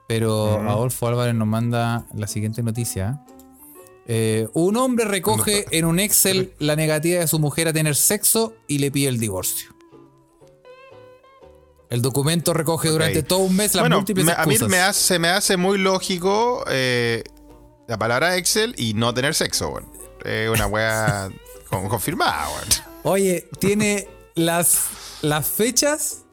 Pero 0.07 0.59
Adolfo 0.69 1.07
Álvarez 1.07 1.35
nos 1.35 1.47
manda 1.47 2.05
la 2.13 2.27
siguiente 2.27 2.63
noticia. 2.63 3.21
Eh, 4.13 4.49
un 4.53 4.75
hombre 4.75 5.05
recoge 5.05 5.65
en 5.71 5.85
un 5.85 5.97
Excel 5.97 6.53
la 6.59 6.75
negativa 6.75 7.21
de 7.21 7.27
su 7.29 7.39
mujer 7.39 7.69
a 7.69 7.73
tener 7.73 7.95
sexo 7.95 8.53
y 8.67 8.79
le 8.79 8.91
pide 8.91 9.07
el 9.07 9.19
divorcio. 9.19 9.73
El 11.89 12.01
documento 12.01 12.53
recoge 12.53 12.89
durante 12.89 13.23
todo 13.23 13.39
un 13.39 13.55
mes 13.55 13.73
las 13.73 13.83
bueno, 13.83 13.97
múltiples 13.97 14.25
me- 14.25 14.33
a 14.33 14.45
mí 14.45 14.57
me 14.67 14.79
hace, 14.79 15.17
me 15.17 15.29
hace 15.29 15.55
muy 15.55 15.77
lógico 15.77 16.65
eh, 16.69 17.23
la 17.87 17.97
palabra 17.97 18.35
Excel 18.35 18.73
y 18.77 18.93
no 18.95 19.13
tener 19.13 19.33
sexo, 19.33 19.69
weón. 19.69 19.89
Es 20.25 20.49
una 20.49 20.67
wea 20.67 21.29
con- 21.69 21.87
confirmada, 21.87 22.49
weón. 22.49 22.67
Oye, 23.03 23.47
tiene 23.59 24.09
las, 24.35 24.87
las 25.21 25.47
fechas. 25.47 26.23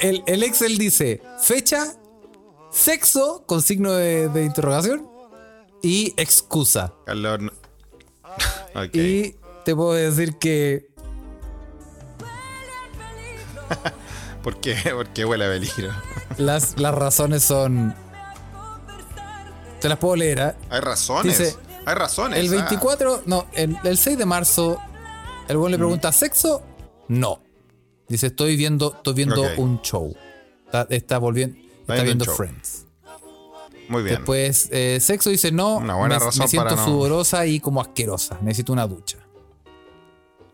El, 0.00 0.24
el 0.26 0.42
Excel 0.42 0.78
dice 0.78 1.22
fecha, 1.40 1.94
sexo 2.72 3.44
con 3.46 3.62
signo 3.62 3.92
de, 3.92 4.28
de 4.30 4.44
interrogación 4.44 5.13
y 5.84 6.14
excusa. 6.16 6.94
No- 7.06 7.50
Ok. 8.74 8.94
Y 8.94 9.36
te 9.64 9.76
puedo 9.76 9.92
decir 9.92 10.36
que 10.38 10.88
¿Por 14.42 14.56
qué? 14.60 14.76
Porque 14.92 15.24
huele 15.24 15.46
a 15.46 15.48
peligro. 15.48 15.92
las, 16.38 16.78
las 16.78 16.94
razones 16.94 17.42
son. 17.42 17.94
Te 19.80 19.88
las 19.88 19.98
puedo 19.98 20.16
leer. 20.16 20.40
¿ah? 20.40 20.56
Hay 20.70 20.80
razones. 20.80 21.38
Dice, 21.38 21.56
Hay 21.86 21.94
razones. 21.94 22.38
El 22.38 22.48
ah. 22.48 22.56
24, 22.56 23.22
no, 23.26 23.46
el, 23.52 23.76
el 23.84 23.96
6 23.96 24.18
de 24.18 24.26
marzo, 24.26 24.78
el 25.48 25.56
buen 25.56 25.72
le 25.72 25.78
pregunta: 25.78 26.12
¿sexo? 26.12 26.62
No. 27.08 27.40
Dice: 28.08 28.28
Estoy 28.28 28.56
viendo, 28.56 28.94
estoy 28.96 29.14
viendo 29.14 29.42
un 29.56 29.80
show. 29.82 30.14
Está, 30.66 30.86
está 30.90 31.18
volviendo. 31.18 31.56
Está, 31.56 31.94
viendo 31.94 32.02
un 32.02 32.06
viendo 32.06 32.24
show. 32.24 32.34
Friends. 32.34 32.83
Muy 33.88 34.02
bien. 34.02 34.16
Después, 34.16 34.68
eh, 34.72 34.98
sexo 35.00 35.30
dice 35.30 35.52
no. 35.52 35.76
Una 35.76 35.94
buena 35.94 36.18
me, 36.18 36.24
razón 36.24 36.44
me 36.44 36.48
siento 36.48 36.68
para 36.68 36.76
no- 36.76 36.84
sudorosa 36.86 37.46
y 37.46 37.60
como 37.60 37.80
asquerosa. 37.80 38.38
Necesito 38.42 38.72
una 38.72 38.86
ducha. 38.86 39.18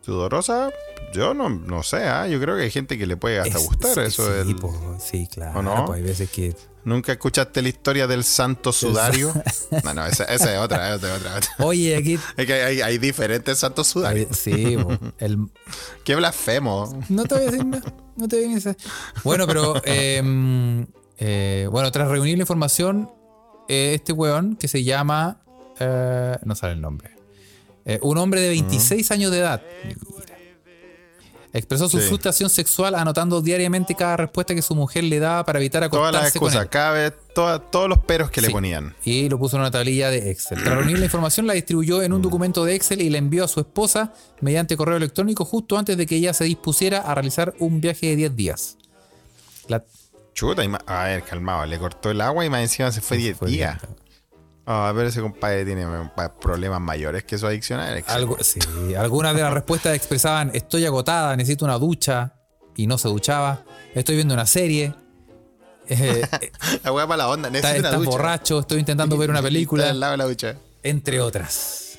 Sudorosa, 0.02 0.70
yo 1.12 1.34
no, 1.34 1.50
no 1.50 1.82
sé, 1.82 1.98
ah, 2.04 2.26
yo 2.26 2.40
creo 2.40 2.56
que 2.56 2.62
hay 2.62 2.70
gente 2.70 2.96
que 2.96 3.06
le 3.06 3.16
puede 3.18 3.38
hasta 3.38 3.58
Es- 3.58 3.66
gustar 3.66 3.98
eso. 3.98 4.24
Sí, 4.26 4.32
del- 4.32 4.56
po, 4.56 4.96
sí, 4.98 5.28
claro. 5.30 5.58
¿O 5.58 5.62
no? 5.62 5.84
pues 5.84 5.98
hay 5.98 6.02
veces 6.04 6.30
que. 6.30 6.56
¿Nunca 6.82 7.12
escuchaste 7.12 7.60
la 7.60 7.68
historia 7.68 8.06
del 8.06 8.24
santo 8.24 8.72
sudario? 8.72 9.34
no, 9.84 9.92
no, 9.92 10.06
esa, 10.06 10.24
esa 10.24 10.54
es 10.54 10.58
otra, 10.58 10.88
es 10.94 10.96
otra, 10.96 11.14
otra. 11.36 11.40
Oye, 11.58 11.94
aquí. 11.94 12.18
Es 12.38 12.46
que 12.46 12.54
hay, 12.54 12.80
hay 12.80 12.96
diferentes 12.96 13.58
santos 13.58 13.86
sudarios. 13.88 14.34
sí, 14.34 14.78
po, 14.78 14.96
el, 15.18 15.36
Qué 16.04 16.16
blasfemo. 16.16 16.98
No 17.10 17.24
te 17.24 17.34
voy 17.34 17.42
a 17.44 17.50
decir 17.50 17.66
nada. 17.66 17.92
No 18.16 18.26
te 18.26 18.36
voy 18.42 18.52
a 18.52 18.54
decir 18.54 18.76
Bueno, 19.22 19.46
pero. 19.46 19.74
eh, 19.84 20.86
eh, 21.18 21.68
bueno, 21.70 21.92
tras 21.92 22.08
reunir 22.08 22.38
la 22.38 22.44
información, 22.44 23.10
eh, 23.70 23.94
este 23.94 24.12
weón 24.12 24.56
que 24.56 24.68
se 24.68 24.82
llama. 24.84 25.38
eh, 25.78 26.36
no 26.44 26.54
sale 26.54 26.74
el 26.74 26.80
nombre. 26.82 27.10
Eh, 27.86 27.98
un 28.02 28.18
hombre 28.18 28.40
de 28.42 28.48
26 28.50 29.10
años 29.12 29.30
de 29.30 29.38
edad. 29.38 29.62
Mira. 29.84 29.96
Expresó 31.52 31.88
su 31.88 31.98
Sí. 31.98 32.06
frustración 32.06 32.48
sexual 32.48 32.94
anotando 32.94 33.40
diariamente 33.42 33.96
cada 33.96 34.16
respuesta 34.18 34.54
que 34.54 34.62
su 34.62 34.76
mujer 34.76 35.02
le 35.02 35.18
daba 35.18 35.44
para 35.44 35.58
evitar 35.58 35.88
Todas 35.90 36.12
las 36.12 36.26
acostarse 36.34 36.38
con 36.38 36.48
excusas, 36.48 37.12
él. 37.12 37.12
toda- 37.34 37.58
todos 37.58 37.88
los 37.88 37.98
peros 37.98 38.30
que 38.30 38.40
le 38.40 38.50
ponían. 38.50 38.94
Y 39.04 39.28
lo 39.28 39.36
puso 39.38 39.56
en 39.56 39.62
una 39.62 39.70
tablilla 39.72 40.10
de 40.10 40.30
Excel. 40.30 40.62
Tras 40.62 40.76
reunir 40.76 40.98
la 41.00 41.06
información, 41.06 41.48
la 41.48 41.54
distribuyó 41.54 42.02
en 42.02 42.12
un 42.12 42.22
documento 42.22 42.64
de 42.64 42.76
Excel 42.76 43.00
y 43.02 43.10
la 43.10 43.18
envió 43.18 43.44
a 43.44 43.48
su 43.48 43.58
esposa 43.58 44.12
mediante 44.40 44.76
correo 44.76 44.96
electrónico 44.96 45.44
justo 45.44 45.76
antes 45.76 45.96
de 45.96 46.06
que 46.06 46.14
ella 46.16 46.32
se 46.34 46.44
dispusiera 46.44 46.98
a 47.00 47.14
realizar 47.16 47.52
un 47.58 47.80
viaje 47.80 48.06
de 48.06 48.16
10 48.16 48.36
días. 48.36 48.76
La, 49.66 49.82
Chuta, 50.32 50.64
y 50.64 50.70
a 50.86 51.04
ver, 51.04 51.22
calmado, 51.24 51.66
le 51.66 51.78
cortó 51.78 52.10
el 52.10 52.20
agua 52.20 52.44
y 52.44 52.50
más 52.50 52.60
encima 52.62 52.90
se 52.92 53.00
fue 53.00 53.16
10 53.16 53.36
fue 53.36 53.50
días. 53.50 53.78
Ah, 54.66 54.92
pero 54.94 55.08
ese 55.08 55.20
compadre 55.20 55.64
tiene 55.64 55.84
pa- 56.14 56.32
problemas 56.34 56.80
mayores 56.80 57.24
que 57.24 57.36
su 57.38 57.46
adicción 57.46 57.80
a. 57.80 57.88
Algo, 58.06 58.36
sí, 58.40 58.60
algunas 58.94 59.34
de 59.34 59.42
las 59.42 59.52
respuestas 59.52 59.94
expresaban: 59.96 60.50
Estoy 60.54 60.86
agotada, 60.86 61.34
necesito 61.36 61.64
una 61.64 61.78
ducha. 61.78 62.34
Y 62.76 62.86
no 62.86 62.96
se 62.96 63.08
duchaba. 63.08 63.64
Estoy 63.94 64.14
viendo 64.14 64.32
una 64.32 64.46
serie. 64.46 64.94
eh, 65.88 66.22
La 66.84 66.92
hueá 66.92 67.06
para 67.06 67.16
la 67.24 67.28
onda, 67.28 67.48
está, 67.48 67.68
necesito 67.72 67.80
una 67.80 67.88
estás 67.88 67.98
ducha. 67.98 68.10
borracho, 68.10 68.60
estoy 68.60 68.78
intentando 68.78 69.18
ver 69.18 69.28
una 69.28 69.38
Está 69.40 69.48
película, 69.48 69.90
al 69.90 69.98
lado 70.00 70.12
de 70.12 70.16
la 70.18 70.24
ducha. 70.26 70.56
entre 70.84 71.20
otras. 71.20 71.98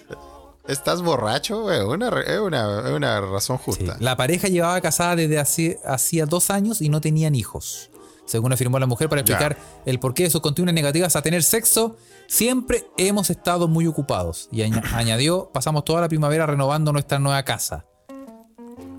¿Estás 0.68 1.01
borracho? 1.01 1.70
Es 1.72 1.84
una, 1.84 2.10
una, 2.41 2.80
una 2.95 3.20
razón 3.22 3.58
Sí. 3.58 3.64
justa. 3.66 3.97
La 3.99 4.16
pareja 4.16 4.47
llevaba 4.47 4.80
casada 4.80 5.16
desde 5.18 5.38
hacía 5.39 6.26
dos 6.26 6.49
años 6.49 6.82
y 6.82 6.88
no 6.89 7.01
tenían 7.01 7.36
hijos. 7.36 7.91
Según 8.32 8.53
afirmó 8.53 8.79
la 8.79 8.86
mujer 8.88 9.09
para 9.09 9.21
explicar 9.21 9.57
el 9.86 9.99
porqué 9.99 10.23
de 10.23 10.29
sus 10.29 10.39
continuas 10.39 10.73
negativas 10.73 11.17
a 11.17 11.21
tener 11.21 11.43
sexo, 11.43 11.97
siempre 12.27 12.86
hemos 12.97 13.29
estado 13.29 13.67
muy 13.67 13.88
ocupados. 13.88 14.47
Y 14.53 14.61
añ- 14.61 14.82
añadió, 14.93 15.49
pasamos 15.53 15.84
toda 15.84 15.99
la 15.99 16.07
primavera 16.07 16.45
renovando 16.45 16.93
nuestra 16.93 17.19
nueva 17.19 17.43
casa. 17.43 17.86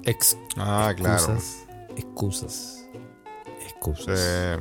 Ex- 0.04 0.36
Ah, 0.58 0.92
claro. 0.94 1.14
excusas, 1.14 1.64
excusas, 1.96 2.84
excusas. 3.64 4.18
Eh, 4.20 4.58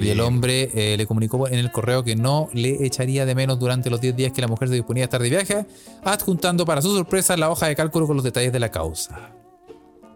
Y 0.00 0.08
el 0.10 0.20
hombre 0.20 0.70
eh, 0.74 0.96
le 0.96 1.06
comunicó 1.06 1.46
en 1.48 1.54
el 1.54 1.70
correo 1.72 2.02
que 2.04 2.14
no 2.16 2.48
le 2.52 2.84
echaría 2.84 3.24
de 3.24 3.34
menos 3.36 3.58
durante 3.58 3.88
los 3.88 4.00
10 4.00 4.16
días 4.16 4.32
que 4.32 4.40
la 4.42 4.48
mujer 4.48 4.68
se 4.68 4.74
disponía 4.74 5.04
a 5.04 5.06
estar 5.06 5.22
de 5.22 5.30
viaje, 5.30 5.64
adjuntando 6.04 6.66
para 6.66 6.82
su 6.82 6.94
sorpresa 6.94 7.36
la 7.36 7.50
hoja 7.50 7.68
de 7.68 7.76
cálculo 7.76 8.06
con 8.06 8.16
los 8.16 8.24
detalles 8.24 8.52
de 8.52 8.58
la 8.60 8.70
causa. 8.70 9.30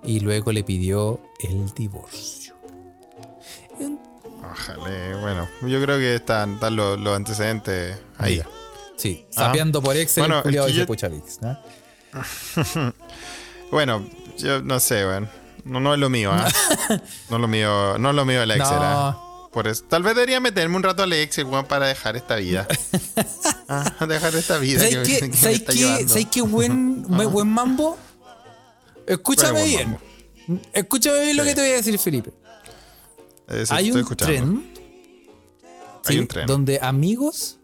Y 0.03 0.21
luego 0.21 0.51
le 0.51 0.65
pidió 0.65 1.21
el 1.39 1.71
divorcio. 1.73 2.40
Ojalá, 4.53 5.17
bueno, 5.21 5.49
yo 5.63 5.81
creo 5.83 5.99
que 5.99 6.15
están, 6.17 6.55
están 6.55 6.77
los, 6.77 6.99
los 6.99 7.15
antecedentes 7.17 7.97
ahí. 8.19 8.35
Mira. 8.37 8.49
Sí, 8.97 9.27
sapeando 9.31 9.81
por 9.83 9.97
Excel 9.97 10.23
Bueno, 10.23 10.43
el 10.45 10.73
yo- 10.75 10.87
Pucha 10.87 11.09
Vix, 11.09 11.41
¿no? 11.41 11.59
Bueno, 13.71 14.05
yo 14.39 14.63
no 14.63 14.81
sé, 14.81 15.07
weón. 15.07 15.31
No, 15.65 15.79
no 15.79 15.95
es 15.95 16.01
lo 16.01 16.11
mío, 16.11 16.33
¿ah? 16.33 16.49
no 17.31 17.37
es 17.37 17.41
lo 17.41 17.47
mío, 17.49 17.99
no 17.99 18.11
es 18.11 18.17
lo 18.17 18.25
mío 18.25 18.43
el 18.43 18.51
Excel, 18.51 18.77
No. 18.77 18.83
¿ah? 18.83 19.27
Por 19.53 19.67
eso, 19.69 19.85
tal 19.89 20.03
vez 20.03 20.15
debería 20.15 20.41
meterme 20.41 20.77
un 20.77 20.83
rato 20.83 21.03
al 21.03 21.13
Excel, 21.13 21.45
weón, 21.47 21.67
para 21.67 21.87
dejar 21.87 22.17
esta 22.17 22.37
vida. 22.37 22.67
Ah, 23.73 24.05
dejar 24.05 24.35
esta 24.35 24.59
vida. 24.59 24.81
¿Sabes 24.81 26.27
que 26.27 26.43
buen, 26.43 27.05
buen- 27.05 27.31
buen 27.31 27.47
mambo? 27.49 27.97
Escúchame 29.07 29.53
Bueno, 29.61 29.65
buen 29.65 29.77
bien. 29.77 30.01
mambo. 30.49 30.67
Escúchame 30.73 31.21
bien 31.21 31.37
lo 31.37 31.45
que 31.45 31.55
te 31.55 31.61
voy 31.61 31.71
a 31.71 31.75
decir, 31.75 31.97
Felipe. 32.01 32.33
Eh, 33.51 33.65
Hay 33.71 33.87
estoy 33.89 33.91
un 33.91 33.99
escuchando. 33.99 34.33
tren, 34.33 34.73
Hay 36.07 36.15
¿sí? 36.15 36.19
un 36.21 36.27
tren. 36.29 36.47
donde 36.47 36.79
amigos 36.81 37.59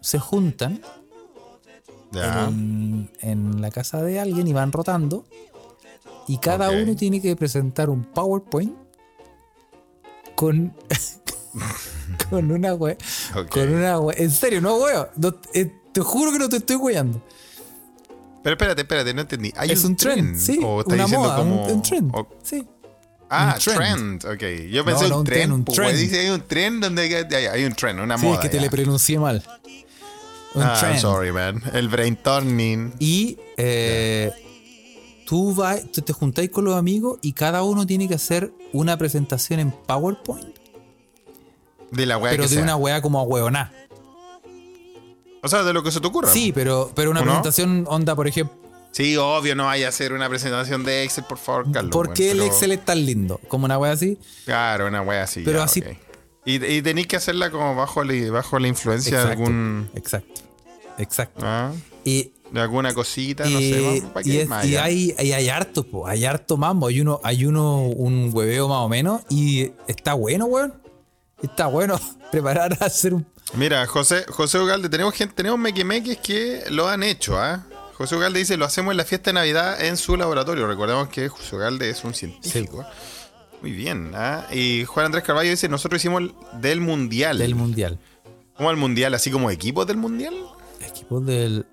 se 0.00 0.18
juntan 0.18 0.80
Ya. 2.12 2.48
en, 2.48 3.10
en 3.20 3.60
la 3.60 3.70
casa 3.70 4.02
de 4.02 4.18
alguien 4.20 4.46
y 4.48 4.52
van 4.52 4.72
rotando. 4.72 5.24
Y 6.26 6.38
cada 6.38 6.70
uno 6.70 6.94
tiene 6.96 7.22
que 7.22 7.34
presentar 7.36 7.88
un 7.88 8.04
PowerPoint 8.04 8.74
con. 10.34 10.74
con 12.30 12.50
una 12.50 12.74
wea. 12.74 12.96
Con 13.50 13.72
una 13.74 13.98
wea. 14.00 14.16
En 14.18 14.30
serio, 14.30 14.60
no 14.60 14.76
wea. 14.76 15.10
No, 15.16 15.34
eh, 15.54 15.72
te 15.92 16.00
juro 16.02 16.30
que 16.32 16.38
no 16.38 16.48
te 16.48 16.56
estoy 16.58 16.76
weyando. 16.76 17.22
Pero 18.42 18.54
espérate, 18.54 18.82
espérate, 18.82 19.14
no 19.14 19.22
entendí. 19.22 19.52
¿Hay 19.56 19.70
Es 19.70 19.84
un, 19.84 19.90
un 19.92 19.96
trend, 19.96 20.36
sí. 20.38 20.58
¿O 20.62 20.80
está 20.80 20.94
una 20.94 21.04
diciendo 21.04 21.26
moda, 21.28 21.38
como. 21.38 21.64
un, 21.64 21.70
un 21.72 21.82
trend. 21.82 22.10
o- 22.14 22.28
Sí. 22.42 22.66
Ah, 23.30 23.56
trend. 23.58 24.20
trend. 24.22 24.24
Ok. 24.26 24.70
Yo 24.70 24.84
pensé 24.84 25.08
no, 25.08 25.14
un, 25.16 25.20
un 25.20 25.24
tren. 25.26 25.52
un 25.52 25.64
pues, 25.64 25.98
dice 25.98 26.20
hay 26.20 26.28
un 26.30 26.40
tren 26.42 26.80
donde 26.80 27.26
hay, 27.52 27.64
un 27.64 27.74
tren, 27.74 28.00
una 28.00 28.18
Sí, 28.18 28.24
moda. 28.26 28.36
es 28.36 28.40
que 28.42 28.48
te 28.48 28.60
le 28.60 28.70
pronuncié 28.70 29.18
mal. 29.18 29.42
Un 30.54 30.62
ah, 30.62 30.72
I'm 30.74 30.80
trend. 30.80 30.98
sorry, 31.00 31.32
man. 31.32 31.62
El 31.72 31.88
brainstorming. 31.88 32.94
Y 32.98 33.38
eh, 33.56 34.30
tú 35.26 35.54
vas, 35.54 35.82
tú 35.92 36.00
te 36.02 36.12
juntáis 36.12 36.50
con 36.50 36.64
los 36.64 36.74
amigos 36.76 37.18
y 37.22 37.32
cada 37.32 37.62
uno 37.62 37.86
tiene 37.86 38.08
que 38.08 38.14
hacer 38.14 38.52
una 38.72 38.96
presentación 38.96 39.60
en 39.60 39.70
PowerPoint, 39.70 40.56
De 41.90 42.06
la 42.06 42.16
weá 42.18 42.30
pero 42.32 42.42
que 42.44 42.48
de 42.48 42.54
sea. 42.56 42.62
una 42.64 42.76
wea 42.76 43.00
como 43.02 43.18
a 43.20 43.22
hueoná. 43.22 43.72
O 45.42 45.48
sea, 45.48 45.62
de 45.62 45.72
lo 45.72 45.82
que 45.84 45.92
se 45.92 46.00
te 46.00 46.06
ocurra. 46.06 46.28
Sí, 46.32 46.52
pero, 46.52 46.90
pero 46.94 47.10
una 47.10 47.20
¿O 47.20 47.24
no? 47.24 47.30
presentación 47.30 47.84
onda, 47.88 48.16
por 48.16 48.26
ejemplo, 48.26 48.57
Sí, 48.90 49.16
obvio, 49.16 49.54
no 49.54 49.66
vaya 49.66 49.86
a 49.86 49.88
hacer 49.90 50.12
una 50.12 50.28
presentación 50.28 50.82
de 50.84 51.04
Excel, 51.04 51.24
por 51.24 51.38
favor, 51.38 51.70
Carlos. 51.70 51.92
¿por 51.92 52.12
qué 52.14 52.30
el 52.32 52.38
pero- 52.38 52.50
Excel 52.50 52.72
es 52.72 52.84
tan 52.84 53.04
lindo? 53.04 53.40
Como 53.48 53.64
una 53.66 53.78
wea 53.78 53.92
así. 53.92 54.18
Claro, 54.44 54.86
una 54.86 55.02
wea 55.02 55.22
así. 55.24 55.42
Pero 55.44 55.58
ya, 55.58 55.64
así-. 55.64 55.84
Y, 56.44 56.64
y 56.64 56.82
tenéis 56.82 57.06
que 57.06 57.16
hacerla 57.16 57.50
como 57.50 57.74
bajo 57.76 58.02
la, 58.02 58.30
bajo 58.30 58.58
la 58.58 58.66
influencia 58.68 59.24
de 59.24 59.30
algún. 59.32 59.90
Exacto. 59.94 60.40
Exacto. 60.98 61.40
ah, 61.44 61.72
Y, 62.04 62.32
de 62.50 62.60
alguna 62.60 62.94
cosita, 62.94 63.44
no 63.44 63.60
y, 63.60 63.72
sé. 63.72 63.80
vamos, 63.82 64.00
¿para 64.14 64.26
y 64.28 64.38
es- 64.38 64.48
más 64.48 64.64
y 64.64 64.76
hay, 64.76 65.14
y 65.18 65.32
hay 65.32 65.48
harto, 65.50 65.84
po, 65.84 66.06
hay 66.08 66.24
harto 66.24 66.56
mambo. 66.56 66.86
Hay 66.88 67.00
uno, 67.02 67.20
hay 67.22 67.44
uno, 67.44 67.82
un 67.82 68.30
hueveo 68.32 68.68
más 68.68 68.78
o 68.78 68.88
menos. 68.88 69.20
Y 69.28 69.70
está 69.86 70.14
bueno, 70.14 70.46
weón. 70.46 70.74
Está 71.42 71.66
bueno 71.66 72.00
preparar 72.32 72.76
a 72.80 72.86
hacer 72.86 73.14
un. 73.14 73.26
Mira, 73.54 73.86
José, 73.86 74.24
José 74.28 74.58
Ugalde, 74.58 74.88
tenemos 74.88 75.14
gente, 75.14 75.34
tenemos 75.34 75.58
mequemeques 75.58 76.18
que 76.18 76.64
lo 76.70 76.88
han 76.88 77.02
hecho, 77.02 77.38
¿ah? 77.38 77.64
José 77.98 78.14
Ugalde 78.14 78.38
dice, 78.38 78.56
lo 78.56 78.64
hacemos 78.64 78.92
en 78.92 78.96
la 78.96 79.04
fiesta 79.04 79.30
de 79.30 79.34
Navidad 79.34 79.84
en 79.84 79.96
su 79.96 80.16
laboratorio. 80.16 80.68
Recordemos 80.68 81.08
que 81.08 81.28
José 81.28 81.56
Ugalde 81.56 81.90
es 81.90 82.04
un 82.04 82.14
científico. 82.14 82.86
Muy 83.60 83.72
bien, 83.72 84.12
¿ah? 84.14 84.46
Y 84.52 84.84
Juan 84.84 85.06
Andrés 85.06 85.24
Carballo 85.24 85.50
dice, 85.50 85.68
nosotros 85.68 86.00
hicimos 86.00 86.22
el 86.22 86.34
del 86.60 86.80
Mundial. 86.80 87.38
Del 87.38 87.56
mundial. 87.56 87.98
¿Cómo 88.56 88.70
el 88.70 88.76
Mundial? 88.76 89.14
¿Así 89.14 89.32
como 89.32 89.50
equipos 89.50 89.84
del 89.84 89.96
Mundial? 89.96 90.32
Equipo 90.80 91.20
del. 91.20 91.66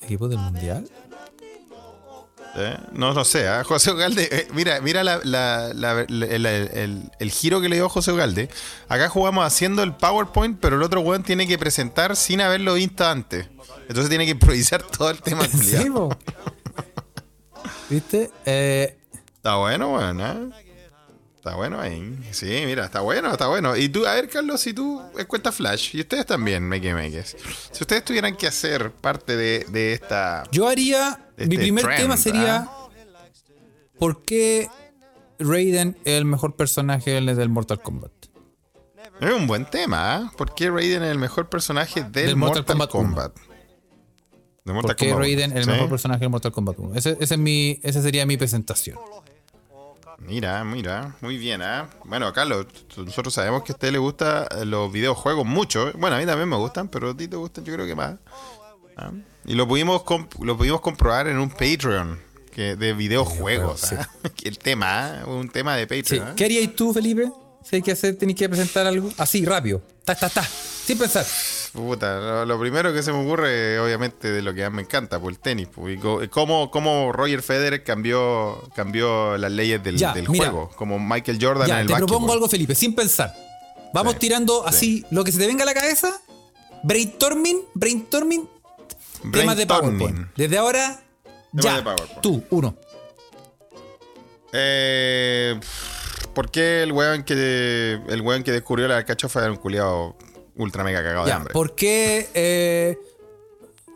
Equipo 0.00 0.26
del 0.26 0.38
mundial. 0.38 0.90
¿Eh? 2.56 2.76
No 2.92 3.12
lo 3.12 3.24
sé, 3.24 3.48
¿ah? 3.48 3.64
José 3.64 3.90
Ugalde, 3.90 4.28
eh, 4.30 4.48
mira, 4.54 4.80
mira 4.80 5.02
la- 5.02 5.20
la- 5.24 5.72
la- 5.74 6.00
el, 6.02 6.22
el- 6.46 7.10
el 7.18 7.30
giro 7.32 7.60
que 7.60 7.68
le 7.68 7.76
dio 7.76 7.88
José 7.88 8.12
Ugalde. 8.12 8.48
Acá 8.88 9.08
jugamos 9.08 9.44
haciendo 9.44 9.82
el 9.82 9.92
PowerPoint, 9.94 10.58
pero 10.60 10.76
el 10.76 10.82
otro 10.82 11.00
weón 11.00 11.24
tiene 11.24 11.48
que 11.48 11.58
presentar 11.58 12.14
sin 12.14 12.40
haberlo 12.40 12.74
visto 12.74 13.04
antes. 13.04 13.48
Entonces 13.88 14.08
tiene 14.08 14.24
que 14.24 14.30
improvisar 14.32 14.82
todo 14.98 15.10
el 15.10 15.20
tema. 15.20 15.44
Sí. 15.48 15.76
¿Viste? 17.90 18.30
Eh, 18.46 18.98
Está 19.36 19.56
bueno, 19.56 19.94
weón, 19.94 20.20
¿eh? 20.20 20.50
Está 21.44 21.56
bueno 21.56 21.78
ahí. 21.78 22.18
Sí, 22.30 22.62
mira, 22.64 22.86
está 22.86 23.02
bueno, 23.02 23.30
está 23.30 23.48
bueno. 23.48 23.76
Y 23.76 23.90
tú, 23.90 24.06
a 24.06 24.14
ver, 24.14 24.30
Carlos, 24.30 24.62
si 24.62 24.72
tú 24.72 25.02
eh, 25.18 25.26
cuentas 25.26 25.54
Flash, 25.54 25.94
y 25.94 26.00
ustedes 26.00 26.24
también, 26.24 26.66
Make 26.66 26.94
Makes. 26.94 27.36
Si 27.70 27.82
ustedes 27.82 28.02
tuvieran 28.02 28.34
que 28.34 28.46
hacer 28.46 28.90
parte 28.90 29.36
de, 29.36 29.66
de 29.68 29.92
esta. 29.92 30.44
yo 30.50 30.66
haría. 30.66 31.28
Este 31.36 31.46
mi 31.48 31.58
primer 31.58 31.84
trend, 31.84 32.00
tema 32.00 32.16
sería. 32.16 32.56
¿ah? 32.60 32.88
¿Por 33.98 34.22
qué 34.22 34.70
Raiden 35.38 35.98
es 36.06 36.14
el 36.14 36.24
mejor 36.24 36.56
personaje 36.56 37.10
del 37.10 37.48
Mortal 37.50 37.82
Kombat? 37.82 38.12
Es 39.20 39.30
un 39.30 39.46
buen 39.46 39.66
tema, 39.66 40.14
¿ah? 40.14 40.32
¿Por 40.38 40.54
qué 40.54 40.70
Raiden 40.70 41.02
es 41.02 41.10
el 41.10 41.18
mejor 41.18 41.50
personaje 41.50 42.04
del, 42.04 42.12
Del 42.12 42.36
Mortal, 42.36 42.64
Mortal 42.64 42.88
Kombat? 42.88 43.34
Kombat 43.34 43.54
De 44.64 44.72
Mortal 44.72 44.88
¿Por 44.88 44.96
qué 44.96 45.10
Kombat, 45.10 45.20
Raiden 45.20 45.50
es 45.50 45.58
el 45.58 45.64
¿sí? 45.64 45.70
mejor 45.72 45.90
personaje 45.90 46.20
del 46.20 46.30
Mortal 46.30 46.52
Kombat 46.52 46.78
1? 46.78 46.94
Ese, 46.94 47.18
ese 47.20 47.34
es 47.34 47.38
mi, 47.38 47.80
esa 47.82 48.00
sería 48.00 48.24
mi 48.24 48.38
presentación. 48.38 48.96
Mira, 50.26 50.64
mira, 50.64 51.14
muy 51.20 51.36
bien, 51.36 51.62
¿ah? 51.62 51.88
Bueno, 52.04 52.32
Carlos, 52.32 52.66
nosotros 52.96 53.34
sabemos 53.34 53.62
que 53.62 53.72
a 53.72 53.74
usted 53.74 53.92
le 53.92 53.98
gustan 53.98 54.46
los 54.64 54.90
videojuegos 54.90 55.44
mucho. 55.44 55.92
Bueno, 55.94 56.16
a 56.16 56.18
mí 56.18 56.26
también 56.26 56.48
me 56.48 56.56
gustan, 56.56 56.88
pero 56.88 57.10
a 57.10 57.16
ti 57.16 57.28
te 57.28 57.36
gustan 57.36 57.64
yo 57.64 57.74
creo 57.74 57.86
que 57.86 57.94
más. 57.94 58.16
¿ah? 58.96 59.10
Y 59.44 59.54
lo 59.54 59.68
pudimos 59.68 60.02
lo 60.40 60.56
pudimos 60.56 60.80
comprobar 60.80 61.28
en 61.28 61.38
un 61.38 61.50
Patreon 61.50 62.18
que 62.52 62.76
de 62.76 62.94
videojuegos. 62.94 63.92
¿ah? 63.92 64.08
Que 64.34 64.48
El 64.48 64.58
tema, 64.58 65.20
¿ah? 65.20 65.26
un 65.26 65.48
tema 65.50 65.76
de 65.76 65.82
Sí. 65.86 66.02
Patreon. 66.02 66.28
¿ah? 66.28 66.34
¿Qué 66.36 66.44
harías 66.46 66.74
tú, 66.74 66.92
Felipe? 66.94 67.30
Si 67.64 67.76
hay 67.76 67.82
que 67.82 67.92
hacer, 67.92 68.16
tenés 68.16 68.36
que 68.36 68.48
presentar 68.48 68.86
algo. 68.86 69.08
Así, 69.18 69.44
rápido. 69.44 69.82
Ta, 70.04 70.14
ta, 70.14 70.28
ta. 70.28 70.42
Sin 70.42 70.98
pensar. 70.98 71.24
Puta, 71.72 72.20
lo, 72.20 72.44
lo 72.44 72.60
primero 72.60 72.92
que 72.92 73.02
se 73.02 73.10
me 73.10 73.24
ocurre, 73.24 73.80
obviamente, 73.80 74.30
de 74.30 74.42
lo 74.42 74.52
que 74.54 74.62
más 74.64 74.72
me 74.72 74.82
encanta, 74.82 75.18
pues 75.18 75.36
el 75.36 75.40
tenis. 75.40 75.68
Pues, 75.74 75.98
cómo, 76.30 76.70
cómo 76.70 77.10
Roger 77.10 77.42
Federer 77.42 77.82
cambió, 77.82 78.68
cambió 78.76 79.36
las 79.38 79.50
leyes 79.50 79.82
del, 79.82 79.96
Ya, 79.96 80.12
del 80.12 80.28
mira. 80.28 80.50
juego, 80.50 80.70
como 80.76 80.98
Michael 80.98 81.38
Jordan 81.40 81.68
en 81.70 81.76
el 81.78 81.86
te 81.86 81.94
propongo 81.96 82.32
algo, 82.34 82.48
Felipe, 82.48 82.74
sin 82.74 82.94
pensar. 82.94 83.34
Vamos 83.94 84.12
Sí, 84.14 84.18
tirando 84.20 84.66
así 84.66 85.06
lo 85.10 85.24
que 85.24 85.32
se 85.32 85.38
te 85.38 85.46
venga 85.46 85.62
a 85.62 85.66
la 85.66 85.74
cabeza. 85.74 86.20
Brainstorming, 86.82 87.60
brainstorming, 87.74 88.48
temas 89.32 89.56
de. 89.56 89.66
PowerPoint. 89.66 90.28
Desde 90.36 90.58
ahora, 90.58 91.00
Temas 91.50 91.64
ya. 91.64 91.76
de 91.76 91.82
PowerPoint. 91.82 92.20
Tú, 92.20 92.44
uno. 92.50 92.76
Eh, 94.52 95.58
¿Por 96.34 96.50
qué 96.50 96.82
el 96.82 96.92
weón 96.92 97.22
que 97.24 97.92
el 98.08 98.20
weón 98.20 98.42
que 98.42 98.52
descubrió 98.52 98.88
la 98.88 98.98
alcachofa 98.98 99.40
era 99.42 99.50
un 99.52 99.56
culiado 99.58 100.16
ultra 100.56 100.84
mega 100.84 101.02
cagado 101.02 101.26
de 101.26 101.32
hambre? 101.32 101.52
¿por 101.52 101.74
qué 101.74 102.28
eh, 102.34 102.98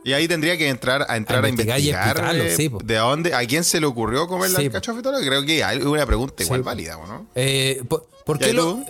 Y 0.05 0.12
ahí 0.12 0.26
tendría 0.28 0.57
que 0.57 0.68
entrar 0.68 1.05
a 1.09 1.16
entrar 1.16 1.43
a, 1.45 1.47
A 1.47 1.51
investigar 1.51 1.78
explicarlo, 1.80 2.45
eh, 2.45 2.57
sí, 2.57 2.70
de 2.84 2.95
dónde, 2.97 3.34
a 3.34 3.45
quién 3.47 3.64
se 3.64 3.80
le 3.80 3.86
ocurrió 3.86 4.26
comer 4.28 4.51
la 4.51 4.59
Sí, 4.61 4.68
po. 4.70 4.76
alcachofa 4.76 5.01
y 5.01 5.03
todo. 5.03 5.20
Creo 5.20 5.45
que 5.45 5.62
hay 5.64 5.78
una 5.82 6.07
pregunta 6.07 6.43
igual 6.43 6.61
Sí, 6.61 6.64
válida, 6.64 6.97
¿no? 7.07 7.26
eh, 7.34 7.82
por, 7.89 8.07
por 8.24 8.36
¿Y 8.36 8.41
qué 8.41 8.53
lo-? 8.53 8.80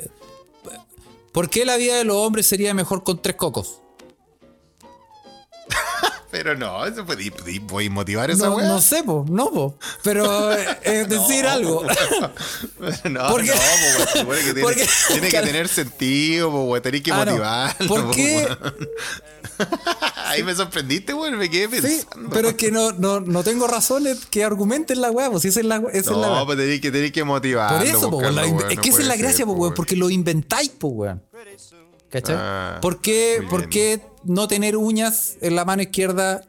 ¿Por 1.32 1.50
qué 1.50 1.64
la 1.64 1.76
vida 1.76 1.96
de 1.96 2.04
los 2.04 2.16
hombres 2.16 2.46
sería 2.46 2.74
mejor 2.74 3.04
con 3.04 3.20
tres 3.22 3.36
cocos? 3.36 3.80
Pero 6.38 6.56
no, 6.56 6.86
eso 6.86 7.04
fue 7.04 7.16
di- 7.16 7.32
di- 7.44 7.58
¿Puedes 7.58 7.90
motivar 7.90 8.30
esa 8.30 8.46
No, 8.46 8.54
weá? 8.56 8.68
no 8.68 8.80
sé, 8.80 9.02
po, 9.02 9.26
no, 9.28 9.50
po. 9.50 9.76
Pero 10.04 10.52
eh, 10.52 10.78
es 10.84 11.08
decir 11.08 11.44
algo. 11.46 11.82
No, 13.10 13.28
¿Por 13.28 13.42
qué? 13.42 13.50
no, 13.50 14.04
po, 14.04 14.18
supone 14.20 14.40
que 14.40 14.54
tiene, 14.54 15.28
que 15.30 15.40
tener 15.40 15.66
sentido, 15.66 16.48
po, 16.52 16.62
weón, 16.64 16.80
tenés 16.82 17.02
que 17.02 17.10
Ah, 17.12 17.24
no. 17.80 17.88
¿Por 17.88 18.04
po, 18.04 18.10
qué? 18.12 18.46
Ahí 20.26 20.44
me 20.44 20.54
sorprendiste, 20.54 21.12
weón, 21.14 21.36
me 21.38 21.50
quedé 21.50 21.64
Sí, 21.80 21.82
pensando. 22.04 22.30
pero 22.30 22.50
es 22.50 22.54
que 22.54 22.70
no, 22.70 22.92
no, 22.92 23.18
no 23.20 23.42
tengo 23.42 23.66
razones 23.66 24.26
que 24.26 24.44
argumenten 24.44 25.00
la 25.00 25.10
weá, 25.10 25.30
pues 25.30 25.42
si 25.42 25.48
esa 25.48 25.58
es 25.60 25.66
la, 25.66 25.76
esa 25.92 26.12
es 26.12 26.16
la 26.16 26.26
no, 26.28 26.32
weá. 26.34 26.46
pues 26.46 26.58
tenés 26.58 26.80
que, 26.80 26.90
tenés 26.92 27.10
que 27.10 27.24
motivarlo. 27.24 27.78
Por 27.78 27.86
eso, 27.86 28.10
po, 28.10 28.22
la- 28.22 28.46
es 28.46 28.78
que 28.78 28.90
esa 28.90 29.00
es 29.00 29.06
la 29.08 29.16
gracia, 29.16 29.44
po, 29.44 29.52
weón, 29.52 29.74
porque 29.74 29.96
lo 29.96 30.08
inventáis, 30.08 30.68
po, 30.68 30.88
weón. 30.88 31.20
¿Cachai? 32.10 32.36
Ah, 32.38 32.78
¿Por, 32.80 33.00
qué, 33.02 33.44
por 33.50 33.68
qué 33.68 34.00
no 34.28 34.48
tener 34.48 34.76
uñas 34.76 35.36
en 35.40 35.56
la 35.56 35.64
mano 35.64 35.82
izquierda 35.82 36.42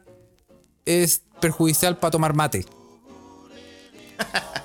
es 0.84 1.22
perjudicial 1.40 1.98
para 1.98 2.10
tomar 2.10 2.34
mate? 2.34 2.64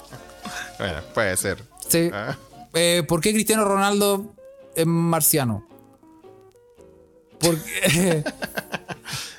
Bueno, 0.78 1.02
puede 1.14 1.38
ser. 1.38 1.64
Sí. 1.88 2.10
Ah. 2.12 2.36
Eh, 2.74 3.04
¿Por 3.08 3.22
qué 3.22 3.32
Cristiano 3.32 3.64
Ronaldo 3.64 4.36
es 4.76 4.86
marciano? 4.86 5.66
Porque 7.40 8.26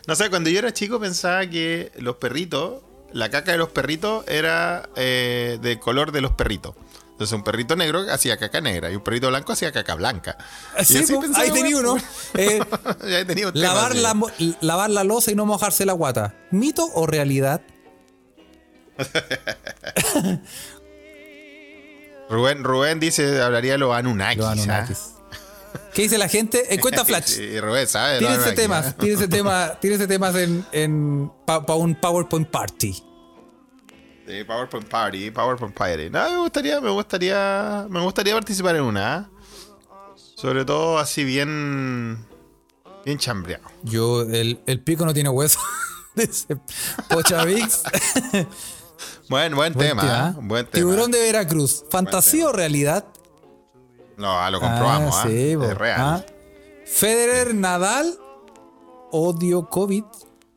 No 0.07 0.15
sé, 0.15 0.31
cuando 0.31 0.51
yo 0.51 0.61
era 0.61 0.73
chico 0.73 1.01
pensaba 1.01 1.47
que 1.49 1.91
los 1.97 2.17
perritos, 2.17 2.83
la 3.13 3.29
caca 3.29 3.51
de 3.53 3.59
los 3.59 3.71
perritos 3.71 4.25
era 4.29 4.89
eh, 4.95 5.59
de 5.61 5.81
color 5.81 6.13
de 6.13 6.21
los 6.21 6.33
perritos. 6.33 6.77
Entonces 7.17 7.33
un 7.35 7.43
perrito 7.43 7.77
negro 7.77 8.05
hacía 8.13 8.37
caca 8.37 8.61
negra 8.61 8.91
y 8.91 8.97
un 8.97 9.01
perrito 9.03 9.29
blanco 9.29 9.55
hacía 9.55 9.73
caca 9.73 9.95
blanca. 9.95 10.37
Y 10.79 10.85
Sí, 10.85 11.15
po, 11.15 11.23
pensaba, 11.23 11.45
ahí 11.45 11.51
tenía 11.51 11.79
uno. 11.79 11.97
Eh, 12.35 12.61
lavar, 13.55 13.97
la, 13.97 14.15
lavar 14.61 14.91
la 14.91 15.03
losa 15.03 15.31
y 15.31 15.35
no 15.35 15.47
mojarse 15.47 15.87
la 15.87 15.95
guata. 15.95 16.35
¿Mito 16.51 16.87
o 16.93 17.07
realidad? 17.07 17.63
Rubén, 22.29 22.63
Rubén 22.63 23.01
dice, 23.01 23.41
hablaría 23.41 23.73
de 23.73 23.79
los 23.79 23.95
Anunnakis. 23.97 24.37
Los 24.37 24.69
¿ah? 24.69 24.87
¿Qué 25.95 26.03
dice 26.03 26.19
la 26.19 26.29
gente? 26.29 26.75
En 26.75 26.83
cuenta 26.83 27.03
Flash. 27.07 27.29
Sí, 27.29 27.59
Rubén, 27.61 27.85
Los 27.85 27.97
Anunnakis, 27.97 28.55
temas, 28.57 28.87
¿ah? 28.89 28.97
tírese 28.99 29.27
temas, 29.27 29.81
tírese 29.81 30.07
temas 30.07 30.35
en, 30.35 30.67
en 30.71 31.33
para 31.47 31.77
un 31.77 31.95
PowerPoint 31.95 32.51
party. 32.51 33.06
Sí, 34.27 34.43
PowerPoint 34.45 34.89
Party, 34.89 35.31
PowerPoint 35.31 35.75
Party. 35.75 36.11
No, 36.11 36.29
me 36.31 36.39
gustaría, 36.39 36.81
me 36.81 36.91
gustaría, 36.91 37.87
me 37.89 38.01
gustaría 38.01 38.35
participar 38.35 38.75
en 38.77 38.83
una. 38.83 39.17
¿ah? 39.17 39.29
Sobre 40.17 40.65
todo 40.65 40.99
así 40.99 41.23
bien, 41.25 42.27
bien 43.05 43.19
chambreado. 43.19 43.65
Yo, 43.85 44.23
el, 44.23 44.61
el 44.67 44.81
pico 44.81 45.07
no 45.07 45.15
tiene 45.15 45.29
hueso. 45.29 45.61
Pochavix. 47.09 47.83
Buen, 49.29 49.55
buen, 49.57 49.73
Buen 49.75 49.89
tema, 49.89 50.03
tema. 50.03 50.35
buen 50.41 50.65
tema. 50.67 50.71
Tiburón 50.73 51.11
de 51.11 51.19
Veracruz. 51.21 51.85
¿Fantasía 51.91 52.47
o 52.49 52.53
realidad? 52.53 53.05
No, 54.17 54.31
ah, 54.39 54.51
lo 54.53 54.61
comprobamos, 54.61 55.15
Ah, 55.17 55.23
¿ah? 55.25 55.27
sí, 55.29 55.51
es 55.53 55.75
real. 55.79 56.01
Ah. 56.01 56.25
Federer, 56.87 57.53
Nadal 57.55 58.17
o 59.11 59.33
Djokovic. 59.33 60.07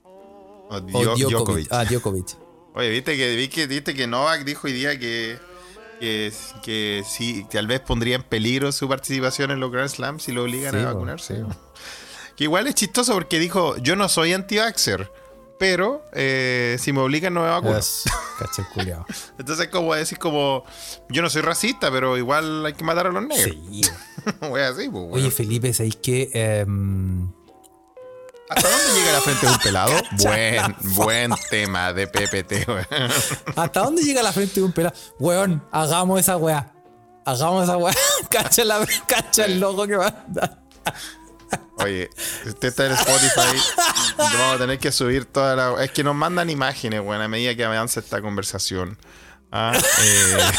O 0.04 0.76
O 0.76 0.80
Dio- 0.82 1.16
Djokovic. 1.16 1.30
Djokovic. 1.30 1.68
Ah, 1.72 1.84
Djokovic. 1.84 2.38
Oye, 2.76 2.90
viste 2.90 3.18
que, 3.18 3.36
vi 3.36 3.48
que, 3.48 3.68
viste 3.68 3.94
que 3.94 4.08
Novak 4.08 4.44
dijo 4.46 4.68
hoy 4.68 4.74
día 4.74 4.98
que, 5.00 5.38
que, 6.00 6.32
que 6.64 7.04
sí, 7.08 7.46
tal 7.52 7.68
vez 7.68 7.80
pondría 7.82 8.16
en 8.16 8.24
peligro 8.24 8.72
su 8.72 8.88
participación 8.88 9.52
en 9.52 9.60
los 9.60 9.72
Grand 9.72 9.90
Slams 9.90 10.24
si 10.24 10.32
lo 10.32 10.44
obligan 10.44 10.74
Sí, 10.76 10.80
a 10.82 10.86
vacunarse. 10.86 11.36
sí. 11.38 11.42
Que 12.36 12.46
igual 12.46 12.68
es 12.68 12.76
chistoso 12.76 13.12
porque 13.14 13.38
dijo, 13.38 13.76
yo 13.80 13.98
no 13.98 14.08
soy 14.08 14.32
anti-vaxxer, 14.32 15.12
pero 15.60 16.06
eh, 16.14 16.78
si 16.80 16.94
me 16.94 17.02
obligan 17.02 17.34
no 17.34 17.42
me 17.42 17.50
vacuno. 17.50 17.78
Es-. 17.78 18.04
Entonces 19.38 19.68
como 19.68 19.94
decir 19.94 20.18
como, 20.20 20.64
yo 21.10 21.22
no 21.22 21.30
soy 21.30 21.42
racista, 21.42 21.92
pero 21.92 22.18
igual 22.18 22.66
hay 22.66 22.72
que 22.72 22.86
matar 22.86 23.08
a 23.08 23.12
los 23.12 23.24
negros. 23.24 23.58
Sí. 23.70 23.82
Así, 24.42 24.88
pues, 24.88 25.06
Oye. 25.12 25.32
Felipe, 25.32 25.74
¿sabéis 25.74 25.98
qué? 25.98 26.30
Em, 26.34 27.30
¿Hasta 28.50 28.68
dónde 28.68 29.00
llega 29.00 29.12
la 29.12 29.22
frente 29.22 29.46
de 29.46 29.52
un 29.52 29.60
pelado? 29.60 29.94
buen, 30.12 30.76
buen 30.96 31.32
tema 31.52 31.94
de 31.94 32.08
PPT, 32.08 32.68
weón. 32.68 33.12
¿Hasta 33.56 33.82
dónde 33.82 34.02
llega 34.02 34.24
la 34.24 34.34
frente 34.34 34.56
de 34.56 34.64
un 34.64 34.72
pelado? 34.72 34.96
Weón, 35.20 35.64
hagamos 35.72 36.20
esa 36.20 36.36
weá. 36.36 36.74
Hagamos 37.26 37.64
esa 37.64 37.78
weá. 37.78 37.94
cacha, 38.30 38.66
la, 38.66 38.86
cacha 39.08 39.46
el 39.46 39.60
logo 39.60 39.86
que 39.86 39.96
va 39.96 40.08
a 40.08 40.26
dar. 40.28 40.60
Oye, 41.78 42.10
usted 42.46 42.68
está 42.68 42.88
en 42.88 42.92
Spotify, 42.94 43.58
vamos 44.18 44.56
a 44.56 44.58
tener 44.58 44.80
que 44.80 44.92
subir 44.92 45.26
toda 45.26 45.56
la. 45.56 45.84
Es 45.84 45.92
que 45.92 46.04
nos 46.04 46.16
mandan 46.16 46.50
imágenes, 46.50 47.02
bueno, 47.02 47.24
a 47.24 47.28
medida 47.28 47.56
que 47.56 47.64
avance 47.64 48.00
esta 48.00 48.22
conversación. 48.22 48.98
Ah, 49.52 49.72
eh. 50.02 50.52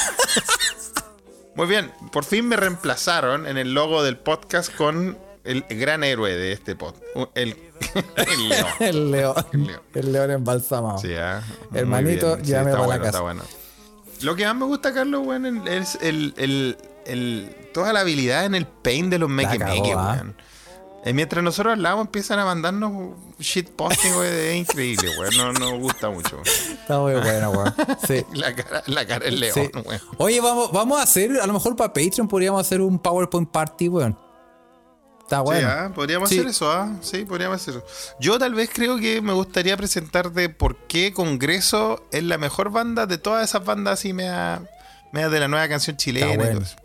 Muy 1.57 1.66
bien, 1.66 1.93
por 2.11 2.24
fin 2.24 2.49
me 2.49 2.57
reemplazaron 2.57 3.47
en 3.47 3.59
el 3.59 3.74
logo 3.74 4.03
del 4.03 4.16
podcast 4.16 4.74
con 4.74 5.18
el 5.51 5.64
gran 5.78 6.05
héroe 6.05 6.34
de 6.36 6.53
este 6.53 6.76
podcast. 6.76 7.03
El, 7.34 7.57
el 8.16 8.48
león. 8.48 8.66
El 8.80 9.11
león. 9.11 9.34
El 9.53 9.64
león. 9.66 9.80
El 9.94 10.12
león 10.12 10.30
embalsamado. 10.30 10.98
Sí, 10.98 11.14
ah, 11.14 11.42
Hermanito, 11.74 12.38
llame 12.38 12.72
para 12.72 12.86
la 12.86 13.01
casa. 13.01 13.20
bueno. 13.20 13.42
Lo 14.22 14.36
que 14.36 14.44
más 14.44 14.55
me 14.57 14.66
gusta, 14.66 14.92
Carlos, 14.92 15.26
weón, 15.26 15.66
es 15.66 15.96
el, 16.03 16.34
el- 16.36 16.76
el- 17.07 17.57
toda 17.72 17.92
la 17.92 18.01
habilidad 18.01 18.44
en 18.44 18.55
el 18.55 18.66
paint 18.66 19.11
de 19.11 19.18
los 19.18 19.28
cagó, 19.30 19.74
meque, 19.74 19.92
ah. 19.96 20.14
weón. 20.16 20.36
Eh, 21.03 21.14
mientras 21.14 21.42
nosotros 21.42 21.72
hablamos, 21.72 22.05
empiezan 22.05 22.38
a 22.38 22.44
mandarnos 22.44 23.16
shitposting, 23.38 24.12
weón, 24.16 24.26
es 24.34 24.57
increíble, 24.57 25.09
weón. 25.18 25.34
No 25.38 25.53
nos 25.55 25.80
gusta 25.80 26.11
mucho. 26.11 26.42
Está 26.44 26.98
muy 26.98 27.14
bueno, 27.14 27.51
weón. 27.53 27.74
Sí. 28.07 28.22
La 28.34 28.55
cara, 28.55 28.82
la 28.86 29.07
cara 29.07 29.24
del 29.24 29.40
león, 29.40 29.55
Sí. 29.55 29.70
weón. 29.86 30.01
Oye, 30.18 30.40
vamos, 30.42 30.70
vamos 30.70 30.98
a 31.01 31.03
hacer, 31.05 31.40
a 31.40 31.46
lo 31.46 31.55
mejor 31.55 31.74
para 31.74 31.90
Patreon 31.94 32.28
podríamos 32.28 32.61
hacer 32.61 32.82
un 32.82 32.98
PowerPoint 32.98 33.48
party, 33.51 33.88
weón. 33.88 34.18
Está 35.30 35.42
bueno. 35.42 35.68
Sí, 35.68 35.74
ah, 35.78 35.92
podríamos 35.94 36.28
Sí. 36.28 36.38
hacer 36.38 36.50
eso, 36.50 36.72
¿ah? 36.72 36.92
Sí, 37.02 37.24
podríamos 37.24 37.62
hacer 37.62 37.74
eso. 37.76 37.86
Yo 38.18 38.36
tal 38.36 38.52
vez 38.52 38.68
creo 38.72 38.98
que 38.98 39.22
me 39.22 39.32
gustaría 39.32 39.76
presentar 39.76 40.32
de 40.32 40.48
por 40.48 40.76
qué 40.88 41.12
Congreso 41.12 42.04
es 42.10 42.24
la 42.24 42.36
mejor 42.36 42.72
banda 42.72 43.06
de 43.06 43.16
todas 43.16 43.48
esas 43.48 43.64
bandas 43.64 44.00
así 44.00 44.12
mea 44.12 44.60
de 45.12 45.38
la 45.38 45.46
nueva 45.46 45.68
canción 45.68 45.96
chilena. 45.96 46.32
y 46.32 46.36
bueno. 46.36 46.52
todo 46.54 46.62
eso. 46.62 46.76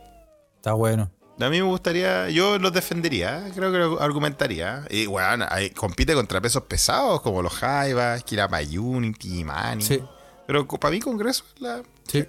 Está 0.58 0.74
bueno. 0.74 1.10
A 1.40 1.50
mí 1.50 1.60
me 1.60 1.68
gustaría, 1.68 2.30
yo 2.30 2.60
los 2.60 2.72
defendería, 2.72 3.48
¿eh? 3.48 3.52
creo 3.56 3.72
que 3.72 3.80
lo 3.80 4.00
argumentaría. 4.00 4.86
Y 4.92 5.08
bueno, 5.08 5.48
ahí 5.50 5.72
compite 5.72 6.14
contra 6.14 6.40
pesos 6.40 6.62
pesados 6.66 7.22
como 7.22 7.42
los 7.42 7.52
Jaivas, 7.52 8.24
Kiramayun, 8.24 9.06
Inti 9.06 9.44
Mani. 9.44 9.84
Sí. 9.84 10.04
Pero 10.46 10.68
para 10.68 10.92
mí 10.92 11.00
Congreso 11.00 11.46
es 11.56 11.62
la... 11.62 11.82
Sí. 12.08 12.24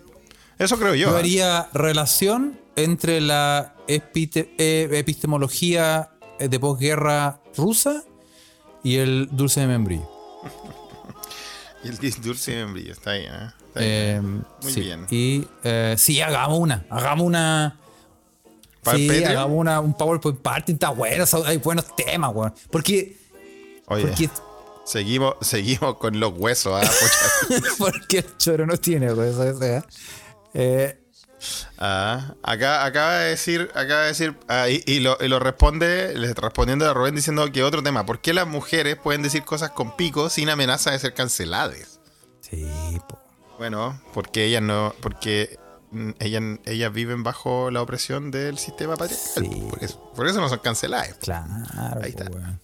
Eso 0.59 0.79
creo 0.79 0.95
yo. 0.95 1.11
Yo 1.11 1.17
haría 1.19 1.69
relación 1.75 2.59
entre 2.77 3.21
la 3.21 3.75
eh, 3.89 4.89
epistemología 4.93 6.11
eh, 6.39 6.49
de 6.49 6.61
posguerra 6.61 7.41
rusa 7.57 8.05
y 8.83 8.97
el 8.97 9.29
dulce 9.33 9.61
de 9.61 9.67
membrillo. 9.67 10.09
Y 11.83 11.89
el 12.07 12.23
dulce 12.23 12.53
de 12.53 12.65
membrillo, 12.65 12.93
está 12.93 13.13
ahí, 13.13 13.23
¿eh? 13.23 13.51
Está 13.69 13.81
ahí. 13.81 13.87
Eh, 13.89 14.21
Muy 14.21 14.73
sí. 14.73 14.81
bien. 14.81 15.07
Y 15.11 15.47
eh, 15.65 15.95
sí, 15.99 16.21
hagamos 16.21 16.59
una. 16.59 16.87
Hagamos 16.91 17.27
una. 17.27 17.81
¿Para 18.83 18.99
el 18.99 19.03
sí, 19.03 19.09
Patreon? 19.09 19.31
hagamos 19.33 19.59
una, 19.59 19.81
un 19.81 19.95
PowerPoint 19.95 20.41
Party. 20.41 20.73
Está 20.73 20.91
bueno, 20.91 21.25
hay 21.45 21.57
buenos 21.59 21.97
temas, 21.97 22.33
weón. 22.35 22.55
Porque, 22.71 23.17
Oye, 23.87 24.07
porque, 24.07 24.31
seguimos, 24.85 25.35
seguimos 25.41 25.97
con 25.97 26.21
los 26.21 26.33
huesos, 26.39 26.73
¿ah? 26.75 26.89
Porque 27.79 28.19
el 28.19 28.37
choro 28.37 28.67
no 28.67 28.77
tiene, 28.77 29.07
es, 29.07 29.61
eh. 29.61 29.83
Eh, 30.55 31.06
Ah, 31.79 32.35
acá 32.43 32.85
acaba 32.85 33.19
de 33.19 33.31
decir, 33.31 33.71
acaba 33.75 34.03
de 34.03 34.07
decir, 34.09 34.37
ah, 34.49 34.69
y, 34.69 34.83
y 34.87 35.01
lo, 35.01 35.17
y 35.21 35.29
lo 35.29 35.39
responde, 35.39 36.15
respondiendo 36.35 36.89
a 36.91 36.95
Rubén 36.95 37.15
diciendo 37.15 37.51
que 37.53 37.63
otro 37.63 37.83
tema, 37.83 38.07
¿por 38.07 38.21
qué 38.21 38.33
las 38.33 38.47
mujeres 38.47 38.97
pueden 38.97 39.23
decir 39.23 39.45
cosas 39.45 39.71
con 39.71 39.97
pico 39.97 40.31
sin 40.31 40.49
amenaza 40.49 40.91
de 40.93 40.99
ser 40.99 41.15
canceladas? 41.15 42.01
sí, 42.41 42.67
po. 43.09 43.19
Bueno, 43.59 44.01
porque 44.13 44.45
ellas 44.45 44.61
no, 44.63 44.95
porque 45.01 45.59
mm, 45.91 46.11
ellas, 46.19 46.43
ellas 46.67 46.93
viven 46.93 47.23
bajo 47.23 47.71
la 47.71 47.81
opresión 47.81 48.31
del 48.31 48.59
sistema 48.59 48.97
patriarcal. 48.97 49.45
Sí. 49.45 49.67
Por, 49.71 49.83
eso, 49.83 50.13
por 50.15 50.27
eso 50.29 50.41
no 50.43 50.49
son 50.51 50.59
canceladas. 50.59 51.15
Claro, 51.21 51.47
Ahí 52.03 52.11
está. 52.11 52.25
weón. 52.31 52.61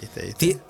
¿Viste? 0.00 0.22
¿Viste? 0.22 0.54
Ti- 0.54 0.60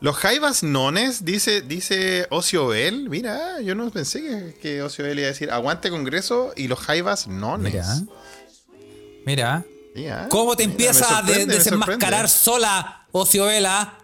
Los 0.00 0.16
jaivas 0.16 0.62
nones, 0.62 1.24
dice, 1.24 1.62
dice 1.62 2.26
Ocio 2.30 2.66
Bell. 2.68 3.08
Mira, 3.08 3.60
yo 3.62 3.74
no 3.74 3.90
pensé 3.90 4.20
que, 4.22 4.54
que 4.60 4.82
Ocio 4.82 5.04
Bell 5.04 5.18
iba 5.18 5.26
a 5.28 5.30
decir 5.30 5.50
aguante 5.50 5.88
Congreso 5.90 6.52
y 6.54 6.68
los 6.68 6.78
jaivas 6.80 7.26
nones. 7.28 7.72
Mira. 9.24 9.64
Mira. 9.94 10.22
Ah. 10.24 10.26
¿Cómo 10.28 10.54
te 10.54 10.64
Mira, 10.66 10.72
empieza 10.72 11.18
a 11.18 11.22
de- 11.22 11.46
desenmascarar 11.46 12.28
sola, 12.28 13.06
Ociovela? 13.12 13.98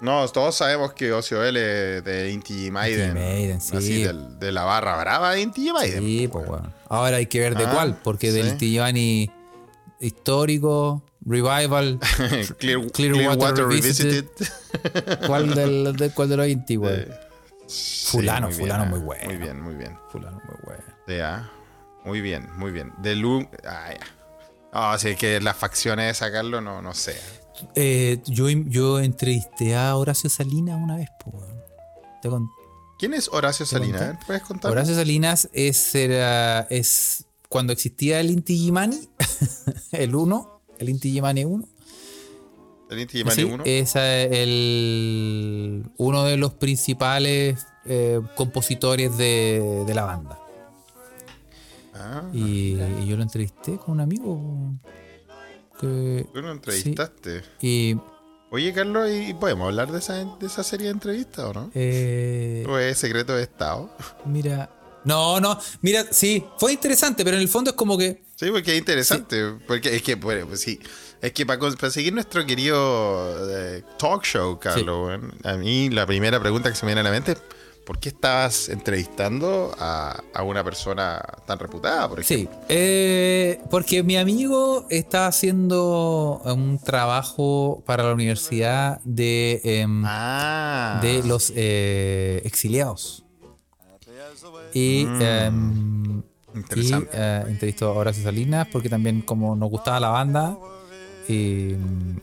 No, 0.00 0.26
todos 0.28 0.54
sabemos 0.56 0.94
que 0.94 1.12
Ocio 1.12 1.40
Bell 1.40 1.58
es 1.58 2.02
de 2.04 2.30
Inti 2.32 2.70
Maiden. 2.70 3.08
Inti 3.10 3.20
Maiden, 3.20 3.60
sí. 3.60 3.76
Así, 3.76 4.02
de 4.04 4.50
la 4.52 4.64
barra 4.64 4.96
brava 4.96 5.32
de 5.32 5.42
Inti 5.42 5.70
Maiden. 5.70 6.02
Sí, 6.02 6.26
pues 6.28 6.46
bueno. 6.46 6.72
Ahora 6.88 7.18
hay 7.18 7.26
que 7.26 7.38
ver 7.40 7.54
de 7.54 7.64
Ah, 7.66 7.70
cuál, 7.74 7.98
porque 8.02 8.32
del. 8.32 8.56
Giovanni 8.56 9.30
histórico, 10.00 11.02
revival. 11.24 11.98
Clear, 12.58 12.86
Clearwater 12.90 12.90
Clearwater 12.92 13.66
Revisited. 13.66 14.24
Revisited. 14.38 15.26
¿Cuál 15.26 15.54
del, 15.54 15.96
de, 15.96 16.10
cuál 16.10 16.28
de 16.28 16.36
los 16.36 16.46
antiguos? 16.46 16.92
Sí, 17.66 18.06
Fulano, 18.18 18.48
muy 18.48 18.56
fulano 18.56 18.82
ah, 18.82 18.86
muy 18.86 18.98
bueno. 18.98 19.24
Muy 19.26 19.36
bien, 19.36 19.62
muy 19.62 19.74
bien. 19.74 19.96
Fulano, 20.10 20.40
muy 20.44 20.56
bueno. 20.64 20.82
Ya. 21.06 21.50
Muy 22.04 22.20
bien, 22.20 22.48
muy 22.56 22.72
bien. 22.72 22.92
De 22.98 23.14
Lu. 23.14 23.46
Ah, 23.64 23.90
ya. 23.92 24.06
Ah, 24.72 24.96
sí, 24.98 25.16
que 25.16 25.40
las 25.40 25.56
facciones 25.56 26.06
de 26.06 26.14
sacarlo, 26.14 26.60
no, 26.60 26.80
no 26.82 26.94
sé. 26.94 27.16
Eh, 27.74 28.20
yo, 28.26 28.48
yo 28.48 29.00
entrevisté 29.00 29.76
a 29.76 29.94
Horacio 29.96 30.30
Salinas 30.30 30.78
una 30.82 30.96
vez, 30.96 31.08
po, 31.22 31.30
weón. 31.30 31.60
Te 32.22 32.28
con- 32.28 32.48
¿Quién 32.98 33.14
es 33.14 33.28
Horacio 33.32 33.66
Salinas? 33.66 34.18
¿Puedes 34.26 34.42
contar? 34.42 34.70
Horacio 34.70 34.94
Salinas 34.94 35.48
es, 35.52 35.94
era, 35.94 36.60
es 36.70 37.24
cuando 37.48 37.72
existía 37.72 38.20
el 38.20 38.30
Inti 38.30 38.56
Gimani, 38.56 39.08
el 39.92 40.14
1, 40.14 40.59
el 40.80 40.88
Inti 40.88 41.12
Gimani 41.12 41.44
1. 41.44 41.68
¿El 42.90 42.98
Inti 42.98 43.18
Gimani 43.18 43.36
Sí, 43.36 43.44
uno? 43.44 43.62
es 43.66 43.94
el, 43.94 45.84
uno 45.96 46.24
de 46.24 46.36
los 46.36 46.54
principales 46.54 47.66
eh, 47.84 48.20
compositores 48.34 49.16
de, 49.16 49.84
de 49.86 49.94
la 49.94 50.04
banda. 50.04 50.38
Ah, 51.94 52.28
Y, 52.32 52.76
y 53.02 53.06
yo 53.06 53.16
lo 53.16 53.22
entrevisté 53.22 53.76
con 53.76 53.92
un 53.94 54.00
amigo. 54.00 54.72
Que, 55.78 56.26
tú 56.32 56.40
lo 56.42 56.50
entrevistaste. 56.50 57.42
y 57.60 57.96
Oye, 58.52 58.72
Carlos, 58.72 59.08
¿y 59.08 59.32
podemos 59.34 59.66
hablar 59.68 59.92
de 59.92 59.98
esa, 60.00 60.14
de 60.24 60.46
esa 60.46 60.64
serie 60.64 60.86
de 60.86 60.92
entrevistas 60.94 61.44
o 61.44 61.52
no? 61.52 61.70
eh, 61.74 62.64
¿O 62.68 62.76
es 62.78 62.98
secreto 62.98 63.34
de 63.36 63.44
Estado? 63.44 63.88
mira. 64.24 64.70
No, 65.04 65.40
no, 65.40 65.58
mira, 65.82 66.04
sí, 66.10 66.44
fue 66.58 66.72
interesante, 66.72 67.24
pero 67.24 67.36
en 67.36 67.42
el 67.42 67.48
fondo 67.48 67.70
es 67.70 67.76
como 67.76 67.96
que. 67.96 68.22
Sí, 68.36 68.50
porque 68.50 68.72
es 68.72 68.78
interesante. 68.78 69.54
Porque 69.66 69.96
es 69.96 70.02
que, 70.02 70.14
bueno, 70.14 70.46
pues 70.46 70.60
sí. 70.60 70.78
Es 71.20 71.32
que 71.32 71.44
para, 71.44 71.90
seguir 71.90 72.14
nuestro 72.14 72.44
querido 72.46 73.50
eh, 73.50 73.82
talk 73.98 74.24
show, 74.24 74.58
Carlos, 74.58 75.20
a 75.44 75.54
mí 75.54 75.90
la 75.90 76.06
primera 76.06 76.40
pregunta 76.40 76.70
que 76.70 76.76
se 76.76 76.86
me 76.86 76.90
viene 76.90 77.00
a 77.00 77.04
la 77.04 77.10
mente 77.10 77.32
es: 77.32 77.38
¿por 77.84 77.98
qué 77.98 78.10
estabas 78.10 78.68
entrevistando 78.68 79.74
a, 79.78 80.22
a 80.32 80.42
una 80.42 80.62
persona 80.62 81.20
tan 81.46 81.58
reputada, 81.58 82.08
por 82.08 82.24
Sí, 82.24 82.48
eh, 82.68 83.60
porque 83.70 84.02
mi 84.02 84.16
amigo 84.16 84.86
está 84.90 85.26
haciendo 85.26 86.40
un 86.44 86.78
trabajo 86.78 87.82
para 87.84 88.04
la 88.04 88.14
universidad 88.14 89.00
de, 89.04 89.60
em, 89.64 90.04
Ah. 90.06 91.00
de 91.02 91.22
los 91.24 91.52
eh, 91.54 92.42
exiliados. 92.44 93.24
Y, 94.72 95.04
Mm. 95.06 95.22
em, 95.22 96.22
y 96.76 96.92
eh, 97.12 97.44
entrevistó 97.48 97.88
a 97.88 97.92
Horacio 97.92 98.22
Salinas 98.22 98.68
porque 98.72 98.88
también 98.88 99.22
como 99.22 99.54
nos 99.56 99.70
gustaba 99.70 100.00
la 100.00 100.08
banda 100.08 100.56
y, 101.28 101.74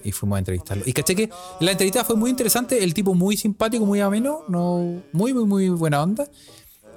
y 0.04 0.12
fuimos 0.12 0.36
a 0.36 0.40
entrevistarlo. 0.40 0.84
Y 0.86 0.94
caché 0.94 1.16
que 1.16 1.30
la 1.62 1.72
entrevista 1.72 2.04
fue 2.04 2.16
muy 2.16 2.30
interesante, 2.30 2.84
el 2.84 2.94
tipo 2.94 3.14
muy 3.14 3.38
simpático, 3.38 3.86
muy 3.86 4.02
ameno, 4.02 4.42
no, 4.50 5.02
muy, 5.14 5.34
muy, 5.34 5.46
muy 5.46 5.70
buena 5.70 6.02
onda. 6.04 6.28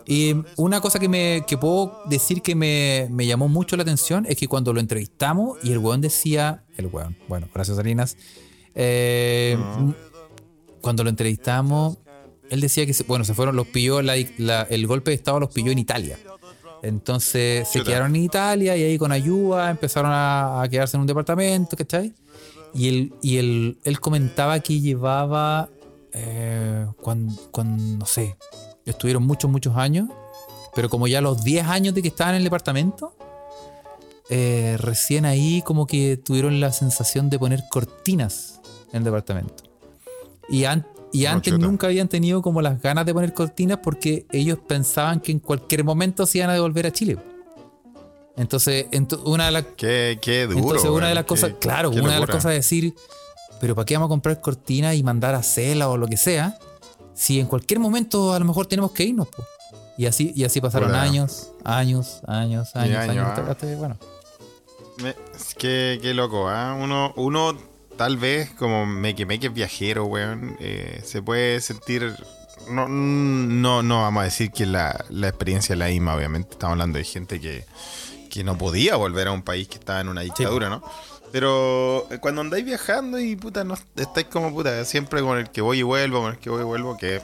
Y 0.06 0.34
una 0.56 0.80
cosa 0.80 0.98
que, 0.98 1.08
me, 1.08 1.44
que 1.46 1.56
puedo 1.56 2.00
decir 2.06 2.42
que 2.42 2.56
me, 2.56 3.06
me 3.10 3.26
llamó 3.26 3.46
mucho 3.48 3.76
la 3.76 3.82
atención 3.82 4.26
es 4.28 4.36
que 4.36 4.48
cuando 4.48 4.72
lo 4.72 4.80
entrevistamos 4.80 5.58
y 5.62 5.70
el 5.70 5.78
weón 5.78 6.00
decía, 6.00 6.64
el 6.76 6.86
weón, 6.86 7.16
bueno, 7.28 7.48
Horacio 7.54 7.76
Salinas, 7.76 8.16
eh, 8.74 9.56
cuando 10.80 11.04
lo 11.04 11.10
entrevistamos, 11.10 11.98
él 12.50 12.60
decía 12.60 12.84
que, 12.86 12.92
se- 12.94 13.04
bueno, 13.04 13.24
se 13.24 13.34
fueron, 13.34 13.56
los 13.56 13.66
pilló, 13.68 14.02
la- 14.02 14.16
la- 14.38 14.62
el 14.62 14.86
golpe 14.86 15.10
de 15.12 15.14
Estado 15.16 15.40
los 15.40 15.50
pilló 15.52 15.70
en 15.72 15.78
Italia. 15.78 16.18
Entonces 16.82 17.68
se 17.68 17.82
quedaron 17.82 18.14
en 18.16 18.22
Italia 18.22 18.76
y 18.76 18.82
ahí 18.84 18.98
con 18.98 19.12
ayuda 19.12 19.70
empezaron 19.70 20.10
a, 20.12 20.62
a 20.62 20.68
quedarse 20.68 20.96
en 20.96 21.02
un 21.02 21.06
departamento, 21.06 21.76
¿cachai? 21.76 22.14
Y 22.72 22.88
él, 22.88 23.12
y 23.20 23.36
él, 23.38 23.78
él 23.84 24.00
comentaba 24.00 24.60
que 24.60 24.80
llevaba, 24.80 25.68
eh, 26.12 26.86
cuando, 27.02 27.34
no 27.64 28.06
sé, 28.06 28.36
estuvieron 28.86 29.24
muchos, 29.24 29.50
muchos 29.50 29.76
años, 29.76 30.08
pero 30.74 30.88
como 30.88 31.06
ya 31.06 31.20
los 31.20 31.42
10 31.44 31.66
años 31.66 31.94
de 31.94 32.00
que 32.02 32.08
estaban 32.08 32.34
en 32.34 32.38
el 32.38 32.44
departamento, 32.44 33.14
eh, 34.30 34.76
recién 34.78 35.24
ahí 35.26 35.62
como 35.62 35.86
que 35.86 36.16
tuvieron 36.16 36.60
la 36.60 36.72
sensación 36.72 37.28
de 37.30 37.38
poner 37.38 37.64
cortinas 37.68 38.60
en 38.92 38.98
el 38.98 39.04
departamento. 39.04 39.64
Y, 40.48 40.64
y 41.12 41.24
No, 41.24 41.30
antes 41.30 41.52
chuta. 41.52 41.66
nunca 41.66 41.86
habían 41.88 42.08
tenido 42.08 42.40
como 42.42 42.62
las 42.62 42.80
ganas 42.80 43.04
de 43.06 43.12
poner 43.14 43.34
cortinas 43.34 43.78
porque 43.82 44.26
ellos 44.30 44.58
pensaban 44.66 45.20
que 45.20 45.32
en 45.32 45.38
cualquier 45.40 45.84
momento 45.84 46.24
se 46.26 46.38
iban 46.38 46.50
a 46.50 46.54
devolver 46.54 46.86
a 46.86 46.92
Chile. 46.92 47.18
Entonces, 48.36 48.86
ento- 48.90 49.20
una 49.24 49.46
de 49.46 49.50
las 49.52 49.64
Qué, 49.76 50.18
qué 50.22 50.46
duro. 50.46 50.58
entonces, 50.60 50.90
una 50.90 51.08
de 51.08 51.14
las 51.14 51.24
qué- 51.24 51.28
cosas, 51.28 51.52
claro, 51.60 51.90
qué 51.90 52.00
una 52.00 52.14
de 52.14 52.20
las 52.20 52.30
cosas 52.30 52.52
es 52.52 52.58
decir, 52.58 52.94
pero 53.60 53.74
¿para 53.74 53.84
qué 53.84 53.94
vamos 53.94 54.06
a 54.06 54.10
comprar 54.10 54.40
cortinas 54.40 54.94
y 54.94 55.02
mandar 55.02 55.34
a 55.34 55.42
Cela 55.42 55.88
o 55.90 55.96
lo 55.96 56.06
que 56.06 56.16
sea? 56.16 56.58
Si 57.12 57.38
en 57.38 57.46
cualquier 57.46 57.80
momento 57.80 58.32
a 58.32 58.38
lo 58.38 58.44
mejor 58.46 58.66
tenemos 58.66 58.92
que 58.92 59.04
irnos, 59.04 59.28
po. 59.28 59.44
Y 59.98 60.06
así, 60.06 60.32
y 60.34 60.44
así 60.44 60.60
pasaron 60.62 60.94
años, 60.94 61.50
años, 61.64 62.22
años, 62.26 62.74
años, 62.74 62.76
años, 62.76 63.08
años, 63.10 63.24
ah. 63.26 63.30
hasta- 63.34 63.50
hasta 63.50 63.66
que, 63.66 63.74
bueno. 63.74 63.98
Me- 65.02 65.14
que, 65.58 65.98
qué 66.00 66.14
loco, 66.14 66.48
¿ah? 66.48 66.78
Uno, 66.80 67.12
uno, 67.16 67.54
tal 67.96 68.16
vez, 68.16 68.50
como 68.50 68.86
me 68.86 69.14
que 69.14 69.26
es 69.30 69.52
viajero, 69.54 70.06
weón, 70.06 70.56
eh, 70.60 71.00
se 71.04 71.22
puede 71.22 71.60
sentir. 71.60 72.14
No, 72.68 72.88
no, 72.88 73.82
no 73.82 74.02
vamos 74.02 74.20
a 74.20 74.24
decir 74.24 74.50
que 74.50 74.66
la, 74.66 75.04
la 75.08 75.28
experiencia 75.28 75.72
es 75.72 75.78
la 75.78 75.86
misma, 75.86 76.14
obviamente. 76.14 76.52
Estamos 76.52 76.72
hablando 76.72 76.98
de 76.98 77.04
gente 77.04 77.40
que, 77.40 77.64
que 78.30 78.44
no 78.44 78.56
podía 78.56 78.96
volver 78.96 79.28
a 79.28 79.32
un 79.32 79.42
país 79.42 79.68
que 79.68 79.76
estaba 79.76 80.00
en 80.00 80.08
una 80.08 80.20
dictadura, 80.22 80.68
¿no? 80.68 80.82
Pero 81.32 82.06
eh, 82.10 82.18
cuando 82.18 82.40
andáis 82.40 82.64
viajando 82.64 83.18
y 83.18 83.36
puta, 83.36 83.64
no, 83.64 83.76
estáis 83.96 84.26
como 84.26 84.52
puta, 84.52 84.84
siempre 84.84 85.20
con 85.22 85.38
el 85.38 85.50
que 85.50 85.60
voy 85.60 85.80
y 85.80 85.82
vuelvo, 85.82 86.22
con 86.22 86.32
el 86.32 86.38
que 86.38 86.50
voy 86.50 86.62
y 86.62 86.64
vuelvo, 86.64 86.96
que 86.96 87.20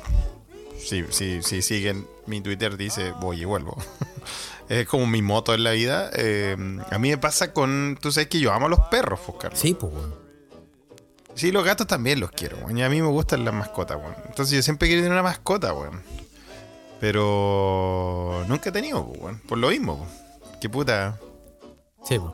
sí, 0.78 1.04
sí, 1.10 1.40
sí, 1.42 1.62
siguen. 1.62 2.06
Mi 2.26 2.40
Twitter 2.40 2.76
dice 2.76 3.12
voy 3.20 3.42
y 3.42 3.44
vuelvo. 3.44 3.76
es 4.68 4.86
como 4.86 5.06
mi 5.06 5.22
moto 5.22 5.54
en 5.54 5.64
la 5.64 5.72
vida. 5.72 6.10
Eh, 6.14 6.56
a 6.90 6.98
mí 6.98 7.10
me 7.10 7.18
pasa 7.18 7.52
con. 7.52 7.98
Tú 8.00 8.12
sabes 8.12 8.28
que 8.28 8.40
yo 8.40 8.52
amo 8.52 8.66
a 8.66 8.68
los 8.68 8.80
perros, 8.90 9.20
pues, 9.26 9.38
Carlos. 9.40 9.60
Sí, 9.60 9.74
pues, 9.74 9.92
weón. 9.92 10.25
Sí, 11.36 11.52
los 11.52 11.64
gatos 11.64 11.86
también 11.86 12.18
los 12.18 12.30
quiero, 12.32 12.56
weón. 12.58 12.76
Y 12.78 12.82
a 12.82 12.88
mí 12.88 13.00
me 13.00 13.08
gustan 13.08 13.44
las 13.44 13.54
mascotas, 13.54 13.96
weón. 13.98 14.14
Entonces 14.26 14.56
yo 14.56 14.62
siempre 14.62 14.88
quiero 14.88 15.02
tener 15.02 15.12
una 15.12 15.22
mascota, 15.22 15.72
weón. 15.74 16.02
Pero 17.00 18.44
nunca 18.48 18.70
he 18.70 18.72
tenido, 18.72 19.00
weón. 19.02 19.38
Por 19.40 19.58
lo 19.58 19.68
mismo, 19.68 19.98
pues. 19.98 20.58
Que 20.60 20.68
puta. 20.68 21.18
Sí, 22.04 22.18
pues. 22.18 22.32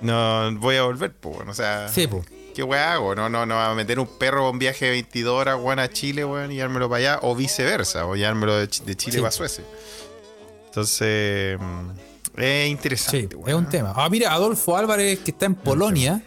No 0.00 0.52
voy 0.58 0.76
a 0.76 0.82
volver, 0.82 1.12
pues, 1.16 1.36
weón. 1.36 1.48
O 1.48 1.54
sea, 1.54 1.88
Sí, 1.88 2.06
pues. 2.06 2.24
¿qué 2.54 2.62
weón 2.62 2.82
hago? 2.84 3.14
No, 3.14 3.28
no, 3.28 3.46
no, 3.46 3.60
a 3.60 3.74
meter 3.74 3.98
un 3.98 4.06
perro 4.06 4.46
a 4.46 4.50
un 4.50 4.58
viaje 4.58 4.84
de 4.86 4.90
22 4.92 5.32
horas, 5.34 5.58
weón, 5.60 5.78
a 5.78 5.88
Chile, 5.88 6.24
weón, 6.24 6.52
y 6.52 6.56
llevármelo 6.56 6.88
para 6.88 6.98
allá. 6.98 7.18
O 7.22 7.34
viceversa, 7.34 8.06
o 8.06 8.14
llevármelo 8.14 8.56
de 8.58 8.68
Chile 8.68 8.96
Sí. 8.98 9.18
para 9.18 9.30
Suecia. 9.30 9.64
Entonces, 10.66 11.58
mm, 11.58 12.38
es 12.40 12.68
interesante, 12.70 13.28
Sí, 13.30 13.34
weón. 13.36 13.48
es 13.48 13.54
un 13.54 13.68
tema. 13.68 13.92
Ah, 13.96 14.08
mira, 14.10 14.32
Adolfo 14.32 14.76
Álvarez, 14.76 15.18
que 15.20 15.30
está 15.30 15.46
en 15.46 15.54
Polonia, 15.54 16.22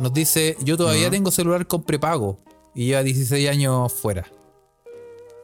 nos 0.00 0.12
dice, 0.12 0.56
yo 0.60 0.76
todavía 0.76 1.10
tengo 1.10 1.30
celular 1.30 1.66
con 1.66 1.82
prepago 1.84 2.40
y 2.74 2.86
lleva 2.86 3.02
16 3.02 3.48
años 3.48 3.92
fuera. 3.92 4.26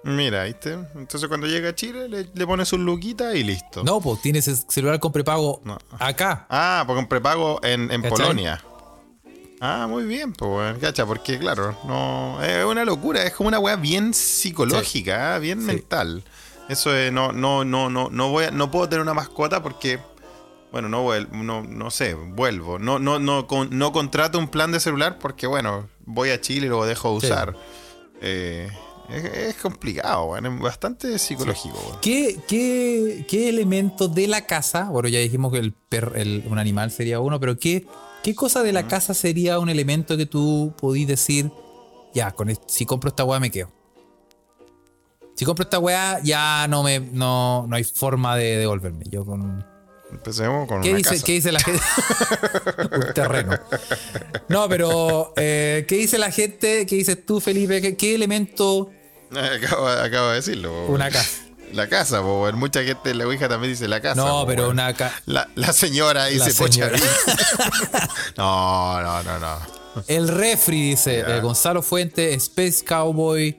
Mira, 0.04 0.44
¿viste? 0.44 0.72
Entonces 0.94 1.26
cuando 1.28 1.48
llega 1.48 1.70
a 1.70 1.74
Chile 1.74 2.08
le, 2.08 2.28
le 2.32 2.46
pones 2.46 2.72
un 2.72 2.84
luquita 2.84 3.34
y 3.34 3.42
listo. 3.42 3.82
No, 3.82 4.00
pues 4.00 4.20
tienes 4.22 4.46
el 4.46 4.56
celular 4.68 5.00
con 5.00 5.10
prepago 5.12 5.60
No. 5.64 5.78
acá. 5.98 6.46
Ah, 6.48 6.84
porque 6.86 7.00
un 7.00 7.08
prepago 7.08 7.58
en, 7.64 7.90
en. 7.90 8.02
Polonia. 8.02 8.62
Ah, 9.60 9.86
muy 9.88 10.04
bien, 10.04 10.32
pues. 10.32 10.78
Cacha, 10.78 11.04
porque 11.06 11.38
claro, 11.40 11.76
no. 11.86 12.40
Es 12.44 12.64
una 12.64 12.84
locura, 12.84 13.24
es 13.24 13.32
como 13.34 13.48
una 13.48 13.58
weá 13.58 13.74
bien 13.74 14.14
psicológica, 14.14 15.34
ah, 15.34 15.38
bien 15.40 15.60
Sí. 15.60 15.66
mental. 15.66 16.22
Eso 16.68 16.94
es, 16.94 17.12
no, 17.12 17.32
no, 17.32 17.64
no, 17.64 17.90
no, 17.90 18.08
no 18.10 18.28
voy 18.30 18.44
a- 18.44 18.50
no 18.52 18.70
puedo 18.70 18.88
tener 18.88 19.02
una 19.02 19.14
mascota 19.14 19.60
porque. 19.62 19.98
Bueno, 20.76 20.88
no 20.90 21.42
no, 21.42 21.62
no 21.62 21.90
sé, 21.90 22.12
vuelvo. 22.12 22.78
No, 22.78 22.98
no, 22.98 23.18
no, 23.18 23.46
con- 23.46 23.70
no 23.78 23.92
contrato 23.92 24.38
un 24.38 24.48
plan 24.48 24.72
de 24.72 24.78
celular 24.78 25.18
porque, 25.18 25.46
bueno, 25.46 25.88
voy 26.04 26.28
a 26.28 26.40
Chile 26.42 26.66
y 26.66 26.68
lo 26.68 26.84
dejo 26.84 27.14
de 27.14 27.20
Sí. 27.20 27.26
usar. 27.26 27.56
Eh, 28.20 28.68
es, 29.08 29.24
es 29.24 29.56
complicado. 29.56 30.36
Es 30.36 30.60
bastante 30.60 31.18
psicológico. 31.18 31.78
¿Qué, 32.02 32.38
qué, 32.46 33.24
qué 33.26 33.48
elemento 33.48 34.06
de 34.08 34.26
la 34.28 34.42
casa? 34.44 34.90
Bueno, 34.90 35.08
ya 35.08 35.18
dijimos 35.18 35.50
que 35.50 35.60
el 35.60 35.72
per- 35.72 36.12
el- 36.16 36.44
un 36.46 36.58
animal 36.58 36.90
sería 36.90 37.20
uno, 37.20 37.40
pero 37.40 37.58
¿qué, 37.58 37.86
¿qué 38.22 38.34
cosa 38.34 38.62
de 38.62 38.72
la 38.74 38.86
casa 38.86 39.14
sería 39.14 39.58
un 39.58 39.70
elemento 39.70 40.18
que 40.18 40.26
tú 40.26 40.74
podís 40.78 41.06
decir, 41.08 41.50
ya, 42.14 42.32
con 42.32 42.50
es- 42.50 42.60
si 42.66 42.84
compro 42.84 43.08
esta 43.08 43.24
weá 43.24 43.40
me 43.40 43.50
quedo? 43.50 43.72
Si 45.36 45.46
compro 45.46 45.62
esta 45.62 45.78
weá, 45.78 46.20
ya 46.22 46.66
no 46.68 46.82
me 46.82 47.00
no, 47.00 47.66
no 47.66 47.76
hay 47.76 47.84
forma 47.84 48.36
de 48.36 48.58
devolverme. 48.58 49.04
Yo 49.08 49.24
con. 49.24 49.64
Empecemos 50.12 50.68
con 50.68 50.82
¿Qué 50.82 50.90
una 50.90 50.98
dice, 50.98 51.10
casa. 51.10 51.24
¿Qué 51.24 51.32
dice 51.32 51.52
la 51.52 51.60
gente? 51.60 51.82
un 52.92 53.12
terreno. 53.14 53.58
No, 54.48 54.68
pero 54.68 55.32
eh, 55.36 55.84
¿qué 55.88 55.96
dice 55.96 56.16
la 56.18 56.30
gente? 56.30 56.86
¿Qué 56.86 56.96
dices 56.96 57.26
tú, 57.26 57.40
Felipe? 57.40 57.80
¿Qué, 57.82 57.96
qué 57.96 58.14
elemento? 58.14 58.90
Acabo, 59.30 59.88
acabo 59.88 60.28
de 60.28 60.34
decirlo. 60.36 60.86
Una 60.86 61.10
casa. 61.10 61.42
La 61.72 61.88
casa, 61.88 62.22
po. 62.22 62.48
Mucha 62.52 62.84
gente 62.84 63.10
en 63.10 63.18
la 63.18 63.26
Ouija 63.26 63.48
también 63.48 63.72
dice 63.72 63.88
la 63.88 64.00
casa. 64.00 64.14
No, 64.14 64.42
po, 64.42 64.46
pero 64.46 64.70
una 64.70 64.94
ca- 64.94 65.12
La, 65.26 65.48
la 65.56 65.72
señora 65.72 66.26
dice 66.26 66.52
señora. 66.52 66.92
pocha. 66.92 68.08
no, 68.36 69.02
no, 69.02 69.22
no, 69.24 69.38
no. 69.40 69.58
El 70.06 70.28
refri, 70.28 70.90
dice 70.90 71.20
eh, 71.26 71.40
Gonzalo 71.40 71.82
Fuente, 71.82 72.32
Space 72.34 72.84
Cowboy. 72.84 73.56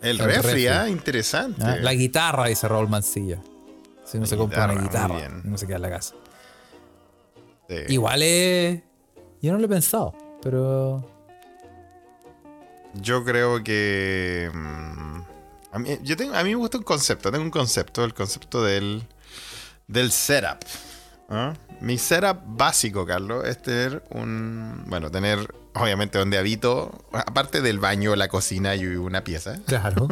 El, 0.00 0.10
El 0.12 0.18
refri, 0.18 0.42
refri. 0.42 0.66
ah, 0.68 0.88
interesante. 0.88 1.62
¿ah? 1.62 1.76
La 1.80 1.92
guitarra, 1.92 2.46
dice 2.46 2.66
Raúl 2.68 2.88
Mancilla. 2.88 3.42
Si 4.04 4.18
no 4.18 4.26
se 4.26 4.36
compra 4.36 4.66
una 4.66 4.82
guitarra, 4.82 5.16
bien. 5.16 5.42
no 5.44 5.56
se 5.58 5.66
queda 5.66 5.76
en 5.76 5.82
la 5.82 5.90
casa. 5.90 6.14
Sí. 7.68 7.76
Igual 7.88 8.22
es. 8.22 8.82
Yo 9.40 9.52
no 9.52 9.58
lo 9.58 9.64
he 9.64 9.68
pensado, 9.68 10.14
pero. 10.42 11.04
Yo 12.94 13.24
creo 13.24 13.64
que. 13.64 14.50
mm, 14.52 15.20
a, 15.72 15.78
mí, 15.78 15.98
yo 16.02 16.16
tengo, 16.16 16.34
a 16.34 16.44
mí 16.44 16.50
me 16.50 16.56
gusta 16.56 16.78
un 16.78 16.84
concepto. 16.84 17.30
Tengo 17.32 17.44
un 17.44 17.50
concepto, 17.50 18.04
el 18.04 18.14
concepto 18.14 18.62
del, 18.62 19.02
del 19.86 20.12
setup. 20.12 20.58
¿ah? 21.30 21.54
Mi 21.80 21.98
setup 21.98 22.38
básico, 22.44 23.06
Carlos, 23.06 23.46
es 23.46 23.60
tener 23.60 24.04
un. 24.10 24.84
Bueno, 24.86 25.10
tener, 25.10 25.52
obviamente, 25.74 26.18
donde 26.18 26.38
habito, 26.38 27.06
aparte 27.12 27.62
del 27.62 27.78
baño, 27.78 28.14
la 28.16 28.28
cocina 28.28 28.76
y 28.76 28.86
una 28.86 29.24
pieza. 29.24 29.58
Claro. 29.66 30.08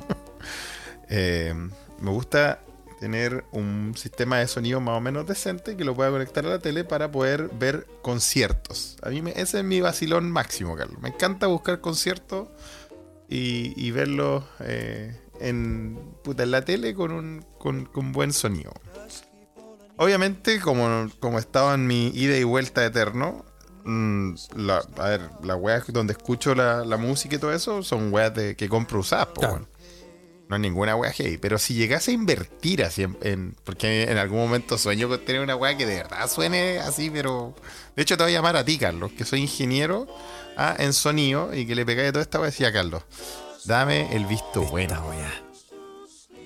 eh, 1.08 1.54
me 2.00 2.10
gusta 2.10 2.60
tener 3.02 3.44
un 3.50 3.94
sistema 3.96 4.38
de 4.38 4.46
sonido 4.46 4.80
más 4.80 4.96
o 4.96 5.00
menos 5.00 5.26
decente 5.26 5.76
que 5.76 5.84
lo 5.84 5.92
pueda 5.96 6.12
conectar 6.12 6.46
a 6.46 6.50
la 6.50 6.58
tele 6.60 6.84
para 6.84 7.10
poder 7.10 7.50
ver 7.58 7.88
conciertos. 8.00 8.96
A 9.02 9.08
mí 9.08 9.20
me- 9.22 9.32
ese 9.32 9.58
es 9.58 9.64
mi 9.64 9.80
vacilón 9.80 10.30
máximo, 10.30 10.76
Carlos. 10.76 11.02
Me 11.02 11.08
encanta 11.08 11.48
buscar 11.48 11.80
conciertos 11.80 12.46
y, 13.28 13.72
y 13.76 13.90
verlos 13.90 14.44
eh, 14.60 15.20
en, 15.40 15.98
puta, 16.22 16.44
en 16.44 16.52
la 16.52 16.64
tele 16.64 16.94
con 16.94 17.10
un 17.10 17.44
con, 17.58 17.86
con 17.86 18.12
buen 18.12 18.32
sonido. 18.32 18.72
Obviamente, 19.96 20.60
como, 20.60 21.08
como 21.18 21.40
estaba 21.40 21.74
en 21.74 21.88
mi 21.88 22.06
ida 22.14 22.36
y 22.36 22.44
vuelta 22.44 22.84
eterno, 22.84 23.44
mm, 23.84 24.34
la, 24.58 24.78
a 24.98 25.08
ver, 25.08 25.22
las 25.42 25.56
weas 25.60 25.84
donde 25.92 26.12
escucho 26.12 26.54
la, 26.54 26.84
la 26.84 26.96
música 26.98 27.34
y 27.34 27.38
todo 27.38 27.52
eso 27.52 27.82
son 27.82 28.12
weas 28.12 28.32
de, 28.32 28.54
que 28.54 28.68
compro 28.68 29.00
usadas, 29.00 29.28
Claro. 29.34 29.54
weón. 29.54 29.71
No 30.52 30.56
es 30.56 30.60
ninguna 30.60 30.94
wea 30.96 31.10
heavy. 31.12 31.38
Pero 31.38 31.56
si 31.58 31.72
llegase 31.72 32.10
a 32.10 32.14
invertir 32.14 32.84
así 32.84 33.04
en, 33.04 33.16
en- 33.22 33.56
Porque 33.64 34.02
en 34.02 34.18
algún 34.18 34.38
momento 34.38 34.76
sueño 34.76 35.08
con 35.08 35.24
tener 35.24 35.40
una 35.40 35.56
wea 35.56 35.78
que 35.78 35.86
de 35.86 35.94
verdad 35.96 36.28
suene 36.28 36.78
así, 36.78 37.08
pero. 37.08 37.54
De 37.96 38.02
hecho, 38.02 38.18
te 38.18 38.22
voy 38.24 38.32
a 38.32 38.36
llamar 38.36 38.56
a 38.56 38.62
ti, 38.64 38.76
Carlos, 38.76 39.12
que 39.16 39.24
soy 39.24 39.40
ingeniero 39.40 40.06
ah, 40.58 40.76
en 40.78 40.92
sonido 40.92 41.54
y 41.54 41.66
que 41.66 41.74
le 41.74 41.86
pegáis 41.86 42.12
toda 42.12 42.22
esta 42.22 42.38
wea. 42.38 42.50
Decía, 42.50 42.70
Carlos, 42.70 43.02
dame 43.64 44.14
el 44.14 44.26
visto 44.26 44.60
bueno. 44.64 45.02
Weá. 45.08 45.32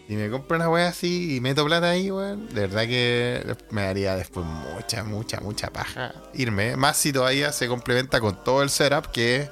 Si 0.06 0.14
me 0.14 0.30
compro 0.30 0.56
una 0.56 0.68
wea 0.70 0.86
así 0.86 1.34
y 1.34 1.40
meto 1.40 1.64
plata 1.66 1.90
ahí, 1.90 2.12
weón, 2.12 2.46
de 2.54 2.60
verdad 2.60 2.86
que 2.86 3.56
me 3.70 3.82
daría 3.82 4.14
después 4.14 4.46
mucha, 4.46 5.02
mucha, 5.02 5.40
mucha 5.40 5.70
paja 5.72 6.14
irme. 6.32 6.76
Más 6.76 6.96
si 6.96 7.12
todavía 7.12 7.50
se 7.50 7.66
complementa 7.66 8.20
con 8.20 8.44
todo 8.44 8.62
el 8.62 8.70
setup, 8.70 9.06
que 9.10 9.36
es 9.36 9.50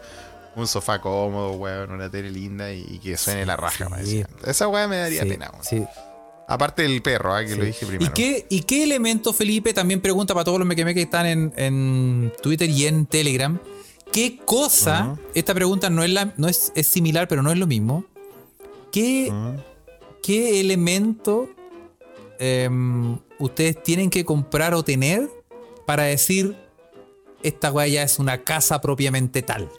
un 0.56 0.66
sofá 0.66 1.00
cómodo, 1.00 1.52
weón, 1.52 1.90
una 1.92 2.10
tele 2.10 2.30
linda 2.30 2.72
y, 2.72 2.84
y 2.88 2.98
que 2.98 3.16
suene 3.16 3.44
la 3.46 3.56
raja. 3.56 3.88
sí. 4.04 4.24
Esa 4.46 4.68
wea 4.68 4.86
me 4.88 4.96
daría 4.98 5.22
Sí, 5.22 5.28
pena, 5.28 5.50
weón. 5.52 5.88
Aparte 6.46 6.82
del 6.82 7.00
perro, 7.00 7.34
ah, 7.34 7.42
que 7.44 7.56
lo 7.56 7.64
dije 7.64 7.86
¿Y 7.86 7.88
primero. 7.88 8.12
qué, 8.14 8.46
¿Y 8.50 8.60
qué 8.64 8.82
elemento, 8.84 9.32
Felipe? 9.32 9.72
También 9.72 10.00
pregunta 10.02 10.34
para 10.34 10.44
todos 10.44 10.58
los 10.58 10.68
mequemes 10.68 10.94
que 10.94 11.02
están 11.02 11.24
en, 11.24 11.52
en 11.56 12.32
Twitter 12.42 12.68
y 12.68 12.86
en 12.86 13.06
Telegram. 13.06 13.58
¿Qué 14.12 14.38
cosa? 14.44 15.16
Esta 15.34 15.54
pregunta 15.54 15.88
no 15.90 16.04
es, 16.04 16.10
la, 16.10 16.34
no 16.36 16.46
es, 16.48 16.70
es 16.74 16.86
similar, 16.86 17.28
pero 17.28 17.42
no 17.42 17.50
es 17.50 17.56
lo 17.58 17.66
mismo. 17.66 18.04
¿Qué, 18.92 19.32
qué 20.22 20.60
elemento 20.60 21.48
em, 22.38 23.18
ustedes 23.38 23.82
tienen 23.82 24.10
que 24.10 24.24
comprar 24.24 24.74
o 24.74 24.82
tener 24.84 25.28
para 25.86 26.04
decir 26.04 26.56
esta 27.42 27.72
weá 27.72 27.86
ya 27.88 28.02
es 28.02 28.18
una 28.18 28.42
casa 28.44 28.80
propiamente 28.82 29.40
tal? 29.42 29.70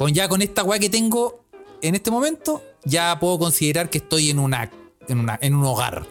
Con 0.00 0.14
ya 0.14 0.30
con 0.30 0.40
esta 0.40 0.64
weá 0.64 0.78
que 0.78 0.88
tengo 0.88 1.44
en 1.82 1.94
este 1.94 2.10
momento, 2.10 2.62
ya 2.84 3.18
puedo 3.20 3.38
considerar 3.38 3.90
que 3.90 3.98
estoy 3.98 4.30
en 4.30 4.38
una, 4.38 4.70
en 5.08 5.18
una, 5.18 5.38
en 5.42 5.54
un 5.54 5.62
hogar. 5.66 6.06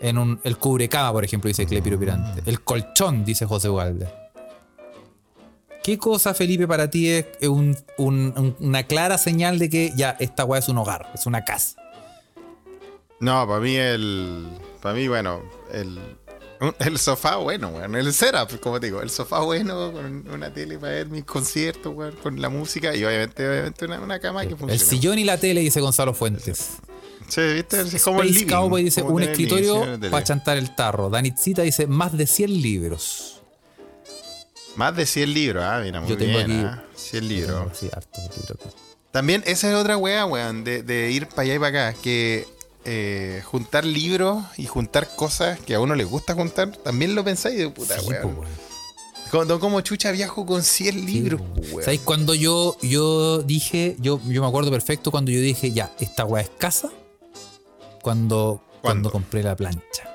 En 0.00 0.16
un, 0.18 0.38
el 0.44 0.56
cubrecama, 0.56 1.10
por 1.10 1.24
ejemplo, 1.24 1.48
dice 1.48 1.66
Clepiro 1.66 1.98
Pirante. 1.98 2.48
El 2.48 2.60
colchón, 2.62 3.24
dice 3.24 3.44
José 3.44 3.70
Walde. 3.70 4.08
¿Qué 5.82 5.98
cosa, 5.98 6.32
Felipe, 6.32 6.68
para 6.68 6.88
ti 6.88 7.08
es 7.08 7.26
un- 7.42 7.76
un- 7.96 8.32
un- 8.36 8.56
una 8.60 8.84
clara 8.84 9.18
señal 9.18 9.58
de 9.58 9.68
que 9.68 9.92
ya 9.96 10.16
esta 10.20 10.44
weá 10.44 10.60
es 10.60 10.68
un 10.68 10.78
hogar, 10.78 11.10
es 11.12 11.26
una 11.26 11.44
casa? 11.44 11.74
No, 13.18 13.48
para 13.48 13.58
mí 13.58 13.74
el. 13.74 14.46
Para 14.80 14.94
mí, 14.94 15.08
bueno, 15.08 15.40
el. 15.72 15.98
El 16.78 16.98
sofá 16.98 17.36
bueno, 17.36 17.68
weón. 17.68 17.94
El 17.96 18.12
setup, 18.12 18.60
como 18.60 18.78
te 18.80 18.86
digo. 18.86 19.00
El 19.02 19.10
sofá 19.10 19.40
bueno, 19.40 19.92
con 19.92 20.28
una 20.30 20.52
tele 20.52 20.78
para 20.78 20.92
ver 20.92 21.08
mis 21.08 21.24
conciertos, 21.24 21.94
weón. 21.94 22.14
Con 22.22 22.40
la 22.40 22.48
música 22.50 22.94
y 22.94 23.04
obviamente, 23.04 23.48
obviamente 23.48 23.84
una, 23.86 24.00
una 24.00 24.18
cama 24.20 24.42
que 24.42 24.50
funcione. 24.50 24.74
El 24.74 24.80
sillón 24.80 25.18
y 25.18 25.24
la 25.24 25.38
tele, 25.38 25.60
dice 25.62 25.80
Gonzalo 25.80 26.12
Fuentes. 26.12 26.72
Sí, 27.28 27.40
¿viste? 27.54 27.80
Es 27.80 28.02
como 28.02 28.22
el 28.22 28.28
Space 28.28 28.40
living, 28.44 28.52
Cowboy 28.54 28.82
dice 28.84 29.02
un 29.02 29.22
el 29.22 29.30
living, 29.30 29.44
escritorio 29.46 30.10
para 30.10 30.24
chantar 30.24 30.56
el 30.58 30.74
tarro. 30.74 31.08
Danitzita 31.10 31.62
dice 31.62 31.86
más 31.86 32.16
de 32.16 32.26
100 32.26 32.60
libros. 32.60 33.40
Más 34.76 34.94
de 34.96 35.06
100 35.06 35.32
libros, 35.34 35.64
ah, 35.64 35.80
mira, 35.82 36.00
muy 36.00 36.10
Yo 36.10 36.16
tengo 36.16 36.38
bien, 36.38 36.50
aquí- 36.50 36.64
ah, 36.64 36.84
100 36.94 37.28
libros. 37.28 37.78
Sí, 37.78 37.88
harto 37.92 38.20
libro 38.36 38.54
acá. 38.54 38.70
También 39.12 39.42
esa 39.46 39.68
es 39.70 39.74
otra 39.76 39.96
wea, 39.96 40.26
weón, 40.26 40.62
de, 40.64 40.82
de 40.82 41.10
ir 41.10 41.26
para 41.26 41.42
allá 41.42 41.54
y 41.54 41.58
para 41.58 41.88
acá, 41.88 42.00
que 42.00 42.46
eh, 42.84 43.42
juntar 43.44 43.84
libros 43.84 44.42
y 44.56 44.66
juntar 44.66 45.14
cosas 45.16 45.58
que 45.60 45.74
a 45.74 45.80
uno 45.80 45.94
le 45.94 46.04
gusta 46.04 46.34
juntar, 46.34 46.70
también 46.78 47.14
lo 47.14 47.22
pensáis 47.24 47.58
de 47.58 47.68
puta, 47.70 47.98
Sí, 48.00 48.06
weón. 48.08 48.22
po, 48.22 48.40
weón. 48.40 48.70
Como, 49.30 49.60
como 49.60 49.80
chucha 49.82 50.10
viajo 50.10 50.44
con 50.44 50.62
100 50.64 51.06
libros, 51.06 51.40
Sí, 51.40 51.60
weón. 51.72 51.84
¿Sabéis 51.84 52.00
cuando 52.00 52.34
yo, 52.34 52.76
yo 52.82 53.38
dije, 53.42 53.96
yo, 54.00 54.20
yo 54.26 54.42
me 54.42 54.48
acuerdo 54.48 54.70
perfecto 54.70 55.10
cuando 55.10 55.30
yo 55.30 55.40
dije, 55.40 55.70
ya, 55.72 55.92
esta 56.00 56.24
weá 56.24 56.42
es 56.42 56.50
casa? 56.50 56.90
Cuando, 58.02 58.62
cuando 58.82 59.10
compré 59.10 59.42
la 59.42 59.54
plancha. 59.56 60.08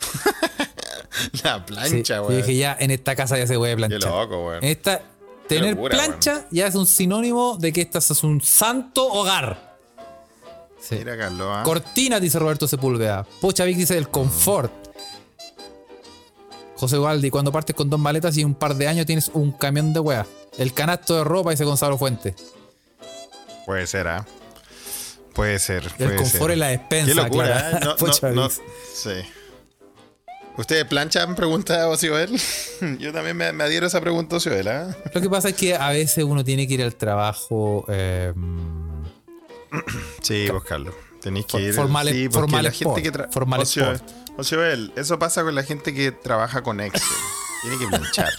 La 1.44 1.58
Sí, 1.58 1.62
plancha, 1.66 2.16
yo 2.16 2.22
weón. 2.26 2.36
dije, 2.36 2.56
ya, 2.56 2.76
en 2.78 2.90
esta 2.90 3.14
casa 3.16 3.38
ya 3.38 3.46
se 3.46 3.56
puede 3.56 3.72
Qué 3.72 3.76
planchar. 3.86 4.10
loco, 4.10 4.46
weón. 4.48 4.64
En 4.64 4.70
esta, 4.70 5.02
tener 5.48 5.74
locura, 5.74 5.96
plancha 5.96 6.46
ya 6.50 6.66
es 6.66 6.74
un 6.74 6.86
sinónimo 6.86 7.56
de 7.58 7.72
que 7.72 7.80
esta 7.82 7.98
es 7.98 8.22
un 8.24 8.40
santo 8.42 9.06
hogar. 9.06 9.65
Sí. 10.88 10.96
Mira, 10.96 11.16
Carlos, 11.16 11.48
ah. 11.50 11.62
Cortina, 11.64 12.20
dice 12.20 12.38
Roberto 12.38 12.68
Sepúlveda. 12.68 13.26
Pocha 13.40 13.64
Vic 13.64 13.76
dice 13.76 13.96
el 13.98 14.08
confort. 14.08 14.72
José 16.76 16.98
Valdi, 16.98 17.30
cuando 17.30 17.50
partes 17.50 17.74
con 17.74 17.88
dos 17.88 17.98
maletas 17.98 18.36
y 18.36 18.44
un 18.44 18.54
par 18.54 18.74
de 18.76 18.86
años 18.86 19.06
tienes 19.06 19.30
un 19.32 19.50
camión 19.50 19.92
de 19.92 20.00
weas. 20.00 20.26
El 20.58 20.72
canasto 20.74 21.16
de 21.16 21.24
ropa, 21.24 21.50
dice 21.50 21.64
Gonzalo 21.64 21.96
Fuente. 21.98 22.34
Puede 23.64 23.86
ser, 23.86 24.06
¿ah? 24.08 24.26
Puede 25.34 25.58
ser. 25.58 25.90
El 25.98 26.16
confort 26.16 26.44
ser. 26.44 26.50
en 26.52 26.58
la 26.60 26.68
despensa. 26.68 27.12
Qué 27.12 27.14
locura. 27.14 27.70
¿eh? 27.70 27.80
No, 27.82 27.96
no, 28.22 28.34
no-. 28.34 28.50
Sí. 28.50 29.10
¿Ustedes 30.56 30.84
planchan? 30.86 31.34
Pregunta 31.34 31.88
Ociobel. 31.88 32.30
Yo 32.98 33.12
también 33.12 33.36
me, 33.36 33.52
me 33.52 33.64
adhiero 33.64 33.86
a 33.86 33.88
esa 33.88 34.00
pregunta, 34.00 34.36
Ociobel, 34.36 34.68
¿ah? 34.68 34.96
Lo 35.12 35.20
que 35.20 35.28
pasa 35.28 35.48
es 35.48 35.56
que 35.56 35.74
a 35.74 35.90
veces 35.90 36.24
uno 36.24 36.44
tiene 36.44 36.68
que 36.68 36.74
ir 36.74 36.82
al 36.82 36.94
trabajo. 36.94 37.84
eh, 37.88 38.32
Sí, 40.22 40.46
pues 40.50 40.62
Carlos. 40.64 40.94
Tenéis 41.20 41.46
que 41.46 41.60
ir. 41.60 41.74
formal- 41.74 42.08
sí, 42.10 42.28
formal 42.30 42.64
la 42.64 42.70
gente 42.72 43.02
que 43.02 43.08
sport, 43.08 43.26
tra- 43.28 43.32
formal 43.32 43.60
Ocio- 43.60 43.92
sport. 43.94 44.02
Ociobel, 44.38 44.92
eso 44.96 45.18
pasa 45.18 45.42
con 45.42 45.54
la 45.54 45.62
gente 45.62 45.94
que 45.94 46.12
trabaja 46.12 46.62
con 46.62 46.80
Excel. 46.80 47.02
Tiene 47.62 47.78
que 47.78 47.86
planchar. 47.88 48.32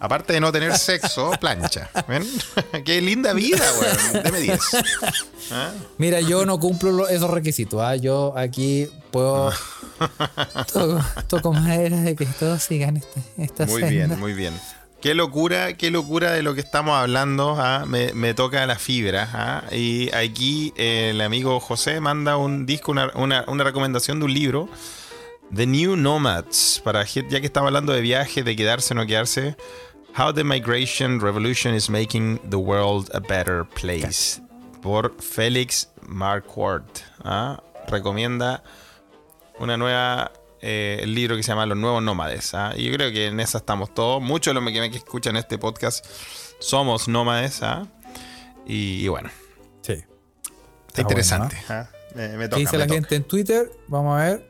Aparte 0.00 0.32
de 0.32 0.40
no 0.40 0.50
tener 0.52 0.76
sexo, 0.78 1.32
plancha. 1.40 1.90
¿Ven? 2.08 2.24
Qué 2.84 3.00
linda 3.00 3.32
vida, 3.34 3.64
weón. 3.80 4.24
Deme 4.24 4.40
10. 4.40 4.60
¿Ah? 5.50 5.72
Mira, 5.98 6.20
yo 6.20 6.46
no 6.46 6.58
cumplo 6.60 6.92
lo- 6.92 7.08
esos 7.08 7.30
requisitos. 7.30 7.80
¿ah? 7.82 7.96
Yo 7.96 8.32
aquí 8.36 8.88
puedo. 9.10 9.52
toco, 10.72 11.04
toco 11.28 11.52
madera 11.52 12.00
de 12.00 12.14
que 12.16 12.26
todos 12.26 12.62
sigan 12.62 12.96
esta, 12.96 13.20
esta 13.36 13.66
Muy 13.66 13.82
senda. 13.82 14.06
bien, 14.06 14.20
muy 14.20 14.32
bien. 14.34 14.54
Qué 15.00 15.14
locura, 15.14 15.74
qué 15.74 15.92
locura 15.92 16.32
de 16.32 16.42
lo 16.42 16.54
que 16.54 16.60
estamos 16.60 16.96
hablando. 16.96 17.54
¿ah? 17.56 17.84
Me, 17.86 18.34
toca 18.34 18.66
la 18.66 18.76
fibra. 18.76 19.28
¿ah? 19.32 19.62
Y 19.70 20.12
aquí 20.12 20.72
eh, 20.76 21.10
el 21.10 21.20
amigo 21.20 21.60
José 21.60 22.00
manda 22.00 22.36
un 22.36 22.66
disco, 22.66 22.90
una, 22.90 23.44
recomendación 23.64 24.18
de 24.18 24.24
un 24.24 24.34
libro. 24.34 24.68
The 25.54 25.66
New 25.66 25.94
Nomads. 25.94 26.80
Para 26.82 27.04
ya 27.04 27.22
que 27.40 27.46
estamos 27.46 27.68
hablando 27.68 27.92
de 27.92 28.00
viajes, 28.00 28.44
de 28.44 28.56
quedarse 28.56 28.92
o 28.92 28.96
no 28.96 29.06
quedarse. 29.06 29.56
How 30.18 30.34
the 30.34 30.42
Migration 30.42 31.20
Revolution 31.20 31.74
is 31.76 31.88
Making 31.88 32.40
the 32.50 32.56
World 32.56 33.08
a 33.14 33.20
Better 33.20 33.64
Place. 33.80 34.42
Por 34.82 35.14
Félix 35.20 35.90
Marquardt. 36.08 37.02
¿ah? 37.22 37.62
Recomienda 37.86 38.64
una 39.60 39.76
nueva 39.76 40.32
eh, 40.60 40.98
el 41.02 41.14
libro 41.14 41.36
que 41.36 41.42
se 41.42 41.48
llama 41.52 41.66
Los 41.66 41.76
Nuevos 41.78 42.02
Nómades. 42.02 42.54
¿ah? 42.54 42.72
Y 42.76 42.84
yo 42.84 42.92
creo 42.92 43.10
que 43.12 43.26
en 43.26 43.40
esa 43.40 43.58
estamos 43.58 43.94
todos. 43.94 44.20
Muchos 44.22 44.54
de 44.54 44.60
los 44.60 44.70
que, 44.72 44.90
que 44.90 44.96
escuchan 44.98 45.36
este 45.36 45.58
podcast 45.58 46.04
somos 46.58 47.08
nómades. 47.08 47.62
¿ah? 47.62 47.86
Y, 48.66 49.04
y 49.04 49.08
bueno, 49.08 49.30
Sí. 49.82 50.04
Está 50.88 51.02
interesante. 51.02 51.56
bueno, 51.68 51.82
¿ah? 51.82 51.90
Me, 52.14 52.28
me 52.36 52.48
¿Qué 52.48 52.56
dice 52.56 52.72
me 52.72 52.78
la 52.78 52.86
toca. 52.86 52.94
gente 52.94 53.16
en 53.16 53.24
Twitter? 53.24 53.70
Vamos 53.88 54.18
a 54.20 54.24
ver. 54.24 54.48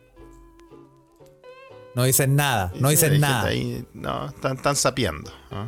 No 1.94 2.04
dicen 2.04 2.36
nada, 2.36 2.72
no 2.76 2.90
dicen 2.90 3.18
nada. 3.20 3.48
ahí, 3.48 3.84
no, 3.92 4.26
están, 4.28 4.56
están 4.56 4.76
sapeando. 4.76 5.32
¿ah? 5.50 5.66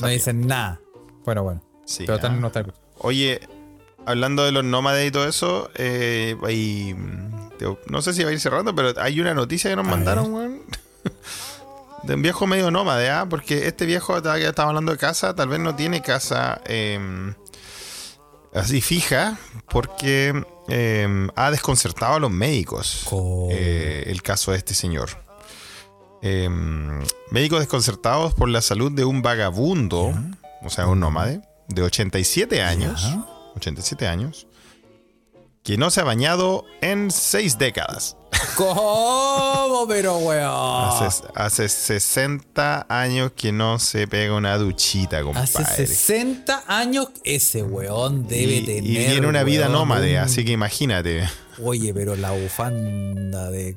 No 0.00 0.06
dicen 0.08 0.46
nada. 0.46 0.80
Bueno, 1.24 1.42
bueno. 1.42 1.62
Sí, 1.84 2.04
Pero 2.04 2.16
están 2.16 2.32
ah. 2.32 2.34
en 2.36 2.40
nuestra- 2.40 2.66
Oye, 2.98 3.40
hablando 4.04 4.44
de 4.44 4.52
los 4.52 4.62
nómades 4.64 5.08
y 5.08 5.10
todo 5.10 5.26
eso, 5.28 5.70
eh, 5.74 6.36
hay- 6.44 6.94
te- 6.94 7.35
no 7.86 8.02
sé 8.02 8.12
si 8.14 8.22
va 8.24 8.30
a 8.30 8.32
ir 8.32 8.40
cerrando, 8.40 8.74
pero 8.74 8.92
hay 9.00 9.20
una 9.20 9.34
noticia 9.34 9.70
que 9.70 9.76
nos 9.76 9.86
A 9.86 9.90
mandaron, 9.90 10.32
weón. 10.32 10.62
De 12.02 12.14
un 12.14 12.22
viejo 12.22 12.46
medio 12.46 12.70
nómade, 12.70 13.10
¿ah? 13.10 13.26
Porque 13.28 13.66
este 13.66 13.84
viejo, 13.86 14.20
que 14.22 14.46
estaba 14.46 14.68
hablando 14.68 14.92
de 14.92 14.98
casa, 14.98 15.34
tal 15.34 15.48
vez 15.48 15.58
no 15.60 15.74
tiene 15.74 16.02
casa 16.02 16.60
eh, 16.66 17.34
así 18.54 18.80
fija, 18.80 19.38
porque 19.68 20.44
eh, 20.68 21.28
ha 21.34 21.50
desconcertado 21.50 22.14
a 22.14 22.20
los 22.20 22.30
médicos. 22.30 23.02
Co- 23.08 23.48
eh, 23.50 24.04
el 24.06 24.22
caso 24.22 24.52
de 24.52 24.58
este 24.58 24.74
señor. 24.74 25.08
Eh, 26.22 26.48
médicos 27.30 27.60
desconcertados 27.60 28.34
por 28.34 28.48
la 28.48 28.60
salud 28.62 28.92
de 28.92 29.04
un 29.04 29.22
vagabundo, 29.22 30.14
o 30.62 30.70
sea, 30.70 30.86
un 30.86 31.00
nómade, 31.00 31.40
de 31.68 31.82
87 31.82 32.62
años. 32.62 33.02
Ya. 33.02 33.24
87 33.56 34.06
años. 34.06 34.46
Que 35.66 35.76
no 35.76 35.90
se 35.90 36.00
ha 36.00 36.04
bañado 36.04 36.64
en 36.80 37.10
6 37.10 37.58
décadas. 37.58 38.16
¿Cómo? 38.54 39.84
Pero, 39.88 40.18
weón. 40.18 40.44
Hace, 40.48 41.24
hace 41.34 41.68
60 41.68 42.86
años 42.88 43.32
que 43.34 43.50
no 43.50 43.78
se 43.80 44.06
pega 44.06 44.34
una 44.36 44.56
duchita, 44.58 45.18
Hace 45.18 45.24
compadre. 45.24 45.86
60 45.86 46.64
años 46.68 47.08
ese 47.24 47.62
weón 47.64 48.28
debe 48.28 48.56
y, 48.56 48.64
tener. 48.64 48.84
y 48.86 49.06
tiene 49.06 49.26
una 49.26 49.42
vida 49.42 49.68
nómade, 49.68 50.12
un- 50.12 50.18
así 50.24 50.44
que 50.44 50.52
imagínate. 50.52 51.28
Oye, 51.62 51.92
pero 51.92 52.14
la 52.16 52.30
bufanda 52.30 53.50
de. 53.50 53.76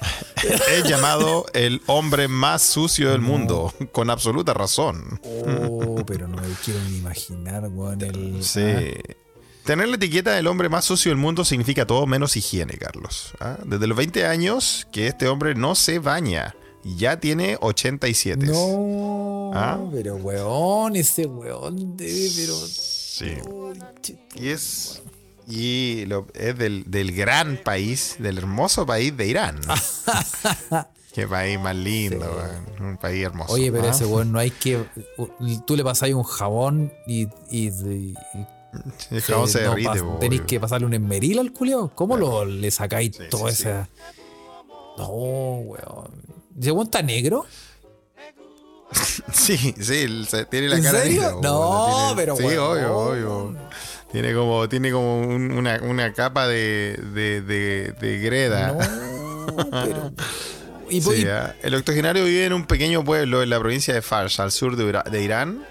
Es 0.72 0.84
llamado 0.84 1.46
el 1.54 1.80
hombre 1.86 2.28
más 2.28 2.62
sucio 2.62 3.10
del 3.10 3.20
mundo, 3.20 3.72
con 3.92 4.10
absoluta 4.10 4.54
razón. 4.54 5.20
Oh, 5.24 6.02
pero 6.06 6.28
no 6.28 6.36
me 6.36 6.48
quiero 6.64 6.80
ni 6.90 6.98
imaginar, 6.98 7.68
weón. 7.68 8.00
El... 8.02 8.42
Sí. 8.44 8.60
Ah, 8.62 9.14
Tener 9.68 9.86
la 9.86 9.96
etiqueta 9.96 10.30
del 10.32 10.46
hombre 10.46 10.70
más 10.70 10.86
sucio 10.86 11.10
del 11.10 11.18
mundo 11.18 11.44
significa 11.44 11.86
todo 11.86 12.06
menos 12.06 12.34
higiene, 12.38 12.78
Carlos. 12.78 13.34
¿Ah? 13.38 13.58
Desde 13.66 13.86
los 13.86 13.98
20 13.98 14.24
años 14.24 14.88
que 14.90 15.08
este 15.08 15.28
hombre 15.28 15.54
no 15.54 15.74
se 15.74 15.98
baña. 15.98 16.56
Ya 16.84 17.20
tiene 17.20 17.58
87. 17.60 18.46
No, 18.46 19.50
¿Ah? 19.54 19.78
pero 19.92 20.16
weón, 20.16 20.96
ese 20.96 21.26
weón 21.26 21.98
debe, 21.98 22.30
pero. 22.34 22.54
Sí. 22.56 23.34
Y 24.36 24.48
es. 24.48 25.02
Y 25.46 26.06
lo- 26.06 26.28
es 26.32 26.56
del, 26.56 26.84
del 26.90 27.12
gran 27.14 27.58
país, 27.58 28.16
del 28.18 28.38
hermoso 28.38 28.86
país 28.86 29.14
de 29.18 29.26
Irán. 29.26 29.60
Qué 31.12 31.26
país 31.28 31.60
más 31.60 31.76
lindo, 31.76 32.20
weón. 32.20 32.88
un 32.92 32.96
país 32.96 33.22
hermoso. 33.22 33.52
Oye, 33.52 33.70
pero 33.70 33.88
¿ah? 33.88 33.90
ese 33.90 34.06
weón 34.06 34.32
no 34.32 34.38
hay 34.38 34.50
que. 34.50 34.82
Tú 35.66 35.76
le 35.76 35.84
pasas 35.84 36.04
ahí 36.04 36.14
un 36.14 36.22
jabón 36.24 36.90
y. 37.06 37.24
y, 37.50 37.68
y- 37.68 38.14
El 39.10 39.22
se 39.22 39.32
no 39.32 39.46
derrite, 39.46 39.88
pas- 40.02 40.18
Tenéis 40.20 40.42
que 40.42 40.60
pasarle 40.60 40.86
un 40.86 40.94
esmeril 40.94 41.38
al 41.38 41.52
culeo. 41.52 41.90
¿Cómo 41.94 42.16
lo 42.16 42.44
le 42.44 42.70
sacáis 42.70 43.16
Sí, 43.16 43.22
todo 43.30 43.46
sí, 43.48 43.52
ese.? 43.54 43.86
No, 44.98 45.06
weón. 45.08 46.10
¿Ese 46.60 46.72
weón 46.72 46.86
está 46.86 47.02
negro? 47.02 47.46
Sí, 49.32 49.56
sí, 49.80 50.06
tiene 50.50 50.68
la 50.68 50.76
¿En 50.76 50.82
cara 50.82 51.00
serio? 51.02 51.20
negra, 51.22 51.36
No, 51.42 51.86
tiene- 52.14 52.16
pero 52.16 52.36
Sí, 52.36 52.44
obvio, 52.56 52.96
obvio. 52.96 53.56
Tiene 54.10 54.34
como, 54.34 54.68
tiene 54.68 54.90
como 54.90 55.20
un- 55.20 55.52
una, 55.52 55.80
una 55.82 56.12
capa 56.14 56.46
de, 56.48 56.98
de, 57.12 57.42
de, 57.42 57.92
de 58.00 58.18
greda. 58.20 58.72
No, 58.72 59.70
pero. 59.70 60.12
Y, 60.90 61.02
Sí, 61.02 61.10
y- 61.22 61.26
ah. 61.26 61.54
El 61.62 61.74
octogenario 61.74 62.24
vive 62.24 62.46
en 62.46 62.54
un 62.54 62.64
pequeño 62.64 63.04
pueblo 63.04 63.42
en 63.42 63.50
la 63.50 63.58
provincia 63.60 63.92
de 63.92 64.00
Fars, 64.00 64.40
al 64.40 64.50
sur 64.52 64.74
de, 64.76 64.90
de 65.10 65.22
Irán. 65.22 65.66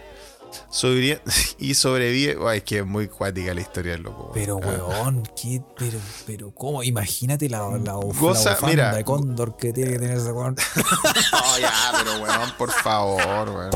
Y 1.59 1.73
sobrevive. 1.73 2.37
Ay, 2.47 2.57
es 2.59 2.63
que 2.63 2.79
es 2.79 2.85
muy 2.85 3.07
cuática 3.07 3.53
la 3.53 3.61
historia 3.61 3.93
del 3.93 4.03
loco. 4.03 4.31
Pero, 4.33 4.59
Ah. 4.63 4.67
weón, 4.67 5.23
¿qué? 5.39 5.61
Pero, 5.77 5.99
pero, 6.25 6.51
¿cómo? 6.51 6.83
Imagínate 6.83 7.49
la, 7.49 7.59
la, 7.69 7.77
la 7.77 7.93
Goza- 7.95 8.57
mira. 8.65 8.93
de 8.93 9.03
cóndor 9.03 9.55
que 9.57 9.73
tiene 9.73 9.91
que 9.93 9.99
tener 9.99 10.17
ese 10.17 10.31
weón. 10.31 10.55
No, 10.75 11.59
ya, 11.59 11.73
pero 11.97 12.21
weón, 12.21 12.51
por 12.57 12.71
favor, 12.71 13.49
weón. 13.49 13.71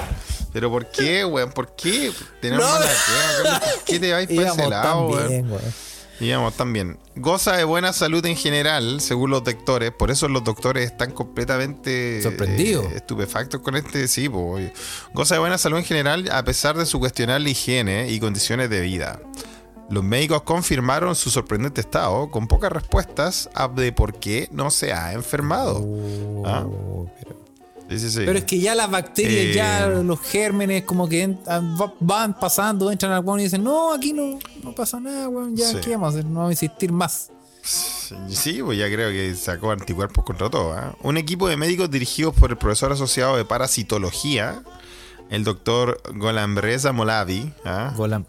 Pero 0.54 0.70
¿por 0.70 0.86
qué, 0.92 1.24
weón? 1.26 1.52
¿Por 1.52 1.76
qué? 1.76 2.12
Tenemos 2.42 2.66
No, 2.66 2.72
mala. 2.74 3.60
¿Por 3.60 3.84
qué 3.86 4.00
te 4.00 4.12
vais 4.12 4.28
para 4.36 4.50
ese 4.50 4.68
lado, 4.70 5.08
weón? 5.08 5.52
Digamos, 6.22 6.54
también. 6.56 6.98
Goza 7.16 7.58
de 7.58 7.64
buena 7.64 7.92
salud 7.94 8.26
en 8.26 8.36
general, 8.38 9.02
según 9.02 9.32
los 9.32 9.44
doctores. 9.44 9.92
Por 9.92 10.12
eso 10.12 10.28
los 10.30 10.44
doctores 10.44 10.86
están 10.86 11.12
completamente 11.12 12.22
Sorprendidos. 12.22 12.86
eh, 12.86 12.98
estupefactos 12.98 13.60
con 13.62 13.76
este. 13.76 14.08
Sí. 14.08 14.30
Goza 15.14 15.36
de 15.36 15.40
buena 15.40 15.58
salud 15.58 15.80
en 15.80 15.84
general, 15.84 16.30
a 16.32 16.44
pesar 16.44 16.78
de 16.78 16.86
su 16.86 17.00
cuestionable 17.00 17.50
higiene 17.50 18.10
y 18.10 18.20
condiciones 18.20 18.70
de 18.70 18.82
vida. 18.82 19.20
Los 19.90 20.04
médicos 20.06 20.44
confirmaron 20.44 21.16
su 21.16 21.30
sorprendente 21.32 21.82
estado, 21.82 22.32
con 22.32 22.48
pocas 22.48 22.72
respuestas 22.72 23.50
a 23.54 23.68
de 23.68 23.92
por 23.92 24.14
qué 24.20 24.48
no 24.52 24.72
se 24.72 24.94
ha 24.94 25.12
enfermado. 25.14 25.80
Oh, 25.84 26.44
Ah. 26.46 26.66
Pero, 27.92 28.00
Sí, 28.00 28.10
sí, 28.10 28.20
sí. 28.20 28.24
pero 28.26 28.39
es 28.39 28.46
que 28.46 28.60
ya 28.60 28.74
las 28.76 28.89
bacterias, 28.89 29.46
Eh, 29.48 29.54
ya 29.54 29.88
los 29.88 30.20
gérmenes, 30.22 30.84
como 30.84 31.08
que 31.10 31.38
ah, 31.48 31.60
va- 31.80 31.94
van 32.00 32.39
pasando, 32.39 32.92
entran 32.92 33.12
al 33.12 33.39
y 33.39 33.44
dicen, 33.44 33.64
no, 33.64 33.94
aquí 33.94 34.14
no, 34.14 34.39
no 34.64 34.74
pasa 34.74 35.00
nada, 35.00 35.28
weón, 35.28 35.56
ya. 35.56 35.80
¿qué 35.82 35.92
vamos 35.92 36.08
a 36.16 36.20
hacer? 36.20 36.26
No 36.26 36.36
vamos 36.39 36.50
a 36.50 36.54
insistir 36.54 36.92
más. 36.92 37.30
Sí, 38.30 38.62
pues 38.64 38.78
ya 38.78 38.88
creo 38.88 39.10
que 39.10 39.36
sacó 39.36 39.72
anticuerpos 39.72 40.24
contra 40.26 40.50
todo. 40.50 40.74
¿ah? 40.74 40.96
Un 41.04 41.18
equipo 41.18 41.48
de 41.48 41.58
médicos 41.58 41.89
dirigidos 41.92 42.34
por 42.34 42.50
el 42.52 42.58
profesor 42.58 42.92
asociado 42.92 43.38
de 43.38 43.46
parasitología, 43.46 44.64
el 45.30 45.44
doctor 45.44 46.02
Golambreza 46.16 46.92
Molavi. 46.92 47.54
¿ah? 47.64 47.94
Golam, 47.96 48.26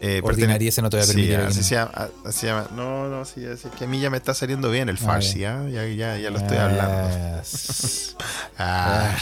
Eh, 0.00 0.20
ordinariese 0.22 0.82
no 0.82 0.90
te 0.90 0.96
voy 0.96 1.04
a 1.04 1.06
Sí, 1.06 1.12
permitir. 1.12 1.36
así 1.40 1.58
aquí. 1.60 1.68
se 1.68 1.74
llama, 1.76 2.08
así 2.26 2.38
se 2.40 2.46
llama. 2.48 2.66
No, 2.76 3.08
no, 3.08 3.24
sí, 3.24 3.44
es 3.44 3.60
que 3.78 3.84
a 3.84 3.86
mí 3.86 4.00
ya 4.00 4.10
me 4.10 4.16
está 4.16 4.34
saliendo 4.34 4.70
bien 4.70 4.88
el 4.88 4.96
Ah, 4.96 5.04
farsi, 5.04 5.44
¿ah? 5.44 5.64
ya, 5.70 5.86
ya, 5.86 6.18
ya 6.18 6.30
lo 6.30 6.38
estoy 6.38 6.56
hablando. 6.58 7.42
Ah, 8.58 9.16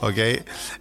ok. 0.00 0.18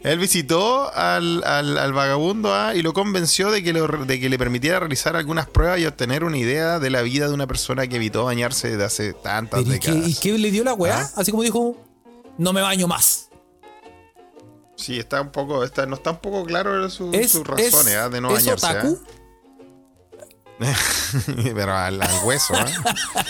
Él 0.03 0.20
visitó 0.20 0.93
al, 0.93 1.43
al- 1.43 1.78
al 1.78 1.93
vagabundo 1.93 2.53
ah, 2.53 2.74
y 2.76 2.82
lo 2.82 2.93
convenció 2.93 3.51
de 3.51 3.63
que, 3.63 3.74
lo- 3.74 3.88
de 3.88 4.20
que 4.20 4.30
le 4.30 4.38
permitiera 4.38 4.80
realizar 4.80 5.16
algunas 5.16 5.47
pruebas 5.47 5.80
y 5.80 5.86
obtener 5.86 6.24
una 6.24 6.38
idea 6.38 6.80
de 6.80 6.89
la 6.89 7.01
vida 7.01 7.28
de 7.28 7.34
una 7.34 7.47
persona 7.47 7.88
que 7.88 7.95
evitó 7.97 8.26
bañarse 8.26 8.70
desde 8.72 8.84
hace 8.86 9.13
tantas 9.13 9.63
Pero 9.63 9.76
¿y, 9.76 9.80
qué, 9.80 9.91
décadas. 9.91 10.09
y 10.09 10.16
qué 10.16 10.38
le 10.38 10.51
dio 10.51 10.63
la 10.63 10.74
weá? 10.74 11.09
Así 11.16 11.32
como 11.32 11.43
dijo, 11.43 11.76
no 12.38 12.53
me 12.53 12.61
baño 12.61 12.88
más. 12.88 13.24
Sí, 14.76 14.99
está 14.99 15.21
un 15.21 15.32
poco, 15.32 15.63
está, 15.63 15.86
no 15.86 15.95
está 15.95 16.11
un 16.11 16.17
poco 16.19 16.43
claro 16.45 16.89
su- 16.89 17.11
Es, 17.13 17.32
sus 17.32 17.45
razones 17.47 17.88
es, 17.88 17.95
ah, 17.95 18.09
de 18.09 18.19
no 18.21 18.30
es 18.36 18.43
bañarse. 18.45 18.65
otaku. 18.67 18.99
ah. 20.61 20.73
Pero 21.55 21.73
al, 21.76 22.01
al 22.01 22.23
hueso. 22.23 22.53
ah. 22.55 22.65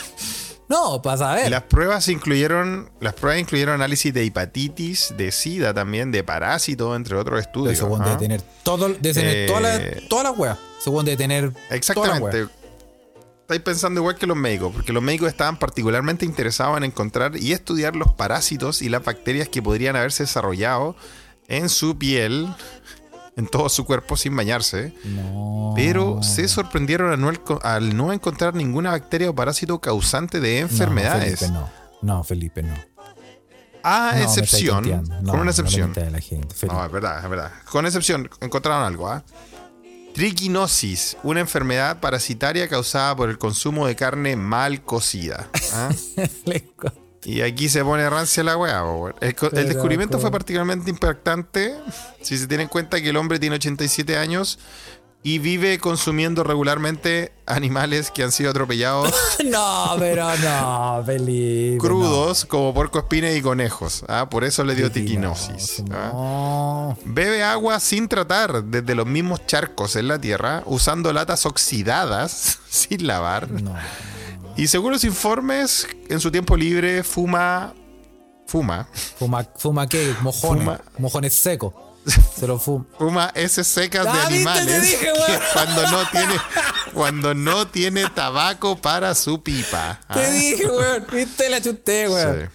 No, 0.68 1.00
para 1.00 1.18
saber. 1.18 1.52
Las 1.52 1.62
pruebas 1.62 2.08
incluyeron, 2.08 2.90
las 3.00 3.14
pruebas 3.14 3.40
incluyeron 3.40 3.76
análisis 3.76 4.12
de 4.12 4.24
hepatitis, 4.26 5.14
de 5.16 5.32
sida 5.32 5.76
también, 5.76 6.12
de 6.12 6.24
parásitos, 6.24 6.96
entre 6.96 7.16
otros 7.18 7.40
estudios. 7.40 7.80
weón 7.84 8.02
ah. 8.02 8.06
debe 8.06 8.18
tener 8.18 8.42
todo, 8.64 8.88
debe 8.90 9.14
tener 9.14 9.38
Eh, 9.38 9.46
toda 9.46 9.60
la, 9.62 10.08
toda 10.10 10.24
la 10.24 10.32
wea. 10.32 10.58
Weón 10.88 11.06
debe 11.06 11.18
tener 11.18 11.52
Exactamente. 11.70 12.48
Estáis 13.42 13.62
pensando 13.62 14.00
igual 14.00 14.16
que 14.16 14.26
los 14.26 14.36
médicos, 14.36 14.74
porque 14.74 14.92
los 14.92 15.04
médicos 15.04 15.28
estaban 15.30 15.60
particularmente 15.60 16.26
interesados 16.26 16.78
en 16.78 16.84
encontrar 16.86 17.38
y 17.38 17.52
estudiar 17.54 17.96
los 17.96 18.12
parásitos 18.14 18.82
y 18.82 18.90
las 18.90 19.04
bacterias 19.06 19.48
que 19.50 19.62
podrían 19.62 19.96
haberse 19.96 20.24
desarrollado 20.24 20.96
en 21.48 21.70
su 21.70 21.98
piel, 21.98 22.54
en 23.36 23.48
todo 23.48 23.70
su 23.70 23.86
cuerpo 23.86 24.18
sin 24.18 24.36
bañarse. 24.36 24.94
No. 25.04 25.74
Pero 25.76 26.24
se 26.24 26.48
sorprendieron 26.48 27.12
al 27.12 27.22
no, 27.22 27.60
al 27.62 27.98
no 27.98 28.14
encontrar 28.14 28.56
ninguna 28.56 28.92
bacteria 28.92 29.30
o 29.30 29.36
parásito 29.36 29.80
causante 29.80 30.40
de 30.40 30.60
enfermedades. 30.60 31.42
No, 31.42 31.48
Felipe, 31.48 31.60
no. 32.02 32.16
No, 32.16 32.24
Felipe, 32.24 32.64
no. 32.64 32.74
A 33.88 34.20
excepción, 34.20 35.06
con 35.26 35.40
una 35.40 35.52
excepción. 35.52 35.94
la 35.96 36.20
gente. 36.20 36.56
No, 36.66 36.84
es 36.84 36.92
verdad, 36.92 37.24
es 37.24 37.30
verdad. 37.30 37.52
Con 37.70 37.86
excepción, 37.86 38.28
encontraron 38.42 38.84
algo, 38.84 39.08
¿ah? 39.08 39.24
Triquinosis, 40.16 41.18
una 41.24 41.42
enfermedad 41.42 42.00
parasitaria 42.00 42.68
causada 42.68 43.16
por 43.16 43.30
el 43.30 43.38
consumo 43.38 43.86
de 43.86 43.96
carne 43.96 44.36
mal 44.38 44.82
cocida. 44.82 45.50
¿ah? 45.74 45.90
y 47.26 47.42
aquí 47.42 47.70
se 47.70 47.84
pone 47.84 48.10
rancia 48.10 48.44
la 48.44 48.56
weá. 48.56 48.84
El, 49.22 49.30
el 49.30 49.36
Pero, 49.36 49.68
descubrimiento 49.68 50.20
fue 50.20 50.32
particularmente 50.32 50.90
impactante 50.90 51.76
si 52.22 52.38
se 52.38 52.48
tiene 52.48 52.64
en 52.64 52.70
cuenta 52.70 53.02
que 53.02 53.10
el 53.10 53.18
hombre 53.18 53.40
tiene 53.40 53.56
87 53.56 54.18
años 54.18 54.60
y 55.24 55.40
vive 55.40 55.80
consumiendo 55.80 56.44
regularmente 56.44 57.32
animales 57.48 58.12
que 58.12 58.22
han 58.22 58.32
sido 58.32 58.52
atropellados 58.52 59.12
no, 59.46 59.96
pero 59.98 60.28
no, 60.38 61.02
Felipe. 61.04 61.80
crudos 61.80 62.46
como 62.46 62.76
puerco 62.76 63.00
espines 63.00 63.36
y 63.36 63.42
conejos. 63.42 64.06
Ah, 64.08 64.30
por 64.30 64.44
eso 64.44 64.64
le 64.64 64.76
dio 64.76 64.86
no. 64.86 64.92
tiquinosis. 64.92 65.84
ah. 65.92 66.94
Bebe 67.06 67.44
agua 67.44 67.80
sin 67.80 68.08
tratar 68.08 68.64
desde 68.66 68.94
los 68.94 69.08
mismos 69.08 69.44
charcos 69.48 69.96
en 69.96 70.10
la 70.10 70.22
tierra, 70.22 70.62
usando 70.68 71.12
latas 71.12 71.48
oxidadas 71.48 72.60
sin 72.70 73.08
lavar. 73.08 73.50
No. 73.50 73.74
Y 74.58 74.68
según 74.68 74.92
los 74.94 75.04
informes, 75.04 75.88
en 76.10 76.20
su 76.20 76.32
tiempo 76.32 76.56
libre 76.56 77.04
fuma. 77.04 77.74
Fuma. 78.48 78.88
Fuma, 79.18 79.44
fuma 79.58 79.88
qué? 79.88 80.14
Mojones. 80.22 80.64
Fuma. 80.64 80.82
Mojones 80.98 81.34
secos. 81.34 81.74
Se 82.40 82.46
lo 82.48 82.60
fuma. 82.60 82.86
Fuma 82.98 83.32
heces 83.36 83.68
secas 83.68 84.04
de 84.06 84.12
Ah, 84.12 84.28
animales 84.28 84.82
dije, 84.84 84.98
que 85.00 85.12
weón. 85.12 85.42
cuando 85.54 85.82
no 85.92 86.10
tiene 86.12 86.36
cuando 86.94 87.34
no 87.34 87.68
tiene 87.68 88.08
tabaco 88.12 88.78
para 88.78 89.16
su 89.16 89.42
pipa. 89.44 90.00
Te 90.14 90.20
Ah, 90.26 90.30
dije, 90.30 90.68
weón. 90.70 91.06
Viste, 91.12 91.50
la 91.50 91.60
chuté, 91.62 92.08
weón. 92.08 92.50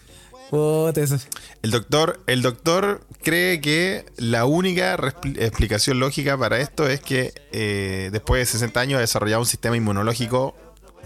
sí. 1.07 1.15
El 1.63 1.71
doctor, 1.73 2.21
el 2.27 2.43
doctor 2.43 3.07
cree 3.23 3.61
que 3.61 4.07
la 4.17 4.47
única 4.47 4.95
explicación 5.37 6.01
lógica 6.01 6.39
para 6.39 6.59
esto 6.61 6.89
es 6.89 7.01
que 7.01 7.35
eh, 7.53 8.09
después 8.13 8.41
de 8.41 8.47
60 8.47 8.81
años 8.81 8.99
ha 8.99 9.01
desarrollado 9.01 9.43
un 9.43 9.47
sistema 9.47 9.77
inmunológico 9.77 10.57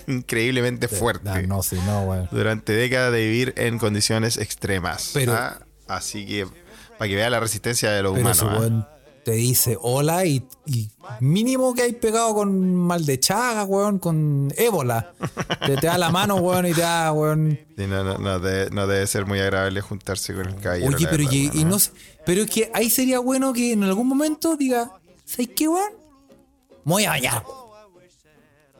increíblemente 0.07 0.89
fuerte. 0.89 1.29
Ah, 1.29 1.43
no, 1.43 1.63
sí, 1.63 1.77
no, 1.87 2.29
durante 2.31 2.73
décadas 2.73 3.13
de 3.13 3.21
vivir 3.27 3.55
en 3.57 3.79
condiciones 3.79 4.37
extremas. 4.37 5.11
Pero- 5.15 5.35
¿ah? 5.35 5.59
Así 5.87 6.25
que, 6.27 6.47
para 6.99 7.09
que 7.09 7.17
vea 7.17 7.29
la 7.29 7.41
resistencia 7.41 7.91
de 7.91 8.03
los 8.03 8.15
Pero 8.15 8.23
humanos. 8.31 8.65
ese 8.65 8.75
¿ah? 8.75 8.91
te 9.25 9.33
dice 9.33 9.79
hola 9.81 10.27
y, 10.27 10.47
y 10.67 10.91
mínimo 11.21 11.75
que 11.75 11.83
hay 11.83 11.93
pegado 11.93 12.35
con 12.35 12.75
mal 12.75 13.07
de 13.07 13.19
chaga, 13.19 13.65
weón, 13.65 13.99
con 13.99 14.53
ébola. 14.57 15.13
Te, 15.65 15.77
te 15.79 15.87
da 15.87 15.97
la 15.99 16.11
mano, 16.11 16.37
weón, 16.37 16.67
y 16.67 16.73
te 16.75 16.83
da, 16.83 17.11
weón. 17.13 17.59
Sí, 17.77 17.87
no, 17.87 18.05
no, 18.05 18.19
no 18.19 18.39
debe, 18.39 18.71
no 18.71 18.87
debe 18.87 19.07
ser 19.07 19.27
muy 19.27 19.41
agradable 19.41 19.81
juntarse 19.81 20.35
con 20.35 20.47
el 20.47 20.57
caballero. 20.57 20.95
Oye, 20.95 21.07
pero, 21.11 21.25
verdad, 21.25 21.33
y, 21.33 21.51
y 21.61 21.65
no 21.65 21.79
pero 22.25 22.43
es 22.43 22.51
que 22.51 22.71
ahí 22.73 22.89
sería 22.91 23.19
bueno 23.19 23.53
que 23.53 23.73
en 23.73 23.83
algún 23.83 24.07
momento 24.07 24.57
diga, 24.57 24.93
¿sabes 25.25 25.49
qué, 25.57 25.69
weón? 25.69 25.93
Voy 26.85 27.05
a 27.05 27.11
bañar. 27.11 27.45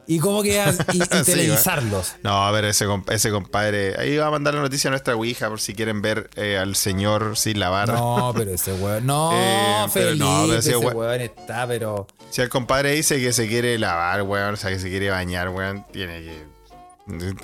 Y 0.07 0.19
como 0.19 0.43
que 0.43 0.61
as- 0.61 0.79
y, 0.93 1.01
Sí, 1.01 1.09
televisarlos. 1.25 2.15
No, 2.23 2.45
a 2.47 2.51
ver, 2.51 2.65
ese, 2.67 2.87
ese 3.11 3.31
compadre. 3.31 3.95
Ahí 3.99 4.17
va 4.17 4.27
a 4.27 4.31
mandar 4.31 4.55
la 4.55 4.61
noticia 4.61 4.89
a 4.89 4.91
nuestra 4.93 5.15
Ouija 5.15 5.49
por 5.49 5.61
si 5.61 5.75
quieren 5.75 6.03
ver 6.03 6.31
eh, 6.37 6.59
al 6.59 6.77
señor 6.77 7.37
sin 7.37 7.59
lavar. 7.61 7.89
No, 7.93 8.33
pero 8.37 8.51
ese 8.51 8.73
weón. 8.81 9.07
No, 9.07 9.31
Eh, 9.33 9.87
pero 9.93 10.09
Felipe, 10.09 10.25
no, 10.25 10.45
pero 10.47 10.59
ese 10.59 10.77
weón- 10.77 10.95
weón 10.95 11.21
está, 11.21 11.67
pero. 11.67 12.07
Si 12.31 12.41
el 12.43 12.49
compadre 12.49 12.93
dice 12.93 13.21
que 13.21 13.33
se 13.33 13.47
quiere 13.49 13.79
lavar, 13.79 14.23
weón, 14.23 14.55
o 14.55 14.57
sea, 14.57 14.71
que 14.71 14.79
se 14.79 14.89
quiere 14.89 15.11
bañar, 15.11 15.49
weón, 15.51 15.85
tiene 15.93 16.21
que. 16.23 16.55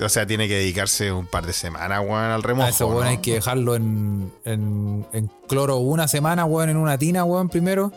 O 0.03 0.09
sea, 0.09 0.25
tiene 0.25 0.47
que 0.47 0.55
dedicarse 0.55 1.11
un 1.11 1.27
par 1.27 1.45
de 1.45 1.53
semanas, 1.53 1.99
weón, 2.01 2.15
al 2.31 2.41
remojo. 2.41 2.65
A 2.65 2.69
ese 2.69 2.83
weón 2.83 3.03
¿no? 3.03 3.09
hay 3.09 3.19
que 3.19 3.35
dejarlo 3.35 3.75
en, 3.75 4.33
en, 4.43 5.05
en 5.13 5.31
cloro 5.47 5.77
una 5.77 6.07
semana, 6.07 6.45
weón, 6.45 6.69
en 6.69 6.77
una 6.77 6.97
tina, 6.97 7.23
weón, 7.25 7.47
primero. 7.47 7.91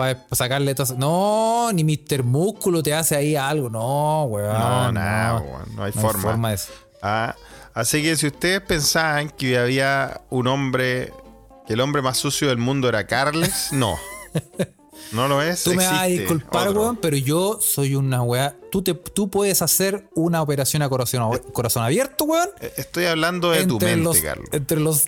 Para 0.00 0.26
sacarle 0.32 0.74
todo. 0.74 0.94
No, 0.96 1.70
ni 1.72 1.84
Mr. 1.84 2.22
Músculo 2.24 2.82
te 2.82 2.94
hace 2.94 3.16
ahí 3.16 3.36
algo. 3.36 3.70
No, 3.70 4.24
weón. 4.24 4.52
No, 4.52 4.92
nada, 4.92 5.40
weón, 5.40 5.74
no 5.76 5.84
hay 5.84 5.92
forma. 5.92 6.50
de- 6.52 6.58
Ah, 7.02 7.34
así 7.74 8.02
que 8.02 8.16
si 8.16 8.26
ustedes 8.26 8.60
pensaban 8.60 9.30
que 9.30 9.56
había 9.58 10.20
un 10.30 10.46
hombre, 10.46 11.12
que 11.66 11.72
el 11.74 11.80
hombre 11.80 12.02
más 12.02 12.18
sucio 12.18 12.48
del 12.48 12.58
mundo 12.58 12.88
era 12.88 13.06
Carles, 13.06 13.68
no. 13.72 13.96
No 15.12 15.26
lo 15.26 15.42
es. 15.42 15.64
Tú 15.64 15.70
me 15.74 15.84
vas 15.86 16.02
a 16.02 16.04
disculpar, 16.04 16.68
otro. 16.68 16.82
weón, 16.82 16.96
pero 16.96 17.16
yo 17.16 17.58
soy 17.60 17.96
una 17.96 18.22
weá. 18.22 18.54
Tú, 18.70 18.82
te, 18.82 18.94
tú 18.94 19.28
puedes 19.30 19.62
hacer 19.62 20.08
una 20.14 20.42
operación 20.42 20.82
a 20.82 20.88
corazón, 20.88 21.38
corazón 21.52 21.82
abierto, 21.82 22.24
weón. 22.24 22.48
Eh, 22.60 22.72
Estoy 22.76 23.06
hablando 23.06 23.50
de 23.50 23.66
tu 23.66 23.78
mente, 23.80 23.96
los, 23.96 24.18
Carlos. 24.18 24.48
Entre 24.52 24.78
los. 24.80 25.06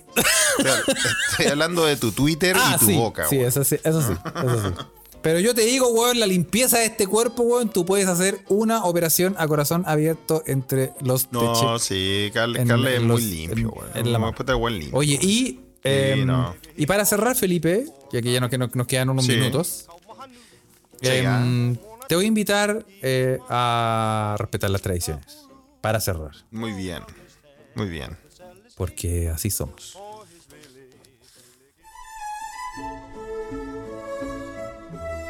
Estoy 1.31 1.45
hablando 1.51 1.85
de 1.85 1.95
tu 1.97 2.11
Twitter 2.11 2.55
Ah, 2.59 2.73
y 2.75 2.79
tu 2.79 2.85
sí, 2.87 2.95
boca, 2.97 3.27
sí, 3.29 3.37
weón. 3.37 3.47
eso 3.47 3.63
sí, 3.63 3.75
eso 3.83 4.01
sí, 4.01 4.13
eso 4.35 4.69
sí. 4.69 4.75
Pero 5.21 5.39
yo 5.39 5.55
te 5.55 5.61
digo, 5.61 5.87
weón, 5.87 6.19
la 6.19 6.27
limpieza 6.27 6.79
de 6.79 6.85
este 6.85 7.07
cuerpo, 7.07 7.43
weón, 7.43 7.69
tú 7.69 7.85
puedes 7.85 8.07
hacer 8.07 8.41
una 8.49 8.83
operación 8.83 9.35
a 9.39 9.47
corazón 9.47 9.83
abierto 9.87 10.43
entre 10.47 10.91
los 11.01 11.31
No, 11.31 11.79
sí, 11.79 12.29
Carles, 12.33 12.67
es 12.69 13.01
muy 13.01 13.21
limpio, 13.21 13.69
weón. 13.71 13.89
en 13.95 14.11
la 14.11 14.19
mano. 14.19 14.35
limpio. 14.69 14.89
Oye, 14.97 15.17
y, 15.21 15.61
em, 15.85 16.25
no. 16.25 16.53
y 16.75 16.85
para 16.85 17.05
cerrar, 17.05 17.37
Felipe, 17.37 17.85
ya 18.11 18.21
que 18.21 18.33
ya 18.33 18.41
nos, 18.41 18.49
que 18.49 18.57
nos- 18.57 18.75
nos 18.75 18.85
quedan 18.87 19.09
unos 19.09 19.25
Sí. 19.25 19.31
minutos, 19.37 19.85
em, 21.01 21.77
te 22.07 22.15
voy 22.15 22.25
a 22.25 22.27
invitar 22.27 22.85
eh, 23.01 23.39
a 23.49 24.35
respetar 24.39 24.69
las 24.69 24.81
tradiciones. 24.81 25.39
Para 25.81 25.99
cerrar, 25.99 26.31
Muy 26.51 26.71
bien. 26.71 27.03
Muy 27.75 27.89
bien. 27.89 28.17
porque 28.77 29.29
así 29.29 29.49
somos. 29.49 29.97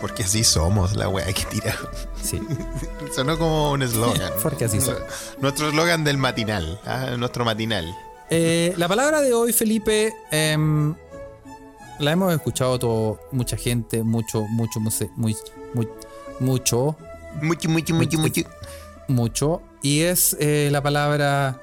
Porque 0.01 0.24
así 0.24 0.43
somos, 0.43 0.95
la 0.97 1.07
weá 1.07 1.26
que 1.32 1.45
tira. 1.45 1.76
Sí. 2.21 2.41
Sonó 3.15 3.38
como 3.38 3.71
un 3.71 3.82
eslogan. 3.84 4.34
Porque 4.43 4.65
así 4.65 4.82
somos. 4.82 5.01
Nuestro 5.39 5.69
eslogan 5.69 6.03
del 6.03 6.17
matinal. 6.17 6.80
ah, 6.86 7.15
nuestro 7.17 7.45
matinal. 7.45 7.86
Eh, 8.30 8.74
la 8.78 8.88
palabra 8.89 9.21
de 9.21 9.34
hoy, 9.34 9.53
Felipe, 9.53 10.13
em, 10.32 10.93
la 11.99 12.11
hemos 12.11 12.34
escuchado 12.34 12.78
todo, 12.80 13.19
mucha 13.32 13.55
gente, 13.55 14.03
mucho, 14.03 14.41
mucho, 14.49 14.80
muy, 14.82 14.93
muy- 15.74 15.88
mucho, 16.40 16.98
Mucho, 17.42 17.68
mucho, 17.70 17.96
mucho, 17.96 18.20
mucho. 18.20 18.42
mucho, 19.08 19.62
y 19.82 20.02
es 20.02 20.38
eh, 20.40 20.70
la 20.72 20.82
palabra 20.82 21.60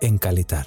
encaletar. 0.00 0.66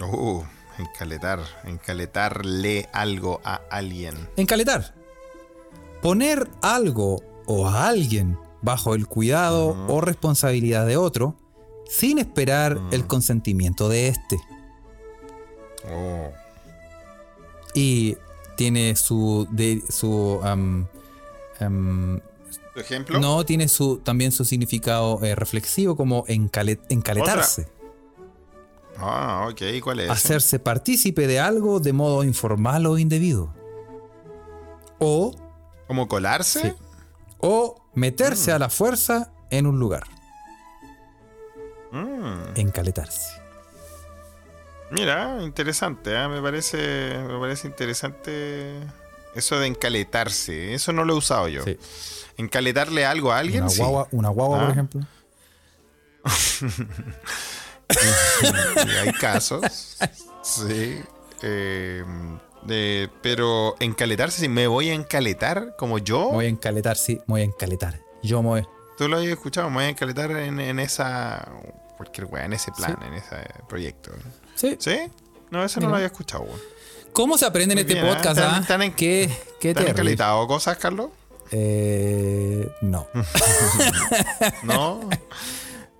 Uh, 0.00 0.42
encaletar. 0.78 1.40
Encaletarle 1.64 2.88
algo 2.92 3.40
a 3.44 3.60
alguien. 3.70 4.28
Encaletar. 4.36 4.94
Poner 6.02 6.48
algo 6.62 7.22
o 7.46 7.68
a 7.68 7.88
alguien 7.88 8.38
bajo 8.62 8.94
el 8.94 9.06
cuidado 9.06 9.76
o 9.88 10.00
responsabilidad 10.00 10.86
de 10.86 10.96
otro 10.96 11.36
sin 11.88 12.18
esperar 12.18 12.80
el 12.92 13.06
consentimiento 13.06 13.88
de 13.88 14.08
éste. 14.08 14.38
Oh. 15.92 16.30
Y 17.74 18.16
tiene 18.60 18.94
su. 18.94 19.48
De, 19.50 19.82
su 19.88 20.38
am, 20.42 20.86
am, 21.60 22.20
¿Tu 22.74 22.80
ejemplo? 22.80 23.18
no, 23.18 23.42
tiene 23.46 23.68
su, 23.68 23.96
también 24.00 24.32
su 24.32 24.44
significado 24.44 25.18
eh, 25.24 25.34
reflexivo 25.34 25.96
como 25.96 26.26
encale- 26.26 26.78
encaletarse. 26.90 27.68
Ah, 28.98 29.48
ok. 29.50 29.62
¿Cuál 29.82 30.00
es? 30.00 30.10
Hacerse 30.10 30.58
partícipe 30.58 31.26
de 31.26 31.40
algo 31.40 31.80
de 31.80 31.94
modo 31.94 32.22
informal 32.22 32.84
o 32.84 32.98
indebido. 32.98 33.54
O, 34.98 35.34
¿Cómo 35.86 36.06
colarse? 36.06 36.60
Sí. 36.60 36.72
o 37.38 37.80
meterse 37.94 38.52
a 38.52 38.58
la 38.58 38.68
fuerza 38.68 39.32
en 39.50 39.66
un 39.66 39.78
lugar. 39.80 40.04
Mm, 41.92 42.56
Encaletarse. 42.56 43.39
Mira, 44.90 45.38
interesante, 45.42 46.16
¿ah? 46.16 46.28
me 46.28 46.40
parece, 46.42 47.16
me 47.28 47.38
parece 47.38 47.68
interesante 47.68 48.74
eso 49.34 49.58
de 49.60 49.66
encaletarse. 49.68 50.74
Eso 50.74 50.92
no 50.92 51.04
lo 51.04 51.14
he 51.14 51.16
usado 51.16 51.48
yo. 51.48 51.62
Sí. 51.64 51.78
Encaletarle 52.36 53.06
algo 53.06 53.30
a 53.32 53.38
alguien, 53.38 53.62
Una 53.62 53.70
sí. 53.70 53.78
guagua, 53.78 54.08
una 54.10 54.28
guagua 54.30 54.58
Ah. 54.58 54.62
por 54.62 54.70
ejemplo. 54.72 55.00
Y 58.84 58.88
hay 58.98 59.12
casos. 59.14 59.96
sí. 60.42 61.00
eh, 61.42 62.04
de- 62.62 63.08
pero 63.22 63.74
encaletarse, 63.80 64.40
si 64.40 64.48
me 64.48 64.66
voy 64.66 64.90
a 64.90 64.94
encaletar 64.94 65.74
como 65.78 65.98
yo, 65.98 66.28
Me 66.30 66.34
voy 66.36 66.44
a 66.46 66.48
encaletar, 66.48 66.96
sí, 66.96 67.16
me 67.26 67.32
voy 67.34 67.40
a 67.42 67.44
encaletar. 67.44 68.00
Yo 68.22 68.42
me 68.42 68.48
voy. 68.48 68.68
tú 68.98 69.08
lo 69.08 69.16
habías 69.16 69.32
escuchado, 69.32 69.70
me 69.70 69.76
voy 69.76 69.84
a 69.84 69.88
encaletar 69.88 70.30
en, 70.32 70.60
en 70.60 70.78
esa. 70.78 71.48
Cualquier 71.96 72.26
weá, 72.26 72.44
en 72.46 72.54
ese 72.54 72.70
plan, 72.72 72.96
en 73.06 73.12
ese 73.14 73.36
proyecto. 73.68 74.10
Sí. 74.60 74.76
¿Sí? 74.78 74.96
No, 75.50 75.64
eso 75.64 75.80
no 75.80 75.88
lo 75.88 75.94
había 75.94 76.06
escuchado, 76.06 76.44
weón. 76.44 76.60
¿Cómo 77.12 77.36
se 77.38 77.46
aprende 77.46 77.72
en 77.74 77.78
Muy 77.78 77.80
este 77.82 77.94
bien, 77.94 78.06
¿eh? 78.06 78.14
podcast? 78.14 78.38
¿Tan- 78.38 78.62
ah? 78.62 78.66
tan 78.66 78.82
en- 78.82 78.92
¿Qué, 78.92 79.28
qué 79.58 79.72
¿Te 79.74 79.80
han 79.80 79.86
terrible. 79.86 79.90
encaletado 80.12 80.46
cosas, 80.46 80.76
Carlos? 80.78 81.08
Eh, 81.50 82.70
no, 82.82 83.08
No. 84.62 85.00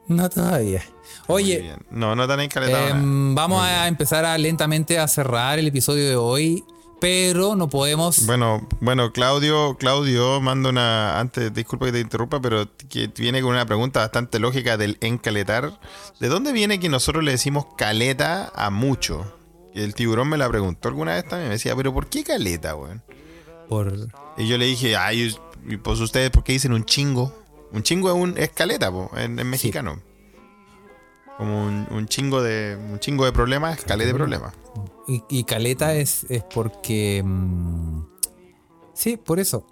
no 0.07 0.29
todavía. 0.31 0.83
Oye. 1.27 1.75
No, 1.91 2.15
no 2.17 2.27
nada. 2.73 2.91
em, 2.91 3.35
vamos 3.35 3.63
a 3.65 3.87
empezar 3.89 4.25
a, 4.25 4.37
lentamente 4.39 4.99
a 4.99 5.07
cerrar 5.09 5.59
el 5.59 5.67
episodio 5.69 6.09
de 6.09 6.17
hoy, 6.17 6.65
pero 7.01 7.57
no 7.57 7.69
podemos. 7.69 8.27
Bueno, 8.27 8.67
bueno, 8.81 9.13
Claudio, 9.13 9.77
Claudio 9.79 10.41
manda 10.41 10.69
una, 10.69 11.19
antes, 11.19 11.53
disculpa 11.53 11.87
que 11.87 11.93
te 11.93 12.01
interrumpa, 12.01 12.41
pero 12.41 12.69
que 12.89 13.09
viene 13.09 13.41
con 13.41 13.51
una 13.53 13.67
pregunta 13.67 14.01
bastante 14.01 14.39
lógica 14.39 14.77
del 14.77 14.99
encaletar. 15.01 15.81
¿De 16.21 16.29
dónde 16.29 16.53
viene 16.53 16.79
que 16.79 16.89
nosotros 16.89 17.25
le 17.25 17.33
decimos 17.33 17.67
caleta 17.77 18.53
a 18.55 18.71
mucho? 18.71 19.37
El 19.75 19.95
tiburón 19.95 20.29
me 20.29 20.37
la 20.37 20.49
preguntó 20.49 20.89
alguna 20.89 21.15
vez 21.15 21.27
también, 21.27 21.49
me 21.49 21.55
decía, 21.55 21.75
pero 21.75 21.93
¿por 21.95 22.09
qué 22.09 22.23
caleta, 22.23 22.77
weón? 22.77 23.03
Por... 23.69 24.09
Y 24.37 24.47
yo 24.47 24.59
le 24.59 24.67
dije, 24.67 24.97
ay, 24.97 25.35
pues 25.83 26.01
ustedes, 26.01 26.31
¿por 26.31 26.45
qué 26.45 26.53
dicen 26.53 26.73
un 26.73 26.85
chingo? 26.85 27.35
Un 27.73 27.83
chingo 27.83 28.11
es 28.11 28.17
un 28.17 28.37
escaleta, 28.37 28.91
po, 28.91 29.11
en, 29.17 29.39
en 29.39 29.49
mexicano. 29.49 30.03
Como 31.41 31.65
un, 31.67 31.87
un 31.91 32.07
chingo 32.07 32.43
de 32.43 32.77
un 32.77 32.99
chingo 33.01 33.25
de 33.25 33.33
problemas, 33.33 33.79
escaleta 33.79 34.09
de 34.09 34.15
problemas. 34.15 34.53
Y, 35.09 35.25
y 35.31 35.45
caleta 35.45 35.95
es, 35.95 36.25
es 36.29 36.45
porque. 36.45 37.23
mm, 37.25 38.03
sí, 38.93 39.17
por 39.17 39.41
eso. 39.41 39.67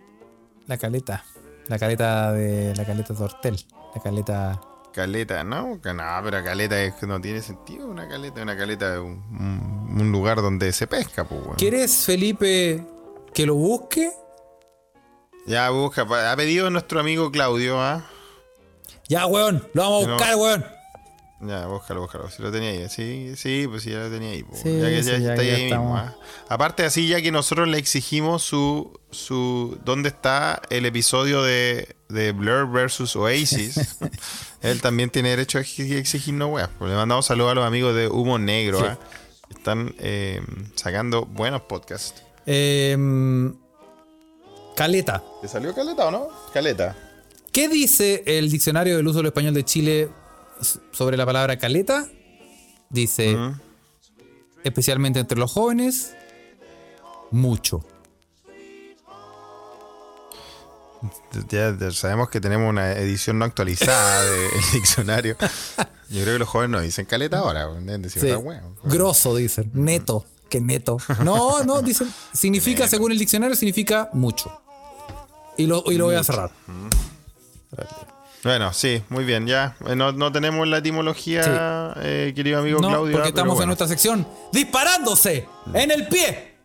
La 0.67 0.79
caleta. 0.79 1.25
La 1.67 1.79
caleta 1.79 2.33
de. 2.33 2.75
La 2.75 2.87
caleta 2.87 3.13
de 3.13 3.23
Hortel. 3.23 3.67
La 3.95 4.01
caleta. 4.03 4.61
Caleta, 4.95 5.45
¿no? 5.45 5.79
No, 5.85 6.21
pero 6.25 6.43
caleta 6.43 6.83
es 6.83 6.95
que 6.95 7.07
no 7.07 7.21
tiene 7.21 7.43
sentido. 7.43 7.87
Una 7.87 8.09
caleta, 8.09 8.43
una 8.43 8.57
caleta 8.57 8.95
es 8.95 9.01
un, 9.01 9.23
un- 9.39 10.01
un 10.01 10.11
lugar 10.13 10.41
donde 10.41 10.73
se 10.73 10.87
pesca, 10.87 11.25
pues, 11.29 11.43
weón. 11.43 11.57
¿Quieres, 11.57 12.07
Felipe, 12.07 12.83
que 13.35 13.45
lo 13.45 13.55
busque? 13.57 14.11
Ya 15.47 15.69
busca, 15.71 16.03
ha 16.33 16.37
pedido 16.37 16.71
nuestro 16.71 16.99
amigo 17.01 17.31
Claudio, 17.31 17.79
¿ah? 17.81 18.05
Ya, 19.09 19.27
weón. 19.27 19.69
Lo 19.75 19.83
vamos 19.83 20.05
a 20.05 20.07
No. 20.09 20.15
buscar, 20.15 20.37
weón. 20.37 20.65
Ya, 21.41 21.67
búscalo, 21.67 22.01
búscalo. 22.01 22.29
Si 22.31 22.43
lo 22.43 22.51
tenía 22.51 22.71
ahí. 22.71 22.89
Sí, 22.89 23.35
sí, 23.37 23.67
pues 23.69 23.85
sí, 23.85 23.91
ya 23.91 23.99
lo 24.01 24.11
tenía 24.11 24.31
ahí. 24.31 24.45
Sí, 24.55 24.81
ya 24.81 24.89
que 24.89 25.03
sí, 25.05 25.11
ya, 25.13 25.19
ya- 25.19 25.31
está 25.35 25.43
ahí 25.43 25.65
mismo. 25.67 25.97
¿ah? 25.97 26.17
Aparte, 26.49 26.85
así 26.85 27.07
ya 27.07 27.23
que 27.23 27.31
nosotros 27.31 27.69
le 27.69 27.79
exigimos 27.79 28.43
su. 28.43 28.99
su 29.11 29.79
¿Dónde 29.85 30.09
está 30.09 30.61
el 30.71 30.85
episodio 30.85 31.43
de, 31.43 31.95
de 32.09 32.33
Blur 32.33 32.69
versus 32.71 33.15
Oasis? 33.15 33.99
Él 34.63 34.81
también 34.81 35.11
tiene 35.11 35.31
derecho 35.31 35.59
a 35.59 35.61
exi- 35.61 35.93
exigirnos 35.97 36.51
weas. 36.51 36.71
Pues 36.77 36.91
le 36.91 36.97
mandamos 36.97 37.27
saludos 37.27 37.53
a 37.53 37.55
los 37.55 37.65
amigos 37.67 37.95
de 37.95 38.09
Humo 38.09 38.39
Negro. 38.41 38.81
Sí. 38.81 38.87
¿ah? 38.89 38.99
Están 39.51 39.95
eh, 40.01 40.43
sacando 40.75 41.25
buenos 41.25 41.63
podcasts. 41.63 42.21
Em, 42.47 43.55
caleta. 44.77 45.23
¿Te 45.41 45.49
salió 45.49 45.75
caleta 45.75 46.07
o 46.07 46.11
no? 46.11 46.29
Caleta. 46.53 46.97
¿Qué 47.53 47.69
dice 47.69 48.23
el 48.27 48.51
diccionario 48.51 48.97
del 48.97 49.07
uso 49.07 49.19
del 49.19 49.27
español 49.27 49.55
de 49.55 49.65
Chile 49.65 50.09
sobre 50.93 51.17
la 51.17 51.27
palabra 51.27 51.59
caleta? 51.59 52.07
Dice, 52.91 53.37
especialmente 54.65 55.19
entre 55.21 55.39
los 55.39 55.53
jóvenes, 55.53 56.15
mucho. 57.31 57.85
Ya, 61.49 61.77
ya 61.79 61.91
sabemos 61.93 62.29
que 62.29 62.41
tenemos 62.41 62.69
una 62.69 62.93
edición 62.93 63.39
no 63.39 63.45
actualizada 63.45 64.25
del 64.25 64.51
diccionario. 64.73 65.37
Yo 66.09 66.23
creo 66.23 66.35
que 66.35 66.39
los 66.41 66.49
jóvenes 66.49 66.71
no 66.71 66.81
dicen 66.81 67.07
caleta 67.07 67.39
ahora. 67.39 67.69
Decir 67.69 68.23
Sí. 68.23 68.27
otra 68.31 68.39
wea. 68.39 68.63
Grosso, 68.85 69.37
dicen. 69.37 69.71
Neto. 69.75 70.25
Que 70.49 70.61
neto. 70.61 70.97
No, 71.23 71.63
no, 71.63 71.83
dicen. 71.83 72.13
Significa, 72.33 72.89
según 72.89 73.13
el 73.13 73.19
diccionario, 73.19 73.55
significa 73.55 74.09
mucho. 74.13 74.51
Y 75.57 75.67
lo, 75.67 75.85
y 75.87 75.97
lo 75.99 76.07
voy 76.07 76.15
a 76.17 76.25
cerrar. 76.25 76.51
Bueno, 78.45 78.73
sí, 78.73 79.03
muy 79.09 79.25
bien, 79.25 79.47
ya. 79.47 79.77
Eh, 79.87 79.97
No, 79.97 80.13
no 80.13 80.31
tenemos 80.33 80.67
la 80.69 80.79
etimología, 80.79 81.95
eh, 81.97 82.33
querido 82.37 82.61
amigo 82.61 82.81
No, 82.81 82.89
Claudio. 82.89 83.13
porque 83.13 83.27
ah, 83.27 83.31
estamos 83.31 83.61
en 83.61 83.67
nuestra 83.67 83.89
sección 83.89 84.27
disparándose 84.53 85.47
en 85.75 85.91
el 85.91 86.07
pie. 86.09 86.57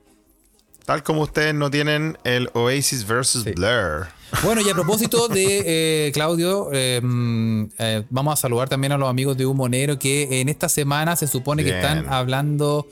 Tal 0.86 1.02
como 1.02 1.22
ustedes 1.22 1.54
no 1.56 1.72
tienen 1.72 2.18
el 2.26 2.50
Oasis 2.54 3.08
versus 3.08 3.44
Sí. 3.44 3.52
Blur. 3.52 4.08
Bueno, 4.44 4.62
y 4.62 4.70
a 4.70 4.74
propósito 4.74 5.28
de 5.30 6.08
eh, 6.08 6.12
Claudio, 6.12 6.70
eh, 6.74 7.00
mm, 7.02 7.64
eh, 7.80 8.04
vamos 8.10 8.34
a 8.34 8.36
saludar 8.42 8.68
también 8.68 8.92
a 8.92 8.98
los 8.98 9.10
amigos 9.10 9.38
de 9.38 9.46
Humo 9.46 9.70
Negro 9.70 9.98
que 9.98 10.42
en 10.42 10.50
esta 10.50 10.68
semana 10.70 11.16
se 11.16 11.28
supone 11.28 11.64
que 11.64 11.70
están 11.72 12.10
hablando 12.10 12.88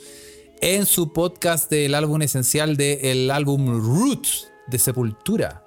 en 0.61 0.85
su 0.85 1.11
podcast 1.11 1.69
del 1.69 1.93
álbum 1.95 2.21
esencial 2.21 2.77
del 2.77 3.29
álbum 3.29 3.67
Roots 3.83 4.47
de 4.67 4.79
Sepultura. 4.79 5.63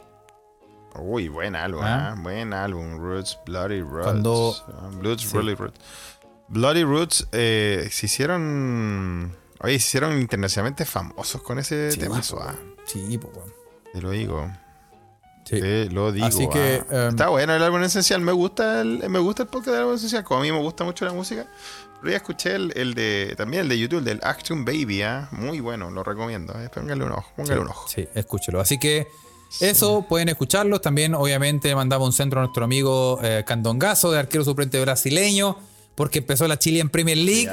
Uy, 0.96 1.28
buen 1.28 1.56
álbum, 1.56 1.82
Ah. 1.82 2.10
ah, 2.12 2.20
buen 2.20 2.52
álbum. 2.52 2.98
Roots, 2.98 3.38
Bloody 3.46 3.80
Roots. 3.80 4.04
Cuando- 4.04 4.54
Ah, 4.68 4.90
Bloods, 4.92 5.22
Sí. 5.22 5.28
Bloody 5.36 5.54
Roots. 5.54 5.80
Bloody 6.48 6.84
Roots 6.84 7.26
eh, 7.32 7.88
se 7.90 8.06
hicieron. 8.06 9.34
Oye, 9.60 9.72
se 9.78 9.86
hicieron 9.88 10.18
internacionalmente 10.20 10.84
famosos 10.84 11.42
con 11.42 11.58
ese 11.58 11.90
Sí, 11.90 12.00
po, 12.00 12.14
ah. 12.42 12.54
Sí, 12.84 13.16
bueno. 13.16 13.52
Te 13.92 14.02
lo 14.02 14.10
digo. 14.10 14.50
Sí. 15.44 15.60
Te 15.60 15.86
lo 15.90 16.12
digo. 16.12 16.26
Así 16.26 16.48
que, 16.48 16.76
em, 16.90 17.08
Está 17.10 17.28
bueno 17.28 17.54
el 17.54 17.62
álbum 17.62 17.82
esencial. 17.82 18.20
Me 18.20 18.32
gusta 18.32 18.80
el, 18.82 19.08
me 19.08 19.18
gusta 19.18 19.42
el 19.44 19.48
podcast 19.48 19.68
del 19.72 19.80
álbum 19.80 19.94
esencial. 19.94 20.24
Como 20.24 20.40
a 20.40 20.42
mí 20.42 20.52
me 20.52 20.58
gusta 20.58 20.84
mucho 20.84 21.04
la 21.04 21.12
música. 21.12 21.46
Pero 22.00 22.10
ya 22.10 22.16
escuché 22.18 22.54
el, 22.54 22.72
el 22.76 22.94
de. 22.94 23.34
También 23.36 23.62
el 23.62 23.68
de 23.68 23.78
YouTube, 23.78 24.00
el 24.00 24.04
del 24.04 24.20
Action 24.22 24.64
Baby, 24.64 25.02
ah. 25.02 25.28
Muy 25.32 25.60
bueno, 25.60 25.90
lo 25.90 26.02
recomiendo. 26.04 26.52
eh. 26.60 26.68
Póngale 26.68 27.04
un 27.04 27.12
ojo, 27.12 27.30
póngale 27.36 27.60
un 27.60 27.68
ojo. 27.68 27.88
Sí, 27.88 28.06
escúchelo. 28.14 28.60
Así 28.60 28.78
que 28.78 29.06
eso 29.60 30.06
pueden 30.08 30.28
escucharlos. 30.28 30.80
También, 30.80 31.14
obviamente, 31.14 31.74
mandamos 31.74 32.06
un 32.06 32.12
centro 32.12 32.40
a 32.40 32.44
nuestro 32.44 32.64
amigo 32.64 33.18
eh, 33.22 33.44
Candongazo, 33.46 34.10
de 34.12 34.18
arquero 34.18 34.44
suplente 34.44 34.80
brasileño, 34.80 35.56
porque 35.94 36.18
empezó 36.20 36.46
la 36.48 36.58
Chilean 36.58 36.88
Premier 36.88 37.18
League. 37.18 37.50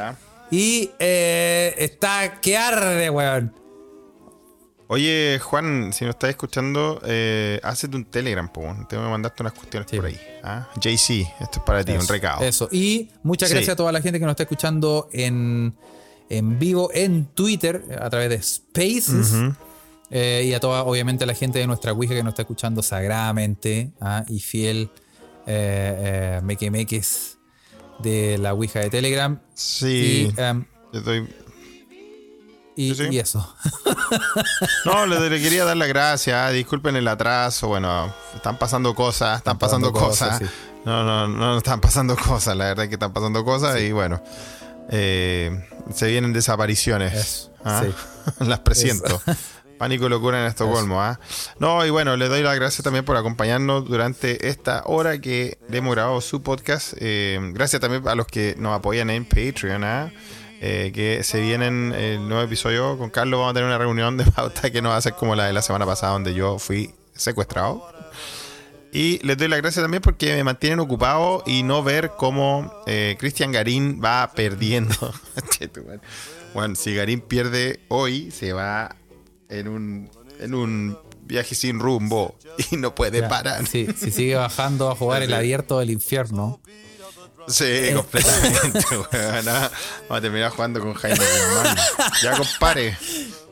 Y 0.52 0.90
eh, 1.00 1.76
está 1.78 2.42
que 2.42 2.58
arde, 2.58 3.10
weón. 3.10 3.54
Oye, 4.88 5.40
Juan, 5.42 5.94
si 5.94 6.04
nos 6.04 6.16
estás 6.16 6.32
escuchando, 6.32 7.02
eh, 7.06 7.62
hazte 7.64 7.88
un 7.96 8.04
Telegram, 8.04 8.52
po. 8.52 8.62
Tengo 8.90 9.04
que 9.06 9.10
mandarte 9.10 9.42
unas 9.42 9.54
cuestiones 9.54 9.90
Sí. 9.90 9.96
por 9.96 10.06
ahí. 10.08 10.20
¿ah? 10.44 10.68
JC, 10.76 11.22
esto 11.40 11.60
es 11.60 11.64
para 11.66 11.82
ti, 11.86 11.94
un 11.94 12.06
recado. 12.06 12.44
Eso. 12.44 12.68
Y 12.74 13.10
muchas 13.24 13.48
Sí. 13.48 13.56
gracias 13.56 13.74
a 13.74 13.78
toda 13.78 13.94
la 13.94 14.02
gente 14.02 14.20
que 14.20 14.26
nos 14.26 14.34
está 14.34 14.44
escuchando 14.44 15.08
en, 15.14 15.74
en 16.30 16.60
vivo 16.60 16.90
en 16.94 17.26
Twitter 17.28 17.86
a 18.02 18.10
través 18.10 18.30
de 18.32 18.42
Spaces. 18.44 19.32
Ujú. 19.32 19.56
Eh, 20.12 20.44
y 20.46 20.54
a 20.54 20.60
toda, 20.60 20.84
obviamente, 20.84 21.24
a 21.24 21.28
la 21.28 21.34
gente 21.34 21.60
de 21.60 21.68
nuestra 21.68 21.94
Ouija 21.94 22.14
que 22.14 22.22
nos 22.24 22.32
está 22.34 22.42
escuchando 22.42 22.84
sagradamente 22.84 23.92
¿ah? 24.02 24.26
y 24.28 24.40
fiel 24.42 24.92
eh, 25.48 26.38
eh, 26.38 26.42
mequemeques 26.44 27.38
de 28.00 28.38
la 28.38 28.54
Ouija 28.54 28.80
de 28.82 28.90
Telegram. 28.90 29.40
Sí, 29.54 30.32
Y, 30.36 30.42
em, 30.42 30.66
estoy- 30.94 31.30
y, 32.76 32.94
Sí, 32.94 32.96
sí. 32.96 33.08
y 33.12 33.20
eso. 33.20 33.56
No, 34.86 35.06
le, 35.06 35.30
le 35.30 35.42
quería 35.42 35.64
dar 35.64 35.78
las 35.78 35.88
gracias. 35.88 36.36
ah, 36.36 36.50
Disculpen 36.52 36.96
el 36.98 37.08
atraso. 37.08 37.68
Bueno, 37.70 38.14
están 38.36 38.58
pasando 38.58 38.94
cosas, 38.94 39.38
están, 39.38 39.58
pasando, 39.58 39.92
cosas. 39.94 40.40
sí. 40.40 40.46
No, 40.84 41.04
no, 41.04 41.28
no 41.28 41.58
están 41.58 41.80
pasando 41.80 42.16
cosas. 42.18 42.58
La 42.58 42.66
verdad 42.66 42.86
es 42.86 42.90
que 42.90 42.96
están 42.96 43.14
pasando 43.14 43.46
cosas 43.46 43.80
y 43.80 43.92
bueno, 43.94 44.22
eh, 44.90 45.66
se 45.94 46.08
vienen 46.08 46.34
desapariciones. 46.34 47.52
Ah, 47.64 47.84
sí. 47.86 47.94
Las 48.46 48.60
presiento. 48.60 49.22
Pánico 49.82 50.06
y 50.06 50.10
locura 50.10 50.40
en 50.40 50.46
Estocolmo. 50.46 51.02
ah. 51.02 51.20
No, 51.58 51.84
y 51.84 51.90
bueno, 51.90 52.16
le 52.16 52.28
doy 52.28 52.44
las 52.44 52.56
gracias 52.56 52.84
también 52.84 53.04
por 53.04 53.18
acompañarnos 53.18 53.84
durante 53.86 54.48
esta 54.48 54.84
hora 54.86 55.20
que 55.20 55.58
le 55.70 55.80
hemos 55.80 55.96
grabado 55.96 56.22
su 56.22 56.44
podcast. 56.44 56.94
Eh, 57.00 57.40
gracias 57.52 57.82
también 57.82 58.08
a 58.08 58.14
los 58.14 58.28
que 58.28 58.54
nos 58.60 58.78
apoyan 58.78 59.10
en 59.10 59.26
Patreon. 59.26 59.84
ah. 59.84 60.12
Eh, 60.62 60.92
que 60.94 61.24
se 61.24 61.42
vienen 61.42 61.96
el 61.98 62.30
nuevo 62.30 62.44
episodio 62.44 62.96
con 63.00 63.10
Carlos. 63.10 63.40
Vamos 63.40 63.50
a 63.50 63.54
tener 63.56 63.68
una 63.68 63.80
reunión 63.80 64.18
de 64.18 64.26
pauta 64.26 64.70
que 64.70 64.84
no 64.84 64.90
va 64.90 64.98
a 64.98 65.02
ser 65.02 65.14
como 65.16 65.36
la 65.36 65.46
de 65.48 65.54
la 65.54 65.64
semana 65.64 65.88
pasada, 65.88 66.14
donde 66.14 66.36
yo 66.36 66.60
fui 66.60 66.94
secuestrado. 67.16 67.84
Y 68.92 69.18
les 69.26 69.36
doy 69.36 69.48
las 69.48 69.62
gracias 69.62 69.84
también 69.84 70.04
porque 70.04 70.36
me 70.36 70.44
mantienen 70.44 70.80
ocupado 70.80 71.42
y 71.48 71.64
no 71.64 71.82
ver 71.82 72.12
cómo 72.20 72.72
eh, 72.86 73.16
Cristian 73.18 73.52
Garín 73.52 74.00
va 74.00 74.32
perdiendo. 74.36 74.94
Bueno, 76.54 76.76
si 76.76 76.94
Garín 76.94 77.22
pierde 77.22 77.80
hoy, 77.88 78.30
se 78.30 78.52
va 78.52 78.98
en 79.52 79.68
un, 79.68 80.10
en 80.40 80.54
un 80.54 80.98
viaje 81.24 81.54
sin 81.56 81.80
rumbo 81.80 82.36
y 82.72 82.78
no 82.78 82.96
puede 82.96 83.22
Ya, 83.22 83.30
parar. 83.30 83.66
sí, 83.68 83.88
si 83.98 84.12
sigue 84.12 84.36
bajando 84.36 84.90
a 84.90 84.96
jugar 84.96 85.22
el 85.22 85.34
abierto 85.34 85.80
del 85.80 85.92
infierno. 85.92 86.60
Sí, 87.48 87.90
completamente, 87.96 88.80
weón. 88.92 89.48
ah. 89.50 89.72
Vamos 90.02 90.18
a 90.18 90.22
terminar 90.22 90.52
jugando 90.52 90.80
con 90.80 90.94
Jaime 90.94 91.18
Guzmán. 91.20 91.78
Ya, 92.22 92.38
compadre. 92.38 92.98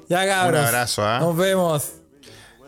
Ya, 0.07 0.25
cabros. 0.27 0.59
Un 0.61 0.65
abrazo, 0.67 1.05
¿ah? 1.05 1.19
Nos 1.19 1.35
vemos. 1.35 1.83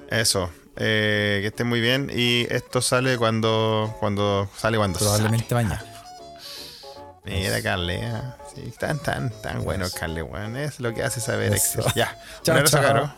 Eso. 0.10 0.50
Eh, 0.78 1.40
que 1.42 1.48
estén 1.48 1.68
muy 1.68 1.80
bien. 1.80 2.12
Y 2.14 2.48
esto 2.50 2.82
sale 2.82 3.18
cuando. 3.18 3.96
cuando 4.00 4.50
sale 4.58 4.78
cuando 4.78 4.98
Probablemente 5.00 5.54
mañana. 5.54 5.84
Mira, 7.24 7.62
Carle. 7.62 8.04
ah. 8.06 8.36
Sí, 8.54 8.74
tan, 8.80 9.00
tan, 9.00 9.30
tan 9.42 9.64
bueno, 9.64 9.86
Carle. 9.98 10.26
Es 10.64 10.80
lo 10.80 10.94
que 10.94 11.04
hace 11.04 11.20
saber. 11.22 11.54
Excel. 11.54 11.84
Ya. 11.96 12.18
Chao, 12.44 12.54
Un 12.56 12.58
abrazo, 12.60 12.78
chao. 12.78 12.88
caro. 12.88 13.14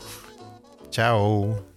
Chao. 0.90 1.73